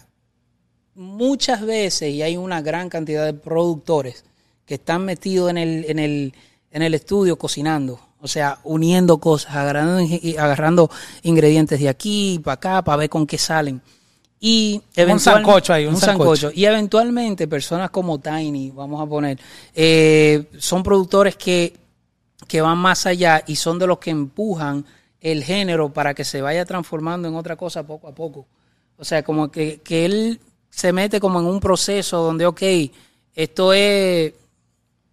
muchas 0.93 1.61
veces, 1.61 2.11
y 2.13 2.21
hay 2.21 2.37
una 2.37 2.61
gran 2.61 2.89
cantidad 2.89 3.23
de 3.25 3.33
productores 3.33 4.25
que 4.65 4.75
están 4.75 5.05
metidos 5.05 5.49
en 5.51 5.57
el, 5.57 5.85
en 5.87 5.99
el, 5.99 6.33
en 6.71 6.81
el 6.81 6.93
estudio 6.93 7.37
cocinando. 7.37 7.99
O 8.25 8.27
sea, 8.27 8.57
uniendo 8.63 9.19
cosas, 9.19 9.55
agarrando, 9.55 10.03
agarrando 10.39 10.89
ingredientes 11.21 11.79
de 11.79 11.87
aquí 11.87 12.41
para 12.43 12.55
acá 12.55 12.81
para 12.83 12.97
ver 12.97 13.09
con 13.09 13.27
qué 13.27 13.37
salen. 13.37 13.79
Y 14.39 14.81
eventual- 14.95 15.35
sancocho 15.35 15.73
ahí, 15.73 15.85
un 15.85 15.95
sancocho. 15.95 16.49
Y 16.51 16.65
eventualmente 16.65 17.47
personas 17.47 17.91
como 17.91 18.19
Tiny, 18.19 18.71
vamos 18.71 18.99
a 18.99 19.05
poner, 19.05 19.39
eh, 19.75 20.45
son 20.57 20.81
productores 20.81 21.35
que, 21.35 21.75
que 22.47 22.61
van 22.61 22.79
más 22.79 23.05
allá 23.05 23.43
y 23.45 23.57
son 23.57 23.77
de 23.77 23.85
los 23.85 23.99
que 23.99 24.09
empujan 24.09 24.83
el 25.21 25.43
género 25.43 25.93
para 25.93 26.15
que 26.15 26.23
se 26.23 26.41
vaya 26.41 26.65
transformando 26.65 27.27
en 27.27 27.35
otra 27.35 27.55
cosa 27.55 27.85
poco 27.85 28.07
a 28.07 28.15
poco. 28.15 28.47
O 28.97 29.05
sea, 29.05 29.21
como 29.21 29.51
que, 29.51 29.81
que 29.83 30.05
él 30.05 30.39
se 30.71 30.91
mete 30.91 31.19
como 31.19 31.39
en 31.39 31.45
un 31.45 31.59
proceso 31.59 32.23
donde, 32.23 32.47
ok, 32.47 32.63
esto 33.35 33.71
es, 33.71 34.33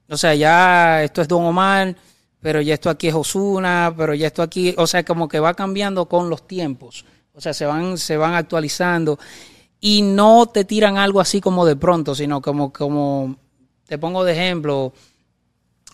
o 0.09 0.17
sea, 0.17 0.35
ya 0.35 1.03
esto 1.05 1.21
es 1.21 1.29
Don 1.29 1.45
Omar, 1.45 1.95
pero 2.43 2.61
ya 2.61 2.75
esto 2.75 2.91
aquí 2.91 3.09
es 3.09 3.15
Osuna, 3.15 3.95
pero 3.97 4.15
ya 4.15 4.27
esto 4.27 4.43
aquí, 4.43 4.75
o 4.77 4.87
sea, 4.87 5.05
como 5.05 5.29
que 5.29 5.39
va 5.39 5.55
cambiando 5.55 6.07
con 6.07 6.29
los 6.29 6.47
tiempos. 6.47 7.05
O 7.35 7.41
sea, 7.41 7.55
se 7.55 7.65
van, 7.65 7.97
se 7.97 8.17
van 8.17 8.35
actualizando 8.35 9.19
y 9.81 10.03
no 10.03 10.47
te 10.47 10.65
tiran 10.65 10.99
algo 10.99 11.21
así 11.21 11.41
como 11.41 11.65
de 11.65 11.77
pronto, 11.77 12.15
sino 12.15 12.43
como, 12.43 12.73
como 12.73 13.37
te 13.87 13.97
pongo 13.97 14.25
de 14.25 14.33
ejemplo, 14.33 14.93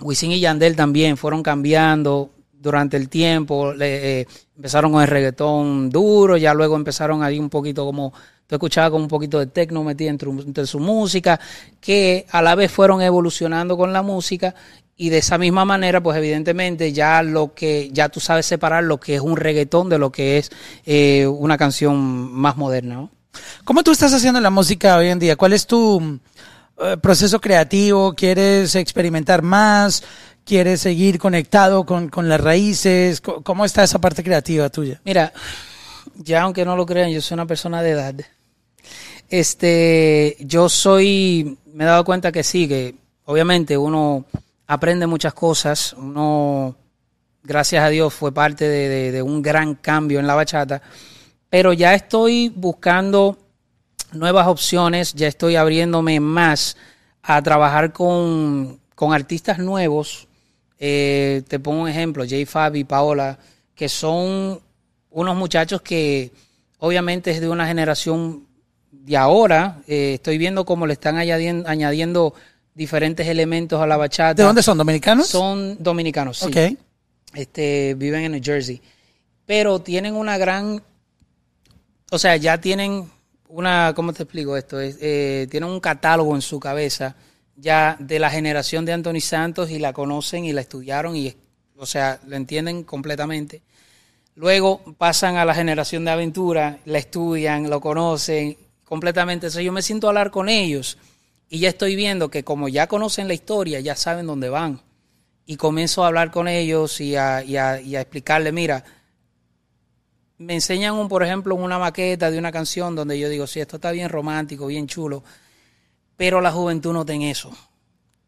Wisin 0.00 0.32
y 0.32 0.40
Yandel 0.40 0.74
también 0.74 1.18
fueron 1.18 1.42
cambiando 1.42 2.30
durante 2.52 2.96
el 2.96 3.08
tiempo, 3.08 3.72
le, 3.72 4.20
eh, 4.20 4.26
empezaron 4.56 4.90
con 4.90 5.02
el 5.02 5.08
reggaetón 5.08 5.90
duro, 5.90 6.36
ya 6.36 6.54
luego 6.54 6.76
empezaron 6.76 7.22
ahí 7.22 7.38
un 7.38 7.50
poquito 7.50 7.84
como, 7.84 8.12
tú 8.46 8.56
escuchabas 8.56 8.90
como 8.90 9.04
un 9.04 9.08
poquito 9.08 9.38
de 9.38 9.46
techno 9.46 9.84
metido 9.84 10.10
entre 10.10 10.66
su 10.66 10.80
música, 10.80 11.38
que 11.80 12.26
a 12.30 12.42
la 12.42 12.54
vez 12.54 12.72
fueron 12.72 13.00
evolucionando 13.00 13.76
con 13.76 13.92
la 13.92 14.02
música 14.02 14.54
y 15.00 15.10
de 15.10 15.18
esa 15.18 15.38
misma 15.38 15.64
manera, 15.64 16.02
pues 16.02 16.18
evidentemente 16.18 16.92
ya 16.92 17.22
lo 17.22 17.54
que, 17.54 17.88
ya 17.92 18.08
tú 18.08 18.18
sabes 18.18 18.46
separar 18.46 18.82
lo 18.82 18.98
que 18.98 19.14
es 19.14 19.20
un 19.20 19.36
reggaetón 19.36 19.88
de 19.88 19.96
lo 19.96 20.10
que 20.10 20.38
es 20.38 20.50
eh, 20.84 21.24
una 21.24 21.56
canción 21.56 21.96
más 22.32 22.56
moderna. 22.56 22.96
¿no? 22.96 23.10
¿Cómo 23.64 23.84
tú 23.84 23.92
estás 23.92 24.12
haciendo 24.12 24.40
la 24.40 24.50
música 24.50 24.96
hoy 24.96 25.06
en 25.06 25.20
día? 25.20 25.36
¿Cuál 25.36 25.52
es 25.52 25.68
tu 25.68 26.18
eh, 26.82 26.96
proceso 27.00 27.40
creativo? 27.40 28.12
¿Quieres 28.14 28.74
experimentar 28.74 29.40
más? 29.40 30.02
¿Quieres 30.44 30.80
seguir 30.80 31.20
conectado 31.20 31.86
con, 31.86 32.08
con 32.08 32.28
las 32.28 32.40
raíces? 32.40 33.20
¿Cómo 33.20 33.64
está 33.64 33.84
esa 33.84 34.00
parte 34.00 34.24
creativa 34.24 34.68
tuya? 34.68 35.00
Mira, 35.04 35.32
ya 36.16 36.42
aunque 36.42 36.64
no 36.64 36.74
lo 36.74 36.84
crean, 36.84 37.10
yo 37.10 37.20
soy 37.20 37.36
una 37.36 37.46
persona 37.46 37.82
de 37.82 37.90
edad. 37.90 38.14
Este, 39.28 40.36
yo 40.40 40.68
soy, 40.68 41.56
me 41.72 41.84
he 41.84 41.86
dado 41.86 42.04
cuenta 42.04 42.32
que 42.32 42.42
sí, 42.42 42.66
que 42.66 42.96
obviamente 43.26 43.78
uno 43.78 44.24
aprende 44.68 45.06
muchas 45.06 45.32
cosas, 45.32 45.94
uno, 45.94 46.76
gracias 47.42 47.82
a 47.82 47.88
Dios, 47.88 48.12
fue 48.12 48.32
parte 48.32 48.68
de, 48.68 49.22
un 49.22 49.40
gran 49.40 49.74
cambio 49.74 50.20
en 50.20 50.26
la 50.26 50.34
bachata, 50.34 50.82
pero 51.48 51.72
ya 51.72 51.94
estoy 51.94 52.50
buscando 52.50 53.38
nuevas 54.12 54.46
opciones, 54.46 55.14
ya 55.14 55.26
estoy 55.26 55.56
abriéndome 55.56 56.20
más 56.20 56.76
a 57.22 57.40
trabajar 57.42 57.94
con, 57.94 58.78
con 58.94 59.14
artistas 59.14 59.58
nuevos. 59.58 60.28
Eh, 60.78 61.42
te 61.48 61.58
pongo 61.58 61.82
un 61.82 61.88
ejemplo, 61.88 62.24
J. 62.24 62.44
Fabi, 62.46 62.84
Paola, 62.84 63.38
que 63.74 63.88
son 63.88 64.60
unos 65.10 65.34
muchachos 65.34 65.80
que 65.80 66.30
obviamente 66.78 67.30
es 67.30 67.40
de 67.40 67.48
una 67.48 67.66
generación 67.66 68.46
de 68.90 69.16
ahora. 69.16 69.80
Eh, 69.86 70.14
estoy 70.14 70.36
viendo 70.36 70.66
cómo 70.66 70.86
le 70.86 70.92
están 70.92 71.16
añadiendo 71.16 72.34
diferentes 72.78 73.26
elementos 73.26 73.82
a 73.82 73.86
la 73.88 73.96
bachata. 73.96 74.34
¿De 74.34 74.44
dónde 74.44 74.62
son? 74.62 74.78
¿Dominicanos? 74.78 75.26
Son 75.26 75.76
dominicanos, 75.82 76.38
sí 76.38 76.46
Ok. 76.46 76.78
este, 77.34 77.94
viven 77.94 78.22
en 78.22 78.32
New 78.32 78.40
Jersey. 78.42 78.80
Pero 79.44 79.80
tienen 79.80 80.14
una 80.14 80.38
gran, 80.38 80.80
o 82.12 82.18
sea, 82.20 82.36
ya 82.36 82.60
tienen 82.60 83.10
una, 83.48 83.92
¿cómo 83.96 84.12
te 84.12 84.22
explico 84.22 84.56
esto? 84.56 84.80
Es, 84.80 84.96
eh, 85.00 85.48
tienen 85.50 85.68
un 85.70 85.80
catálogo 85.80 86.36
en 86.36 86.40
su 86.40 86.60
cabeza 86.60 87.16
ya 87.56 87.96
de 87.98 88.20
la 88.20 88.30
generación 88.30 88.84
de 88.84 88.92
Anthony 88.92 89.20
Santos 89.20 89.70
y 89.72 89.80
la 89.80 89.92
conocen 89.92 90.44
y 90.44 90.52
la 90.52 90.60
estudiaron 90.60 91.16
y, 91.16 91.34
o 91.76 91.84
sea, 91.84 92.20
lo 92.28 92.36
entienden 92.36 92.84
completamente. 92.84 93.62
Luego 94.36 94.80
pasan 94.96 95.34
a 95.36 95.44
la 95.44 95.52
generación 95.52 96.04
de 96.04 96.12
aventura, 96.12 96.78
la 96.84 96.98
estudian, 96.98 97.68
lo 97.68 97.80
conocen 97.80 98.56
completamente. 98.84 99.46
Entonces 99.46 99.64
yo 99.64 99.72
me 99.72 99.82
siento 99.82 100.06
a 100.06 100.10
hablar 100.10 100.30
con 100.30 100.48
ellos 100.48 100.96
y 101.48 101.60
ya 101.60 101.68
estoy 101.68 101.96
viendo 101.96 102.30
que 102.30 102.44
como 102.44 102.68
ya 102.68 102.86
conocen 102.86 103.28
la 103.28 103.34
historia, 103.34 103.80
ya 103.80 103.96
saben 103.96 104.26
dónde 104.26 104.48
van 104.48 104.82
y 105.46 105.56
comienzo 105.56 106.04
a 106.04 106.08
hablar 106.08 106.30
con 106.30 106.46
ellos 106.46 107.00
y 107.00 107.16
a, 107.16 107.42
y 107.42 107.96
explicarle, 107.96 108.52
mira, 108.52 108.84
me 110.36 110.54
enseñan, 110.54 110.94
un, 110.94 111.08
por 111.08 111.22
ejemplo, 111.22 111.54
una 111.54 111.78
maqueta 111.78 112.30
de 112.30 112.38
una 112.38 112.52
canción 112.52 112.94
donde 112.94 113.18
yo 113.18 113.30
digo, 113.30 113.46
sí, 113.46 113.58
esto 113.58 113.76
está 113.76 113.90
bien 113.90 114.10
romántico, 114.10 114.66
bien 114.66 114.86
chulo, 114.86 115.24
pero 116.16 116.40
la 116.40 116.52
juventud 116.52 116.92
no 116.92 117.06
tiene 117.06 117.30
eso. 117.30 117.50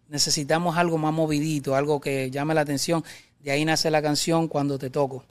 Necesitamos 0.08 0.78
algo 0.78 0.96
más 0.96 1.12
movidito, 1.12 1.76
algo 1.76 2.00
que 2.00 2.30
llame 2.30 2.54
la 2.54 2.62
atención. 2.62 3.04
De 3.38 3.50
ahí 3.52 3.64
nace 3.64 3.90
la 3.90 4.02
canción 4.02 4.48
Cuando 4.48 4.78
te 4.78 4.90
toco. 4.90 5.24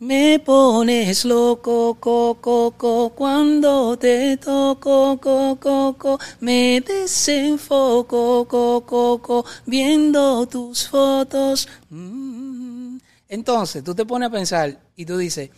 Me 0.00 0.38
pones 0.38 1.26
loco, 1.26 1.98
coco, 2.00 2.38
coco, 2.40 3.12
cuando 3.14 3.98
te 3.98 4.38
toco, 4.38 5.18
coco, 5.20 5.58
coco, 5.60 6.18
me 6.40 6.80
desenfoco, 6.80 8.48
coco, 8.48 8.86
coco, 8.86 9.44
viendo 9.66 10.46
tus 10.46 10.88
fotos. 10.88 11.68
Mm. 11.90 12.96
Entonces, 13.28 13.84
tú 13.84 13.94
te 13.94 14.06
pones 14.06 14.28
a 14.28 14.32
pensar 14.32 14.74
y 14.96 15.04
tú 15.04 15.18
dices, 15.18 15.50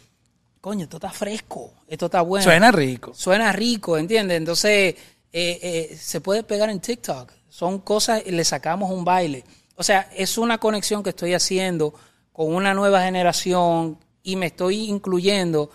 coño, 0.61 0.83
esto 0.85 0.97
está 0.97 1.11
fresco, 1.11 1.75
esto 1.87 2.07
está 2.07 2.23
bueno. 2.23 2.43
Suena 2.43 2.73
rico. 2.73 3.15
Suena 3.15 3.53
rico, 3.53 3.97
¿entiendes? 3.97 4.39
Entonces, 4.39 4.97
eh, 5.33 5.61
eh, 5.63 5.97
se 5.97 6.21
puede 6.21 6.43
pegar 6.43 6.69
en 6.69 6.81
TikTok. 6.81 7.31
Son 7.49 7.79
cosas, 7.79 8.27
le 8.27 8.45
sacamos 8.45 8.91
un 8.91 9.05
baile. 9.05 9.45
O 9.77 9.85
sea, 9.85 10.11
es 10.17 10.37
una 10.37 10.59
conexión 10.59 11.05
que 11.05 11.11
estoy 11.11 11.33
haciendo 11.33 11.95
con 12.33 12.53
una 12.53 12.75
nueva 12.75 13.05
generación 13.05 13.99
y 14.23 14.37
me 14.37 14.47
estoy 14.47 14.89
incluyendo, 14.89 15.71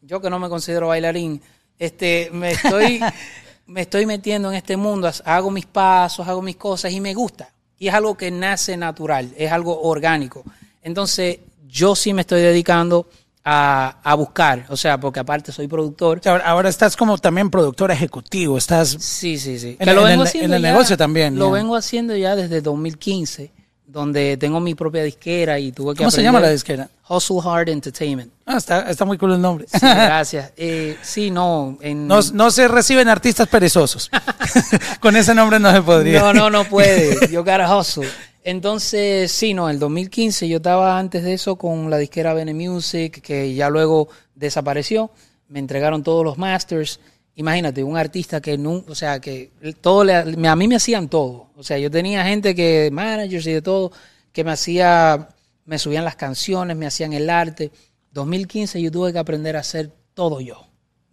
yo 0.00 0.20
que 0.20 0.30
no 0.30 0.38
me 0.38 0.48
considero 0.48 0.88
bailarín, 0.88 1.40
este, 1.78 2.30
me 2.32 2.52
estoy, 2.52 3.00
me 3.66 3.82
estoy 3.82 4.06
metiendo 4.06 4.50
en 4.50 4.56
este 4.56 4.76
mundo, 4.76 5.10
hago 5.24 5.50
mis 5.50 5.66
pasos, 5.66 6.26
hago 6.26 6.42
mis 6.42 6.56
cosas 6.56 6.92
y 6.92 7.00
me 7.00 7.14
gusta. 7.14 7.50
Y 7.78 7.88
es 7.88 7.94
algo 7.94 8.16
que 8.16 8.30
nace 8.30 8.76
natural, 8.76 9.32
es 9.36 9.50
algo 9.50 9.80
orgánico. 9.82 10.44
Entonces, 10.82 11.38
yo 11.66 11.96
sí 11.96 12.12
me 12.12 12.20
estoy 12.20 12.40
dedicando 12.40 13.08
a, 13.44 13.98
a 14.04 14.14
buscar, 14.14 14.66
o 14.68 14.76
sea, 14.76 15.00
porque 15.00 15.18
aparte 15.18 15.50
soy 15.50 15.66
productor. 15.66 16.20
Ahora- 16.26 16.44
ahora 16.44 16.68
estás 16.68 16.96
como 16.96 17.18
también 17.18 17.50
productor 17.50 17.90
ejecutivo, 17.90 18.56
estás... 18.56 18.90
Sí, 19.00 19.36
sí, 19.36 19.58
sí. 19.58 19.76
En 19.80 19.88
Que 19.88 19.94
lo 19.94 20.02
en 20.02 20.06
vengo 20.06 20.22
el- 20.22 20.28
haciendo 20.28 20.46
en 20.46 20.54
el 20.54 20.62
ya- 20.62 20.70
negocio 20.72 20.96
también, 20.96 21.36
Lo 21.36 21.46
ya. 21.48 21.52
vengo 21.54 21.74
haciendo 21.74 22.14
ya 22.16 22.36
desde 22.36 22.60
2015, 22.60 23.50
donde 23.92 24.38
tengo 24.38 24.58
mi 24.58 24.74
propia 24.74 25.02
disquera 25.02 25.58
y 25.58 25.70
tuve 25.70 25.92
que 25.92 25.98
¿Cómo 25.98 26.10
se 26.10 26.22
llama 26.22 26.40
la 26.40 26.50
disquera? 26.50 26.88
Hustle 27.08 27.40
Hard 27.44 27.68
Entertainment. 27.68 28.32
Ah, 28.46 28.56
está, 28.56 28.90
está 28.90 29.04
muy 29.04 29.18
cool 29.18 29.34
el 29.34 29.40
nombre. 29.40 29.66
Sí, 29.68 29.78
gracias. 29.82 30.52
Eh, 30.56 30.96
sí, 31.02 31.30
no. 31.30 31.76
En, 31.82 32.08
No, 32.08 32.20
no 32.32 32.50
se 32.50 32.68
reciben 32.68 33.08
artistas 33.08 33.48
perezosos. 33.48 34.10
Con 35.00 35.14
ese 35.16 35.34
nombre 35.34 35.58
no 35.60 35.70
se 35.72 35.82
podría. 35.82 36.20
No, 36.20 36.32
no, 36.32 36.48
no 36.48 36.64
puede. 36.64 37.28
You 37.30 37.40
gotta 37.40 37.76
hustle. 37.76 38.08
Entonces, 38.44 39.30
sí, 39.30 39.52
no, 39.54 39.68
el 39.68 39.78
2015 39.78 40.48
yo 40.48 40.56
estaba 40.56 40.98
antes 40.98 41.22
de 41.22 41.34
eso 41.34 41.56
con 41.56 41.90
la 41.90 41.98
disquera 41.98 42.34
Bene 42.34 42.54
Music, 42.54 43.20
que 43.22 43.54
ya 43.54 43.68
luego 43.70 44.08
desapareció. 44.34 45.10
Me 45.48 45.58
entregaron 45.60 46.02
todos 46.02 46.24
los 46.24 46.38
masters. 46.38 46.98
Imagínate, 47.34 47.82
un 47.82 47.96
artista 47.96 48.40
que 48.42 48.58
nunca, 48.58 48.92
o 48.92 48.94
sea, 48.94 49.18
que 49.18 49.50
todo 49.80 50.04
le, 50.04 50.14
a 50.14 50.56
mí 50.56 50.68
me 50.68 50.76
hacían 50.76 51.08
todo. 51.08 51.48
O 51.56 51.62
sea, 51.62 51.78
yo 51.78 51.90
tenía 51.90 52.24
gente 52.24 52.54
que, 52.54 52.90
managers 52.92 53.46
y 53.46 53.52
de 53.52 53.62
todo, 53.62 53.90
que 54.32 54.44
me 54.44 54.52
hacía, 54.52 55.28
me 55.64 55.78
subían 55.78 56.04
las 56.04 56.16
canciones, 56.16 56.76
me 56.76 56.86
hacían 56.86 57.14
el 57.14 57.30
arte. 57.30 57.70
2015 58.12 58.82
yo 58.82 58.90
tuve 58.90 59.12
que 59.12 59.18
aprender 59.18 59.56
a 59.56 59.60
hacer 59.60 59.90
todo 60.12 60.40
yo, 60.40 60.66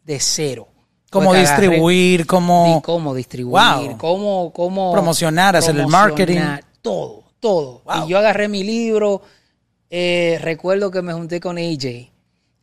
de 0.04 0.20
cero. 0.20 0.68
Cómo 1.10 1.34
distribuir, 1.34 2.28
cómo... 2.28 2.82
cómo 2.84 3.16
distribuir, 3.16 3.64
Wow. 3.64 3.98
cómo, 3.98 4.52
cómo 4.54 4.92
Promocionar, 4.92 5.56
hacer 5.56 5.76
el 5.76 5.88
marketing. 5.88 6.40
todo, 6.82 7.24
todo. 7.40 7.82
Wow. 7.86 8.06
Y 8.06 8.10
yo 8.10 8.20
agarré 8.20 8.48
mi 8.48 8.64
libro, 8.64 9.22
eh, 9.90 10.38
recuerdo 10.42 10.92
que 10.92 11.02
me 11.02 11.14
junté 11.14 11.40
con 11.40 11.58
AJ 11.58 12.09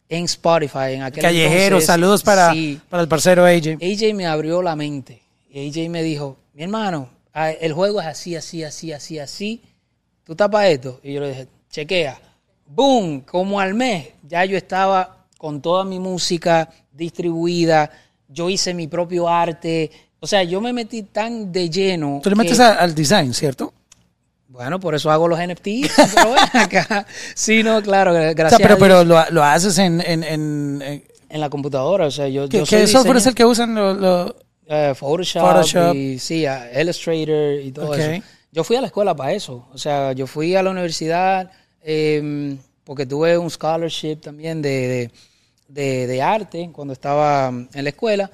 en 0.09 0.25
Spotify 0.25 0.93
en 0.93 1.03
aquel 1.03 1.23
Callejero, 1.23 1.65
entonces. 1.65 1.87
saludos 1.87 2.23
para, 2.23 2.53
Sí. 2.53 2.81
para 2.89 3.03
el 3.03 3.09
parcero 3.09 3.45
AJ. 3.45 3.79
AJ 3.83 4.15
me 4.15 4.27
abrió 4.27 4.63
la 4.63 4.77
mente. 4.77 5.21
Y 5.51 5.69
AJ 5.69 5.89
me 5.91 6.03
dijo, 6.03 6.37
mi 6.55 6.63
hermano, 6.63 7.09
el 7.61 7.73
juego 7.73 8.01
es 8.01 8.07
así, 8.07 8.37
así, 8.37 8.63
así, 8.65 8.93
así, 8.93 9.19
así. 9.19 9.63
¿Tú 10.25 10.33
estás 10.33 10.49
para 10.49 10.69
esto? 10.69 11.01
Y 11.03 11.13
yo 11.15 11.21
le 11.21 11.29
dije, 11.31 11.49
chequea. 11.71 12.21
Boom, 12.69 13.21
como 13.21 13.61
al 13.61 13.75
mes, 13.75 14.09
ya 14.27 14.45
yo 14.45 14.57
estaba 14.57 15.25
con 15.39 15.61
toda 15.61 15.85
mi 15.85 15.99
música 16.01 16.69
distribuida. 16.93 17.91
Yo 18.29 18.51
hice 18.51 18.75
mi 18.75 18.87
propio 18.89 19.29
arte. 19.29 19.91
O 20.21 20.27
sea, 20.27 20.43
yo 20.43 20.61
me 20.61 20.73
metí 20.73 21.03
tan 21.05 21.53
de 21.53 21.71
lleno. 21.71 22.21
Tú 22.23 22.31
le 22.31 22.37
metes 22.37 22.59
al 22.59 22.95
design, 22.95 23.33
¿cierto? 23.35 23.73
Bueno, 24.49 24.79
por 24.81 24.95
eso 24.95 25.11
hago 25.11 25.29
los 25.29 25.39
NFT. 25.39 25.65
Pero 26.15 26.33
ven 26.33 26.61
acá. 26.63 27.07
Sí, 27.35 27.63
no, 27.63 27.83
claro, 27.83 28.13
O 28.13 28.15
gracias. 28.35 28.59
sea, 28.59 28.59
pero, 28.59 28.75
a 28.75 29.05
Dios, 29.05 29.05
pero 29.05 29.05
lo, 29.05 29.31
lo 29.31 29.45
haces 29.45 29.77
en... 29.79 30.01
en, 30.01 30.23
en- 30.25 30.83
en- 30.83 31.05
en 31.29 31.41
la 31.41 31.51
computadora, 31.51 32.07
o 32.07 32.11
sea, 32.13 32.29
yo, 32.29 32.49
¿Qué, 32.49 32.59
yo 32.59 32.65
qué 32.65 32.79
soy 32.79 32.87
software 32.87 33.17
es 33.17 33.27
el 33.27 33.35
que 33.35 33.45
usan? 33.45 33.75
Lo, 33.75 33.95
lo- 33.95 34.37
Eh, 34.69 34.95
Photoshop, 34.97 35.43
Photoshop. 35.43 35.95
y 35.97 36.19
sí, 36.21 36.45
Illustrator 36.81 37.61
y 37.61 37.73
todo 37.73 37.91
Ok. 37.91 37.99
eso. 37.99 38.23
Yo 38.53 38.63
fui 38.63 38.77
a 38.77 38.81
la 38.81 38.87
escuela 38.87 39.15
para 39.17 39.33
eso. 39.33 39.67
O 39.73 39.77
sea, 39.77 40.13
yo 40.13 40.29
fui 40.29 40.55
a 40.55 40.63
la 40.63 40.71
universidad 40.71 41.51
eh, 41.83 42.57
porque 42.85 43.07
tuve 43.07 43.37
un 43.37 43.51
scholarship 43.51 44.17
también 44.21 44.63
de, 44.63 44.71
de, 44.71 45.11
de- 45.69 46.07
de 46.07 46.23
arte 46.23 46.71
cuando 46.73 46.93
estaba 46.93 47.49
en 47.49 47.83
la 47.85 47.91
escuela. 47.91 48.31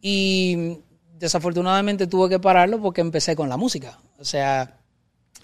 Y 0.00 0.78
desafortunadamente 1.18 2.06
tuve 2.06 2.28
que 2.28 2.38
pararlo 2.38 2.80
porque 2.80 3.00
empecé 3.00 3.34
con 3.34 3.48
la 3.48 3.56
música. 3.56 3.98
O 4.20 4.24
sea, 4.24 4.76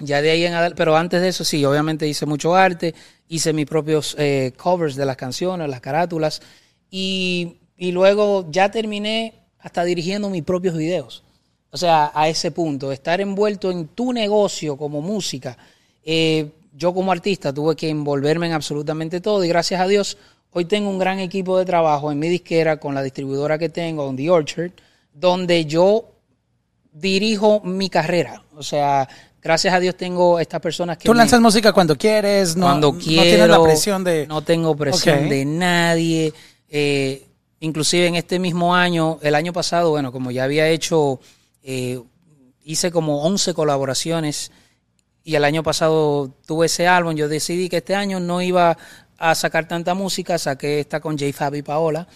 Ya 0.01 0.21
de 0.21 0.31
ahí 0.31 0.45
en 0.45 0.55
adelante, 0.55 0.77
pero 0.77 0.97
antes 0.97 1.21
de 1.21 1.29
eso 1.29 1.45
sí, 1.45 1.65
obviamente 1.65 2.07
hice 2.07 2.27
mucho 2.27 2.55
arte, 2.55 2.95
hice 3.29 3.53
mis 3.53 3.67
propios 3.67 4.17
eh, 4.19 4.53
covers 4.57 4.97
de 4.97 5.07
las 5.07 5.17
canciones, 5.17 5.69
las 5.69 5.81
carátulas, 5.81 6.43
y, 6.91 7.59
y 7.77 7.93
luego 7.93 8.47
ya 8.51 8.71
terminé 8.71 9.35
hasta 9.61 9.85
dirigiendo 9.85 10.31
mis 10.31 10.43
propios 10.43 10.77
videos. 10.77 11.23
O 11.71 11.77
sea, 11.77 12.13
a 12.15 12.29
ese 12.29 12.51
punto, 12.51 12.93
estar 12.93 13.21
envuelto 13.21 13.71
en 13.71 13.89
tu 13.89 14.13
negocio 14.13 14.77
como 14.77 15.01
música. 15.01 15.59
Eh, 16.05 16.51
yo 16.73 16.93
como 16.93 17.11
artista 17.11 17.53
tuve 17.53 17.75
que 17.75 17.89
envolverme 17.89 18.47
en 18.47 18.53
absolutamente 18.53 19.21
todo 19.21 19.45
y 19.45 19.49
gracias 19.49 19.81
a 19.81 19.87
Dios 19.87 20.17
hoy 20.51 20.67
tengo 20.67 20.89
un 20.89 20.99
gran 20.99 21.19
equipo 21.19 21.59
de 21.59 21.65
trabajo 21.65 22.13
en 22.13 22.19
mi 22.19 22.29
disquera 22.29 22.79
con 22.79 22.95
la 22.95 23.03
distribuidora 23.03 23.59
que 23.59 23.69
tengo, 23.69 24.07
on 24.07 24.17
The 24.17 24.31
Orchard, 24.31 24.71
donde 25.13 25.65
yo 25.65 26.13
dirijo 26.93 27.61
mi 27.65 27.91
carrera. 27.91 28.45
O 28.57 28.63
sea, 28.63 29.09
gracias 29.45 29.75
a 29.75 29.79
Dios 29.79 29.95
tengo 29.95 30.41
estas 30.41 30.61
personas 30.61 30.97
que... 30.97 31.05
Tú 31.05 31.13
lanzas 31.13 31.41
música 31.41 31.73
cuando 31.73 31.97
quieres, 31.97 32.57
no, 32.57 32.67
cuando 32.67 32.93
no 32.93 32.99
tienes 32.99 33.49
la 33.49 33.63
presión 33.63 34.03
de... 34.03 34.27
No 34.27 34.43
tengo 34.43 34.75
presión 34.75 35.29
de 35.29 35.45
nadie. 35.45 36.33
Eh, 36.69 37.27
inclusive 37.61 38.07
en 38.07 38.15
este 38.17 38.39
mismo 38.39 38.75
año, 38.75 39.19
el 39.21 39.35
año 39.35 39.53
pasado, 39.53 39.91
bueno, 39.91 40.11
como 40.11 40.31
ya 40.31 40.45
había 40.45 40.69
hecho, 40.69 41.21
eh, 41.63 42.01
hice 42.65 42.91
como 42.91 43.23
11 43.23 43.53
colaboraciones 43.53 44.51
y 45.23 45.35
el 45.35 45.45
año 45.45 45.63
pasado 45.63 46.31
tuve 46.47 46.67
ese 46.67 46.89
álbum, 46.89 47.15
yo 47.15 47.29
decidí 47.29 47.69
que 47.69 47.79
este 47.79 47.95
año 47.95 48.21
no 48.21 48.41
iba 48.41 48.77
a 49.19 49.35
sacar 49.35 49.69
tanta 49.69 49.95
música, 49.95 50.39
saqué 50.39 50.81
esta 50.81 51.01
con 51.01 51.19
J 51.19 51.33
Fabi 51.33 51.59
y 51.59 51.63
Paola. 51.63 52.09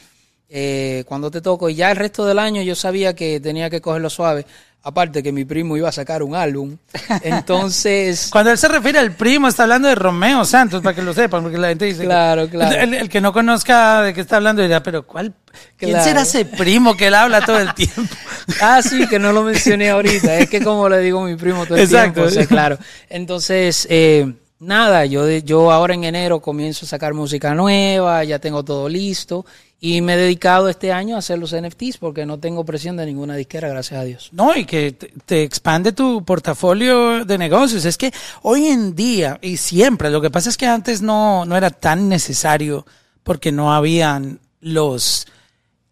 eh, 0.50 1.04
cuando 1.06 1.30
te 1.30 1.42
toco, 1.42 1.68
y 1.68 1.74
ya 1.74 1.90
el 1.90 1.96
resto 1.98 2.24
del 2.24 2.38
año 2.38 2.62
yo 2.62 2.74
sabía 2.74 3.14
que 3.14 3.38
tenía 3.38 3.68
que 3.68 3.82
cogerlo 3.82 4.08
suave. 4.08 4.46
Aparte 4.82 5.22
que 5.22 5.32
mi 5.32 5.44
primo 5.44 5.76
iba 5.76 5.88
a 5.88 5.92
sacar 5.92 6.22
un 6.22 6.34
álbum. 6.34 6.76
Entonces, 7.22 8.28
Cuando 8.32 8.50
él 8.50 8.58
se 8.58 8.68
refiere 8.68 8.98
al 8.98 9.12
primo, 9.12 9.48
está 9.48 9.64
hablando 9.64 9.88
de 9.88 9.94
Romeo 9.94 10.44
Santos, 10.44 10.82
para 10.82 10.94
que 10.94 11.02
lo 11.02 11.12
sepan, 11.12 11.42
porque 11.42 11.58
la 11.58 11.68
gente 11.68 11.84
dice... 11.84 12.00
que- 12.00 12.04
Claro, 12.06 12.48
claro. 12.48 12.74
El, 12.80 12.94
el 12.94 13.08
que 13.08 13.20
no 13.20 13.32
conozca 13.32 14.02
de 14.02 14.14
qué 14.14 14.20
está 14.20 14.36
hablando 14.36 14.62
dirá, 14.62 14.82
pero 14.82 15.06
¿cuál? 15.06 15.34
¿Quién 15.76 15.90
Claro. 15.92 16.04
será 16.04 16.22
ese 16.22 16.44
primo 16.44 16.96
que 16.96 17.08
él 17.08 17.14
habla 17.14 17.44
todo 17.44 17.58
el 17.58 17.74
tiempo? 17.74 18.02
Ah, 18.62 18.80
sí, 18.82 19.06
que 19.08 19.18
no 19.18 19.32
lo 19.32 19.42
mencioné 19.42 19.90
ahorita. 19.90 20.36
Es 20.38 20.48
que 20.48 20.62
como 20.64 20.88
le 20.88 21.00
digo 21.00 21.22
a 21.22 21.26
mi 21.26 21.36
primo 21.36 21.66
todo 21.66 21.76
el 21.76 21.84
Exacto. 21.84 22.14
tiempo, 22.14 22.28
o 22.28 22.30
sea, 22.30 22.46
claro. 22.46 22.78
Entonces, 23.10 23.86
eh, 23.90 24.32
nada, 24.58 25.04
yo, 25.04 25.28
yo 25.28 25.70
ahora 25.70 25.92
en 25.92 26.04
enero 26.04 26.40
comienzo 26.40 26.86
a 26.86 26.88
sacar 26.88 27.12
música 27.12 27.54
nueva, 27.54 28.24
ya 28.24 28.38
tengo 28.38 28.64
todo 28.64 28.88
listo 28.88 29.44
y 29.80 30.00
me 30.00 30.14
he 30.14 30.16
dedicado 30.16 30.68
este 30.68 30.92
año 30.92 31.14
a 31.14 31.20
hacer 31.20 31.38
los 31.38 31.54
NFTs 31.54 31.98
porque 31.98 32.26
no 32.26 32.38
tengo 32.38 32.64
presión 32.64 32.96
de 32.96 33.06
ninguna 33.06 33.36
disquera, 33.36 33.68
gracias 33.68 34.00
a 34.00 34.04
Dios. 34.04 34.28
No, 34.32 34.56
y 34.56 34.64
que 34.64 34.92
te, 34.92 35.44
expande 35.44 35.92
tu 35.92 36.24
portafolio 36.24 37.24
de 37.24 37.38
negocios. 37.38 37.84
Es 37.84 37.96
que 37.96 38.12
hoy 38.42 38.66
en 38.66 38.96
día, 38.96 39.38
y 39.40 39.56
siempre, 39.56 40.10
lo 40.10 40.20
que 40.20 40.30
pasa 40.30 40.50
es 40.50 40.56
que 40.56 40.66
antes 40.66 41.00
no, 41.00 41.44
no 41.44 41.56
era 41.56 41.70
tan 41.70 42.08
necesario 42.08 42.86
porque 43.22 43.52
no 43.52 43.72
habían 43.72 44.40
los 44.60 45.28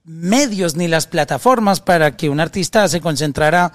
medios 0.03 0.75
ni 0.75 0.89
las 0.89 1.07
plataformas 1.07 1.81
para 1.81 2.17
que 2.17 2.29
un 2.29 2.41
artista 2.41 2.89
se 2.89 3.01
concentrara 3.01 3.73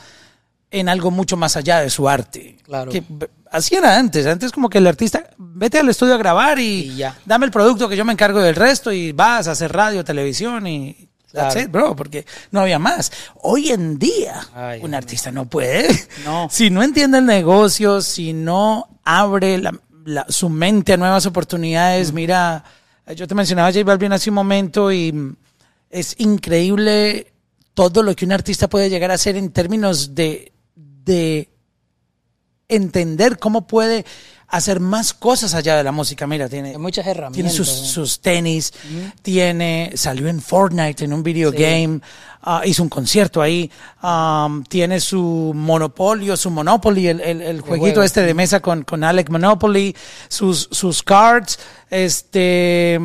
en 0.71 0.89
algo 0.89 1.11
mucho 1.11 1.35
más 1.37 1.55
allá 1.57 1.81
de 1.81 1.89
su 1.89 2.07
arte. 2.09 2.57
Claro. 2.63 2.91
Que 2.91 3.03
así 3.51 3.75
era 3.75 3.97
antes. 3.97 4.25
Antes 4.25 4.51
como 4.51 4.69
que 4.69 4.77
el 4.79 4.87
artista, 4.87 5.29
vete 5.37 5.77
al 5.79 5.89
estudio 5.89 6.13
a 6.15 6.17
grabar 6.17 6.57
y, 6.59 6.91
Y 6.91 6.95
ya. 6.95 7.17
dame 7.25 7.45
el 7.45 7.51
producto 7.51 7.87
que 7.89 7.97
yo 7.97 8.05
me 8.05 8.13
encargo 8.13 8.39
del 8.41 8.55
resto 8.55 8.91
y 8.93 9.11
vas 9.11 9.47
a 9.47 9.51
hacer 9.51 9.71
radio, 9.73 10.03
televisión 10.05 10.65
y 10.67 11.09
that's 11.33 11.53
Claro. 11.53 11.59
it, 11.67 11.71
bro, 11.71 11.95
porque 11.95 12.25
no 12.51 12.61
había 12.61 12.79
más. 12.79 13.11
Hoy 13.41 13.69
en 13.71 13.99
día, 13.99 14.41
Ay, 14.55 14.79
un 14.83 14.93
artista 14.95 15.31
no 15.31 15.45
puede. 15.45 15.87
No. 16.25 16.47
Si 16.51 16.69
no 16.69 16.81
entiende 16.83 17.17
el 17.19 17.25
negocio, 17.25 18.01
si 18.01 18.31
no 18.33 18.87
abre 19.03 19.57
la- 19.57 19.77
la- 20.05 20.25
su 20.29 20.47
mente 20.49 20.93
a 20.93 20.97
nuevas 20.97 21.25
oportunidades, 21.25 22.11
mira, 22.13 22.63
yo 23.15 23.27
te 23.27 23.35
mencionaba 23.35 23.67
a 23.67 23.71
J 23.73 23.83
Balvin 23.83 24.13
hace 24.13 24.29
un 24.29 24.35
momento 24.35 24.91
y 24.91 25.11
mm, 25.11 25.35
es 25.89 26.15
increíble 26.19 27.27
todo 27.73 28.03
lo 28.03 28.13
que 28.15 28.25
un 28.25 28.31
artista 28.33 28.67
puede 28.67 28.89
llegar 28.89 29.11
a 29.11 29.15
hacer 29.15 29.35
en 29.37 29.51
términos 29.51 30.13
de, 30.15 30.50
de 31.03 31.49
entender 32.67 33.37
cómo 33.37 33.67
puede 33.67 34.05
hacer 34.47 34.81
más 34.81 35.13
cosas 35.13 35.53
allá 35.53 35.77
de 35.77 35.83
la 35.83 35.91
música. 35.93 36.27
Mira, 36.27 36.49
tiene 36.49 36.77
tiene 37.31 37.49
sus, 37.49 37.69
sus 37.69 38.19
tenis, 38.19 38.73
tiene, 39.21 39.91
salió 39.95 40.27
en 40.27 40.41
Fortnite, 40.41 41.05
en 41.05 41.13
un 41.13 41.23
video 41.23 41.51
Sí. 41.51 41.57
game, 41.57 42.01
ah, 42.41 42.61
hizo 42.65 42.83
un 42.83 42.89
concierto 42.89 43.41
ahí, 43.41 43.71
um, 44.03 44.63
tiene 44.65 44.99
su 44.99 45.53
Monopolio, 45.55 46.35
su 46.35 46.49
Monopoly, 46.49 47.07
el, 47.07 47.21
el, 47.21 47.41
el 47.41 47.61
jueguito 47.61 47.91
juego, 47.91 48.03
este 48.03 48.21
de 48.23 48.33
mesa 48.33 48.59
con, 48.59 48.83
con 48.83 49.03
Alec 49.05 49.29
Monopoly, 49.29 49.95
sus, 50.27 50.67
sus 50.71 51.01
cards, 51.01 51.57
este, 51.89 52.99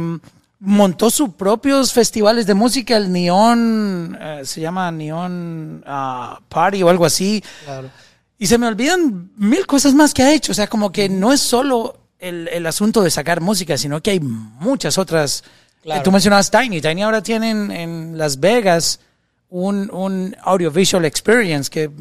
montó 0.66 1.10
sus 1.10 1.30
propios 1.30 1.92
festivales 1.92 2.44
de 2.44 2.54
música, 2.54 2.96
el 2.96 3.12
Neon, 3.12 4.18
eh, 4.20 4.40
se 4.44 4.60
llama 4.60 4.90
Neon 4.90 5.84
ah, 5.86 6.40
Party 6.48 6.82
o 6.82 6.88
algo 6.88 7.06
así, 7.06 7.42
Claro. 7.64 7.88
y 8.36 8.48
se 8.48 8.58
me 8.58 8.66
olvidan 8.66 9.30
mil 9.36 9.64
cosas 9.64 9.94
más 9.94 10.12
que 10.12 10.24
ha 10.24 10.34
hecho. 10.34 10.50
O 10.50 10.54
sea, 10.56 10.66
como 10.66 10.90
que 10.90 11.08
no 11.08 11.32
es 11.32 11.40
solo 11.40 11.96
el, 12.18 12.48
el 12.48 12.66
asunto 12.66 13.00
de 13.02 13.10
sacar 13.10 13.40
música, 13.40 13.78
sino 13.78 14.02
que 14.02 14.10
hay 14.10 14.20
muchas 14.20 14.98
otras. 14.98 15.44
Claro. 15.84 16.02
Tú 16.02 16.10
mencionabas 16.10 16.50
Tiny. 16.50 16.80
Tiny 16.80 17.04
ahora 17.04 17.22
tiene 17.22 17.50
en, 17.50 18.18
Las 18.18 18.40
Vegas 18.40 18.98
un, 19.48 19.88
un 19.92 20.34
audiovisual 20.42 21.04
experience 21.04 21.70
que 21.70 21.92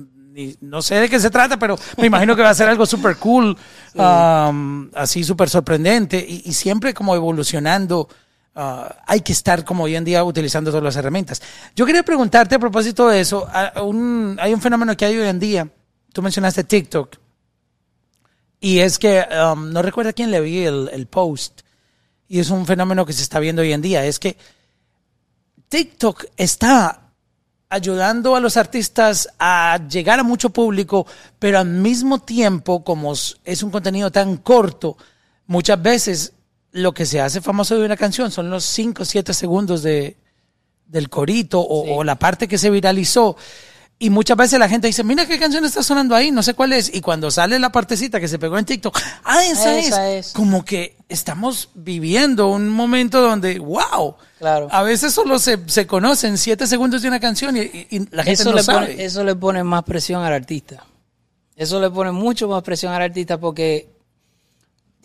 no 0.59 0.81
sé 0.81 0.95
de 0.95 1.07
qué 1.07 1.19
se 1.19 1.29
trata, 1.29 1.59
pero 1.59 1.77
me 1.97 2.07
imagino 2.07 2.35
que 2.35 2.41
va 2.41 2.49
a 2.49 2.55
ser 2.55 2.67
algo 2.67 2.87
súper 2.87 3.17
cool, 3.17 3.55
um, 3.93 4.89
así 4.95 5.23
súper 5.23 5.51
sorprendente 5.51 6.17
y, 6.27 6.41
y 6.45 6.53
siempre 6.53 6.95
como 6.95 7.13
evolucionando. 7.15 8.09
Ah, 8.57 9.03
hay 9.05 9.19
que 9.19 9.33
estar 9.33 9.65
como 9.65 9.83
hoy 9.83 9.97
en 9.97 10.05
día 10.05 10.23
utilizando 10.23 10.71
todas 10.71 10.83
las 10.83 10.95
herramientas. 10.95 11.41
Yo 11.75 11.85
quería 11.85 12.03
preguntarte 12.03 12.55
a 12.55 12.59
propósito 12.59 13.09
de 13.09 13.19
eso, 13.19 13.45
hay 13.51 14.53
un 14.53 14.61
fenómeno 14.61 14.95
que 14.95 15.03
hay 15.03 15.17
hoy 15.17 15.27
en 15.27 15.39
día, 15.39 15.67
tú 16.13 16.21
mencionaste 16.21 16.63
TikTok, 16.63 17.17
y 18.61 18.79
es 18.79 18.97
que 18.97 19.25
um, 19.53 19.73
no 19.73 19.81
recuerdo 19.81 20.11
a 20.11 20.13
quién 20.13 20.31
le 20.31 20.39
vi 20.39 20.63
el, 20.63 21.07
post, 21.07 21.63
y 22.29 22.39
es 22.39 22.49
un 22.49 22.65
fenómeno 22.65 23.05
que 23.05 23.11
se 23.11 23.23
está 23.23 23.41
viendo 23.41 23.61
hoy 23.61 23.73
en 23.73 23.81
día, 23.81 24.05
es 24.05 24.19
que 24.19 24.37
TikTok 25.67 26.27
está 26.37 27.11
ayudando 27.67 28.37
a 28.37 28.39
los 28.39 28.55
artistas 28.55 29.27
a 29.37 29.81
llegar 29.89 30.21
a 30.21 30.23
mucho 30.23 30.49
público, 30.49 31.05
pero 31.39 31.59
al 31.59 31.67
mismo 31.67 32.19
tiempo, 32.19 32.85
como 32.85 33.11
es 33.11 33.63
un 33.63 33.69
contenido 33.69 34.13
tan 34.13 34.37
corto, 34.37 34.95
muchas 35.45 35.81
veces 35.81 36.34
lo 36.75 36.93
que 36.93 37.05
se 37.05 37.21
hace 37.21 37.39
famoso 37.41 37.77
de 37.79 37.85
una 37.85 37.95
canción 37.97 38.31
son 38.31 38.49
los 38.49 38.65
5 38.65 39.03
o 39.03 39.05
7 39.05 39.33
segundos 39.33 39.81
de, 39.81 40.17
del 40.87 41.09
corito 41.09 41.61
o, 41.61 41.85
Sí. 41.85 41.91
o 41.95 42.03
la 42.03 42.15
parte 42.19 42.47
que 42.49 42.57
se 42.57 42.69
viralizó. 42.69 43.37
Y 43.97 44.09
muchas 44.09 44.35
veces 44.35 44.59
la 44.59 44.67
gente 44.67 44.87
dice, 44.87 45.05
mira 45.05 45.25
qué 45.25 45.39
canción 45.39 45.63
está 45.63 45.81
sonando 45.81 46.15
ahí, 46.15 46.29
no 46.29 46.43
sé 46.43 46.53
cuál 46.53 46.73
es. 46.73 46.93
Y 46.93 46.99
cuando 46.99 47.31
sale 47.31 47.57
la 47.59 47.71
partecita 47.71 48.19
que 48.19 48.27
se 48.27 48.37
pegó 48.37 48.57
en 48.57 48.65
TikTok, 48.65 48.99
ah, 49.23 49.45
esa, 49.45 49.77
Esa 49.79 50.09
es. 50.11 50.27
es. 50.27 50.33
Como 50.33 50.65
que 50.65 50.97
estamos 51.07 51.69
viviendo 51.75 52.49
un 52.49 52.67
momento 52.67 53.21
donde, 53.21 53.57
wow, 53.57 54.15
Claro. 54.37 54.67
a 54.69 54.83
veces 54.83 55.13
solo 55.13 55.39
se, 55.39 55.59
se 55.67 55.87
conocen 55.87 56.37
siete 56.37 56.67
segundos 56.67 57.03
de 57.03 57.07
una 57.07 57.21
canción 57.21 57.55
y, 57.55 57.61
y- 57.61 57.87
y 57.89 57.99
la 58.11 58.23
gente 58.25 58.41
eso, 58.41 58.49
no 58.49 58.57
le 58.57 58.63
sabe. 58.63 58.87
pone, 58.87 59.03
eso 59.05 59.23
le 59.23 59.33
pone 59.35 59.63
más 59.63 59.83
presión 59.85 60.23
al 60.23 60.33
artista. 60.33 60.83
Eso 61.55 61.79
le 61.79 61.89
pone 61.89 62.11
mucho 62.11 62.49
más 62.49 62.61
presión 62.63 62.91
al 62.91 63.01
artista 63.01 63.39
porque 63.39 63.94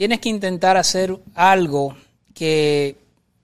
tienes 0.01 0.20
que 0.20 0.30
intentar 0.30 0.78
hacer 0.78 1.14
algo 1.34 1.94
que, 2.32 2.96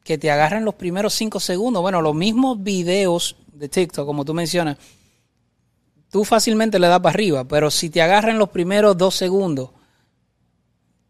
que 0.03 0.17
te 0.17 0.31
agarren 0.31 0.65
los 0.65 0.75
primeros 0.75 1.13
cinco 1.13 1.39
segundos. 1.39 1.83
Bueno, 1.83 2.01
los 2.01 2.15
mismos 2.15 2.63
videos 2.63 3.37
de 3.53 3.69
TikTok, 3.69 4.07
como 4.07 4.25
tú 4.25 4.33
mencionas, 4.33 4.79
tú 6.11 6.25
fácilmente 6.25 6.79
le 6.79 6.87
das 6.89 7.01
para 7.01 7.11
arriba, 7.13 7.45
pero 7.45 7.71
si 7.71 7.91
te 7.91 8.01
agarran 8.01 8.39
los 8.39 8.49
primeros 8.49 8.97
dos 8.97 9.15
segundos, 9.15 9.69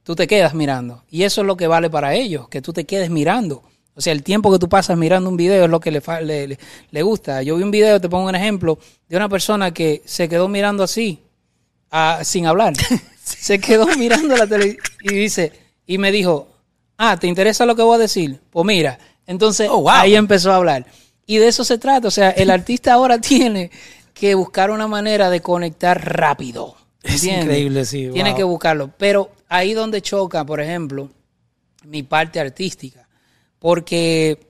tú 0.03 0.16
te 0.16 0.26
quedas 0.26 0.53
mirando. 0.53 1.05
Y 1.12 1.22
eso 1.22 1.42
es 1.42 1.47
lo 1.47 1.57
que 1.57 1.68
vale 1.68 1.88
para 1.90 2.12
ellos, 2.14 2.49
que 2.49 2.61
tú 2.61 2.72
te 2.72 2.84
quedes 2.84 3.09
mirando. 3.09 3.62
O 3.94 4.01
sea, 4.01 4.12
el 4.14 4.24
tiempo 4.24 4.51
que 4.51 4.59
tú 4.59 4.68
pasas 4.68 4.99
mirando 4.99 5.30
un 5.30 5.36
video 5.36 5.66
es 5.66 5.70
lo 5.70 5.78
que 5.78 5.92
le, 5.92 6.03
le- 6.24 6.59
le 6.90 7.03
gusta. 7.05 7.40
Yo 7.44 7.55
vi 7.57 7.62
un 7.62 7.70
video, 7.70 8.01
te 8.01 8.09
pongo 8.09 8.28
un 8.28 8.34
ejemplo, 8.34 8.80
de 9.09 9.16
una 9.16 9.28
persona 9.28 9.72
que 9.72 10.03
se 10.07 10.28
quedó 10.28 10.49
mirando 10.49 10.82
así, 10.82 11.20
ah, 11.92 12.22
sin 12.24 12.47
hablar. 12.47 12.72
Se 13.27 13.59
quedó 13.59 13.87
mirando 13.99 14.37
la 14.37 14.47
televisión 14.47 14.83
y 15.03 15.14
dice, 15.14 15.53
y 15.87 15.99
me 15.99 16.12
dijo, 16.12 16.49
ah, 16.97 17.18
¿te 17.18 17.27
interesa 17.27 17.66
lo 17.66 17.74
que 17.77 17.83
voy 17.83 17.97
a 17.97 17.99
decir? 17.99 18.41
Pues 18.51 18.64
mira, 18.64 18.99
entonces 19.27 19.68
Oh, 19.70 19.81
wow. 19.81 19.91
ahí 19.91 20.14
empezó 20.14 20.53
a 20.53 20.57
hablar. 20.57 20.87
Y 21.27 21.39
de 21.39 21.49
eso 21.49 21.64
se 21.64 21.79
trata. 21.79 22.09
O 22.09 22.11
sea, 22.12 22.31
el 22.31 22.51
artista 22.51 22.93
ahora 22.93 23.20
tiene 23.20 23.70
que 24.14 24.35
buscar 24.35 24.70
una 24.70 24.87
manera 24.87 25.29
de 25.29 25.41
conectar 25.41 26.16
rápido. 26.16 26.77
Es 27.03 27.22
increíble, 27.24 27.85
sí, 27.85 28.09
Tiene 28.12 28.35
que 28.35 28.43
buscarlo. 28.43 28.93
Pero 28.97 29.31
ahí 29.49 29.74
donde 29.74 30.03
choca, 30.03 30.45
por 30.45 30.61
ejemplo, 30.61 31.09
mi 31.85 32.03
parte 32.03 32.41
artística. 32.41 33.09
Porque 33.59 34.41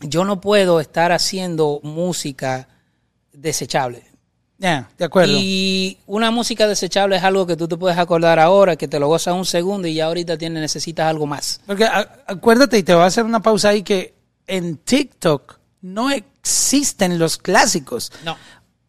yo 0.00 0.24
no 0.24 0.40
puedo 0.40 0.80
estar 0.80 1.12
haciendo 1.12 1.80
música 1.82 2.68
desechable. 3.32 4.04
Ya, 4.60 4.90
de 4.98 5.06
acuerdo. 5.06 5.32
Y 5.34 5.96
una 6.06 6.30
música 6.30 6.68
desechable 6.68 7.16
es 7.16 7.24
algo 7.24 7.46
que 7.46 7.56
tú 7.56 7.66
te 7.66 7.78
puedes 7.78 7.96
acordar 7.96 8.38
ahora, 8.38 8.76
que 8.76 8.88
te 8.88 9.00
lo 9.00 9.08
gozas 9.08 9.34
un 9.34 9.46
segundo 9.46 9.88
y 9.88 9.94
ya 9.94 10.04
ahorita 10.04 10.36
tienes, 10.36 10.60
necesitas 10.60 11.06
algo 11.06 11.26
más. 11.26 11.62
Porque 11.66 11.88
acuérdate, 12.26 12.76
y 12.76 12.82
te 12.82 12.92
voy 12.92 13.02
a 13.02 13.06
hacer 13.06 13.24
una 13.24 13.40
pausa 13.40 13.70
ahí, 13.70 13.82
que 13.82 14.14
en 14.46 14.76
TikTok 14.76 15.58
no 15.80 16.10
existen 16.10 17.18
los 17.18 17.38
clásicos. 17.38 18.12
No. 18.22 18.36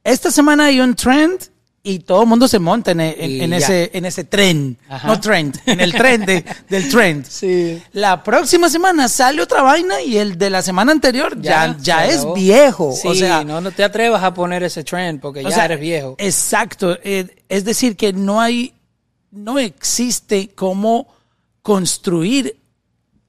Esta 0.04 0.30
semana 0.30 0.66
hay 0.66 0.82
un 0.82 0.94
trend 0.94 1.40
y 1.84 2.00
todo 2.00 2.22
el 2.22 2.28
mundo 2.28 2.48
se 2.48 2.60
monta 2.60 2.92
en, 2.92 3.00
ese, 3.00 3.90
en 3.94 4.06
ese 4.06 4.24
tren, 4.24 4.78
no 5.04 5.20
trend, 5.20 5.60
en 5.66 5.80
el 5.80 5.92
tren 5.94 6.26
del 6.70 6.90
trend. 6.90 7.26
Sí. 7.26 7.82
La 7.94 8.24
próxima 8.24 8.70
semana 8.70 9.10
sale 9.10 9.42
otra 9.42 9.64
vaina 9.64 10.02
y 10.02 10.18
el 10.18 10.38
de 10.38 10.52
la 10.52 10.62
semana 10.62 10.92
anterior 10.92 11.42
ya, 11.42 11.76
ya, 11.80 12.06
es 12.06 12.24
viejo. 12.36 12.94
Sí, 12.94 13.08
o 13.08 13.16
sea, 13.16 13.44
no, 13.44 13.62
no 13.62 13.72
te 13.72 13.84
atrevas 13.84 14.24
a 14.24 14.34
poner 14.34 14.62
ese 14.62 14.84
trend 14.84 15.20
porque 15.20 15.44
ya 15.44 15.66
eres 15.66 15.80
viejo. 15.80 16.16
Exacto. 16.20 16.98
Eh, 17.04 17.44
es 17.50 17.66
decir, 17.66 17.96
que 17.98 18.14
no 18.14 18.40
hay, 18.40 18.74
no 19.32 19.58
existe 19.58 20.52
cómo 20.54 21.08
construir 21.64 22.61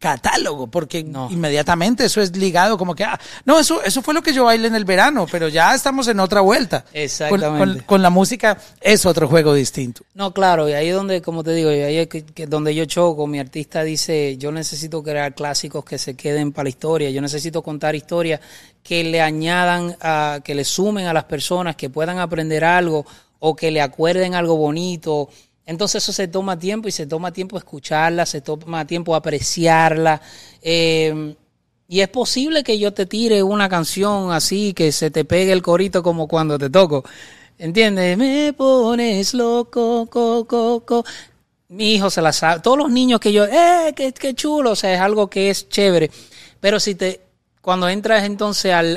catálogo, 0.03 0.67
porque 0.67 0.99
inmediatamente 0.99 2.07
eso 2.07 2.21
es 2.21 2.37
ligado 2.37 2.77
como 2.77 2.97
que, 2.97 3.05
ah, 3.05 3.19
no, 3.45 3.61
eso, 3.61 3.81
eso 3.85 4.03
fue 4.03 4.13
lo 4.15 4.21
que 4.21 4.33
yo 4.33 4.47
bailé 4.47 4.67
en 4.67 4.75
el 4.75 4.85
verano, 4.85 5.29
pero 5.31 5.47
ya 5.47 5.73
estamos 5.77 6.09
en 6.09 6.19
otra 6.19 6.41
vuelta. 6.41 6.85
Exactamente. 6.93 7.85
Con, 7.87 8.03
la 8.03 8.11
música 8.11 8.59
es 8.81 9.07
otro 9.07 9.29
juego 9.29 9.55
distinto. 9.55 10.03
No, 10.15 10.35
claro, 10.35 10.69
y 10.69 10.73
ahí 10.73 10.89
es 10.89 10.95
donde, 10.97 11.23
como 11.23 11.45
te 11.45 11.53
digo, 11.55 11.71
ahí 11.71 11.99
es 11.99 12.09
que, 12.09 12.47
donde 12.49 12.75
yo 12.75 12.85
choco, 12.85 13.29
mi 13.29 13.39
artista 13.39 13.85
dice, 13.85 14.37
yo 14.39 14.51
necesito 14.51 15.05
crear 15.05 15.37
clásicos 15.37 15.85
que 15.85 15.99
se 15.99 16.17
queden 16.17 16.51
para 16.51 16.65
la 16.65 16.71
historia, 16.71 17.11
yo 17.11 17.23
necesito 17.23 17.63
contar 17.63 17.95
historias 17.95 18.41
que 18.83 19.05
le 19.05 19.21
añadan, 19.21 19.97
a, 20.01 20.41
que 20.43 20.57
le 20.57 20.65
sumen 20.65 21.07
a 21.07 21.13
las 21.13 21.25
personas, 21.25 21.77
que 21.77 21.91
puedan 21.91 22.19
aprender 22.19 22.65
algo 22.65 23.07
o 23.39 23.55
que 23.55 23.71
le 23.71 23.81
acuerden 23.81 24.35
algo 24.35 24.57
bonito 24.57 25.29
entonces 25.65 26.03
eso 26.03 26.13
se 26.13 26.29
toma 26.29 26.59
tiempo 26.59 26.89
y 26.89 26.93
se 26.93 27.07
toma 27.07 27.33
tiempo 27.33 27.57
escucharla, 27.57 28.27
se 28.27 28.41
toma 28.41 28.87
tiempo 28.87 29.15
apreciarla. 29.15 30.21
Eh, 30.61 31.35
y 31.89 32.01
es 32.01 32.09
posible 32.09 32.65
que 32.65 32.79
yo 32.79 32.93
te 32.93 33.07
tire 33.07 33.43
una 33.43 33.69
canción 33.69 34.33
así, 34.33 34.73
que 34.73 34.93
se 34.93 35.11
te 35.11 35.25
pegue 35.25 35.53
el 35.53 35.63
corito 35.63 36.03
como 36.03 36.27
cuando 36.27 36.59
te 36.59 36.71
toco. 36.71 37.05
¿Entiendes? 37.59 38.17
Me 38.17 38.53
pones 38.55 39.35
loco, 39.35 40.07
coco, 40.07 40.47
coco. 40.47 41.05
Mi 41.69 41.95
hijo 41.95 42.11
se 42.11 42.23
la 42.23 42.33
sabe. 42.33 42.61
Todos 42.61 42.79
los 42.79 42.91
niños 42.91 43.21
que 43.21 43.33
yo, 43.33 43.45
¡eh, 43.45 43.93
qué, 43.95 44.13
qué 44.13 44.35
chulo! 44.35 44.73
O 44.73 44.77
sea, 44.77 44.95
es 44.95 45.01
algo 45.01 45.29
que 45.29 45.51
es 45.51 45.69
chévere. 45.69 46.11
Pero 46.61 46.81
si 46.81 46.95
te, 46.95 47.21
cuando 47.61 47.89
entras 47.89 48.25
entonces 48.25 48.73
al, 48.73 48.97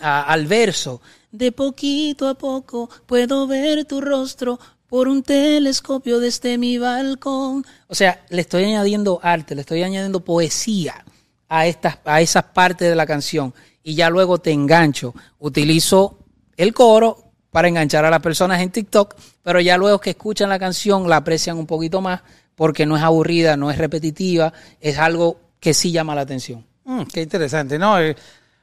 al 0.00 0.46
verso, 0.46 1.00
de 1.32 1.52
poquito 1.52 2.28
a 2.28 2.34
poco 2.34 2.90
puedo 3.06 3.46
ver 3.46 3.84
tu 3.84 4.00
rostro, 4.00 4.58
por 4.90 5.08
un 5.08 5.22
telescopio 5.22 6.18
desde 6.18 6.58
mi 6.58 6.76
balcón. 6.76 7.64
O 7.86 7.94
sea, 7.94 8.24
le 8.28 8.42
estoy 8.42 8.64
añadiendo 8.64 9.20
arte, 9.22 9.54
le 9.54 9.60
estoy 9.60 9.84
añadiendo 9.84 10.20
poesía 10.20 11.04
a, 11.48 11.66
estas, 11.66 11.98
a 12.04 12.20
esas 12.20 12.44
partes 12.44 12.88
de 12.88 12.96
la 12.96 13.06
canción 13.06 13.54
y 13.84 13.94
ya 13.94 14.10
luego 14.10 14.38
te 14.38 14.50
engancho. 14.50 15.14
Utilizo 15.38 16.18
el 16.56 16.74
coro 16.74 17.32
para 17.52 17.68
enganchar 17.68 18.04
a 18.04 18.10
las 18.10 18.20
personas 18.20 18.60
en 18.60 18.70
TikTok, 18.70 19.14
pero 19.42 19.60
ya 19.60 19.78
luego 19.78 20.00
que 20.00 20.10
escuchan 20.10 20.48
la 20.48 20.58
canción 20.58 21.08
la 21.08 21.16
aprecian 21.16 21.56
un 21.56 21.66
poquito 21.66 22.00
más 22.00 22.20
porque 22.56 22.84
no 22.84 22.96
es 22.96 23.02
aburrida, 23.02 23.56
no 23.56 23.70
es 23.70 23.78
repetitiva, 23.78 24.52
es 24.80 24.98
algo 24.98 25.40
que 25.60 25.72
sí 25.72 25.92
llama 25.92 26.16
la 26.16 26.22
atención. 26.22 26.66
Mm, 26.84 27.02
qué 27.04 27.22
interesante, 27.22 27.78
¿no? 27.78 27.96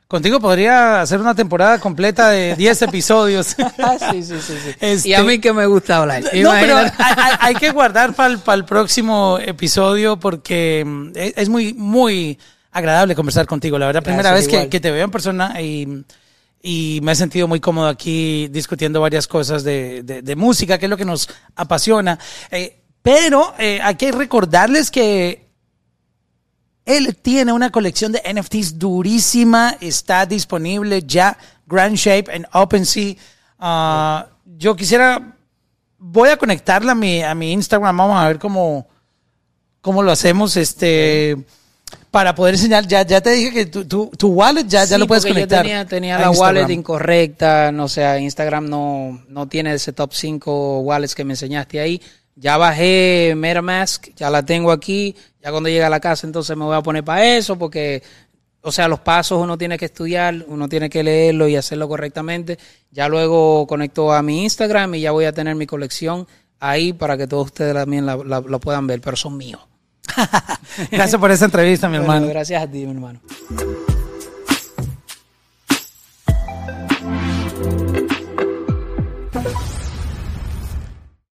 Contigo 0.08 0.40
podría 0.40 1.02
hacer 1.02 1.20
una 1.20 1.36
temporada 1.36 1.80
completa 1.80 2.30
de 2.30 2.56
10 2.56 2.84
episodios. 2.84 3.48
sí, 4.12 4.24
sí, 4.24 4.36
sí. 4.40 4.54
sí. 4.64 5.10
y 5.10 5.14
a 5.14 5.18
este, 5.20 5.24
mí 5.24 5.40
que 5.40 5.52
me 5.52 5.66
gusta 5.66 5.98
hablar. 5.98 6.24
No, 6.34 6.52
pero 6.52 6.78
hay, 7.42 7.56
que 7.56 7.72
guardar 7.72 8.14
para 8.14 8.56
el, 8.56 8.66
próximo 8.66 9.38
episodio 9.38 10.18
porque 10.18 10.86
mm, 10.86 11.12
es, 11.14 11.50
muy, 11.50 11.74
muy 11.74 12.40
agradable 12.72 13.16
conversar 13.16 13.48
contigo. 13.48 13.78
La 13.78 13.88
verdad, 13.88 14.02
primera 14.02 14.32
vez 14.32 14.48
que, 14.48 14.80
te 14.80 14.92
veo 14.92 15.04
en 15.04 15.12
persona 15.12 15.60
y, 15.62 16.06
me 17.02 17.12
he 17.12 17.16
sentido 17.16 17.50
muy 17.50 17.60
cómodo 17.60 17.88
aquí 17.88 18.48
discutiendo 18.48 19.02
varias 19.02 19.28
cosas 19.28 19.66
de, 19.66 20.34
música, 20.38 20.78
que 20.78 20.86
es 20.86 20.90
lo 20.90 20.96
que 20.96 21.04
nos 21.04 21.30
apasiona. 21.54 22.18
Eh, 22.50 22.80
pero 23.02 23.54
eh, 23.60 23.82
hay 23.84 23.96
que 23.96 24.14
recordarles 24.14 24.90
que 24.90 25.47
él 26.88 27.18
tiene 27.22 27.52
una 27.52 27.70
colección 27.70 28.14
de 28.14 28.22
NFTs 28.34 28.80
durísima, 28.80 29.76
está 29.82 30.26
disponible 30.26 31.04
ya, 31.06 31.38
Grand 31.68 31.96
Shape 31.96 32.34
en 32.34 32.48
OpenSea. 32.54 33.16
Uh, 33.60 34.26
yo 34.58 34.74
quisiera, 34.76 35.36
voy 35.98 36.30
a 36.30 36.38
conectarla 36.38 36.94
a 36.94 36.96
mi, 36.96 37.22
a 37.22 37.36
mi 37.36 37.52
Instagram, 37.52 37.98
vamos 37.98 38.18
a 38.18 38.28
ver 38.28 38.40
cómo, 38.40 38.88
cómo 39.82 40.02
lo 40.02 40.12
hacemos, 40.12 40.56
este, 40.56 41.38
para 42.10 42.34
poder 42.34 42.56
enseñar, 42.56 42.88
ya, 42.88 43.02
ya 43.02 43.20
te 43.20 43.32
dije 43.32 43.52
que 43.52 43.66
tu, 43.66 44.08
tu, 44.08 44.28
wallet 44.30 44.66
ya, 44.66 44.86
ya 44.86 44.98
lo 44.98 45.08
puedes 45.08 45.26
conectar. 45.26 45.66
Yo 45.66 45.70
tenía, 45.70 45.86
tenía 45.86 46.20
la 46.20 46.32
wallet 46.32 46.70
incorrecta, 46.70 47.74
no 47.74 47.90
sé, 47.90 48.20
Instagram 48.22 48.70
no, 48.70 49.26
no 49.28 49.48
tiene 49.48 49.74
ese 49.74 49.92
top 49.92 50.14
5 50.14 50.80
wallets 50.80 51.14
que 51.14 51.26
me 51.26 51.34
enseñaste 51.34 51.82
ahí. 51.82 52.02
Ya 52.40 52.56
bajé 52.58 53.34
MetaMask, 53.36 54.10
ya 54.16 54.30
la 54.30 54.46
tengo 54.46 54.72
aquí. 54.72 55.16
Ya 55.42 55.52
cuando 55.52 55.70
llegue 55.70 55.84
a 55.84 55.90
la 55.90 56.00
casa, 56.00 56.28
entonces 56.28 56.56
me 56.56 56.66
voy 56.66 56.78
a 56.78 56.82
poner 56.82 57.04
para 57.04 57.36
eso, 57.36 57.58
porque, 57.58 58.04
o 58.62 58.72
sea, 58.72 58.88
los 58.88 59.00
pasos 59.00 59.42
uno 59.42 59.58
tiene 59.58 59.78
que 59.78 59.86
estudiar, 59.86 60.46
uno 60.48 60.70
tiene 60.70 60.90
que 60.90 61.04
leerlo 61.04 61.48
y 61.48 61.56
hacerlo 61.56 61.88
correctamente. 61.88 62.60
Ya 62.92 63.10
luego 63.10 63.66
conecto 63.66 64.14
a 64.14 64.22
mi 64.22 64.44
Instagram 64.44 64.96
y 64.96 65.02
ya 65.02 65.12
voy 65.12 65.26
a 65.26 65.34
tener 65.34 65.56
mi 65.56 65.66
colección 65.66 66.28
ahí 66.60 66.94
para 66.94 67.18
que 67.18 67.28
todos 67.28 67.48
ustedes 67.48 67.74
también 67.74 68.06
lo 68.06 68.60
puedan 68.60 68.86
ver, 68.86 69.02
pero 69.02 69.18
son 69.18 69.36
míos. 69.36 69.62
gracias 70.92 71.20
por 71.20 71.32
esa 71.32 71.46
entrevista, 71.46 71.90
mi 71.90 71.98
hermano. 71.98 72.28
Gracias 72.28 72.62
a 72.62 72.68
ti, 72.68 72.86
mi 72.86 72.92
hermano. 72.92 73.20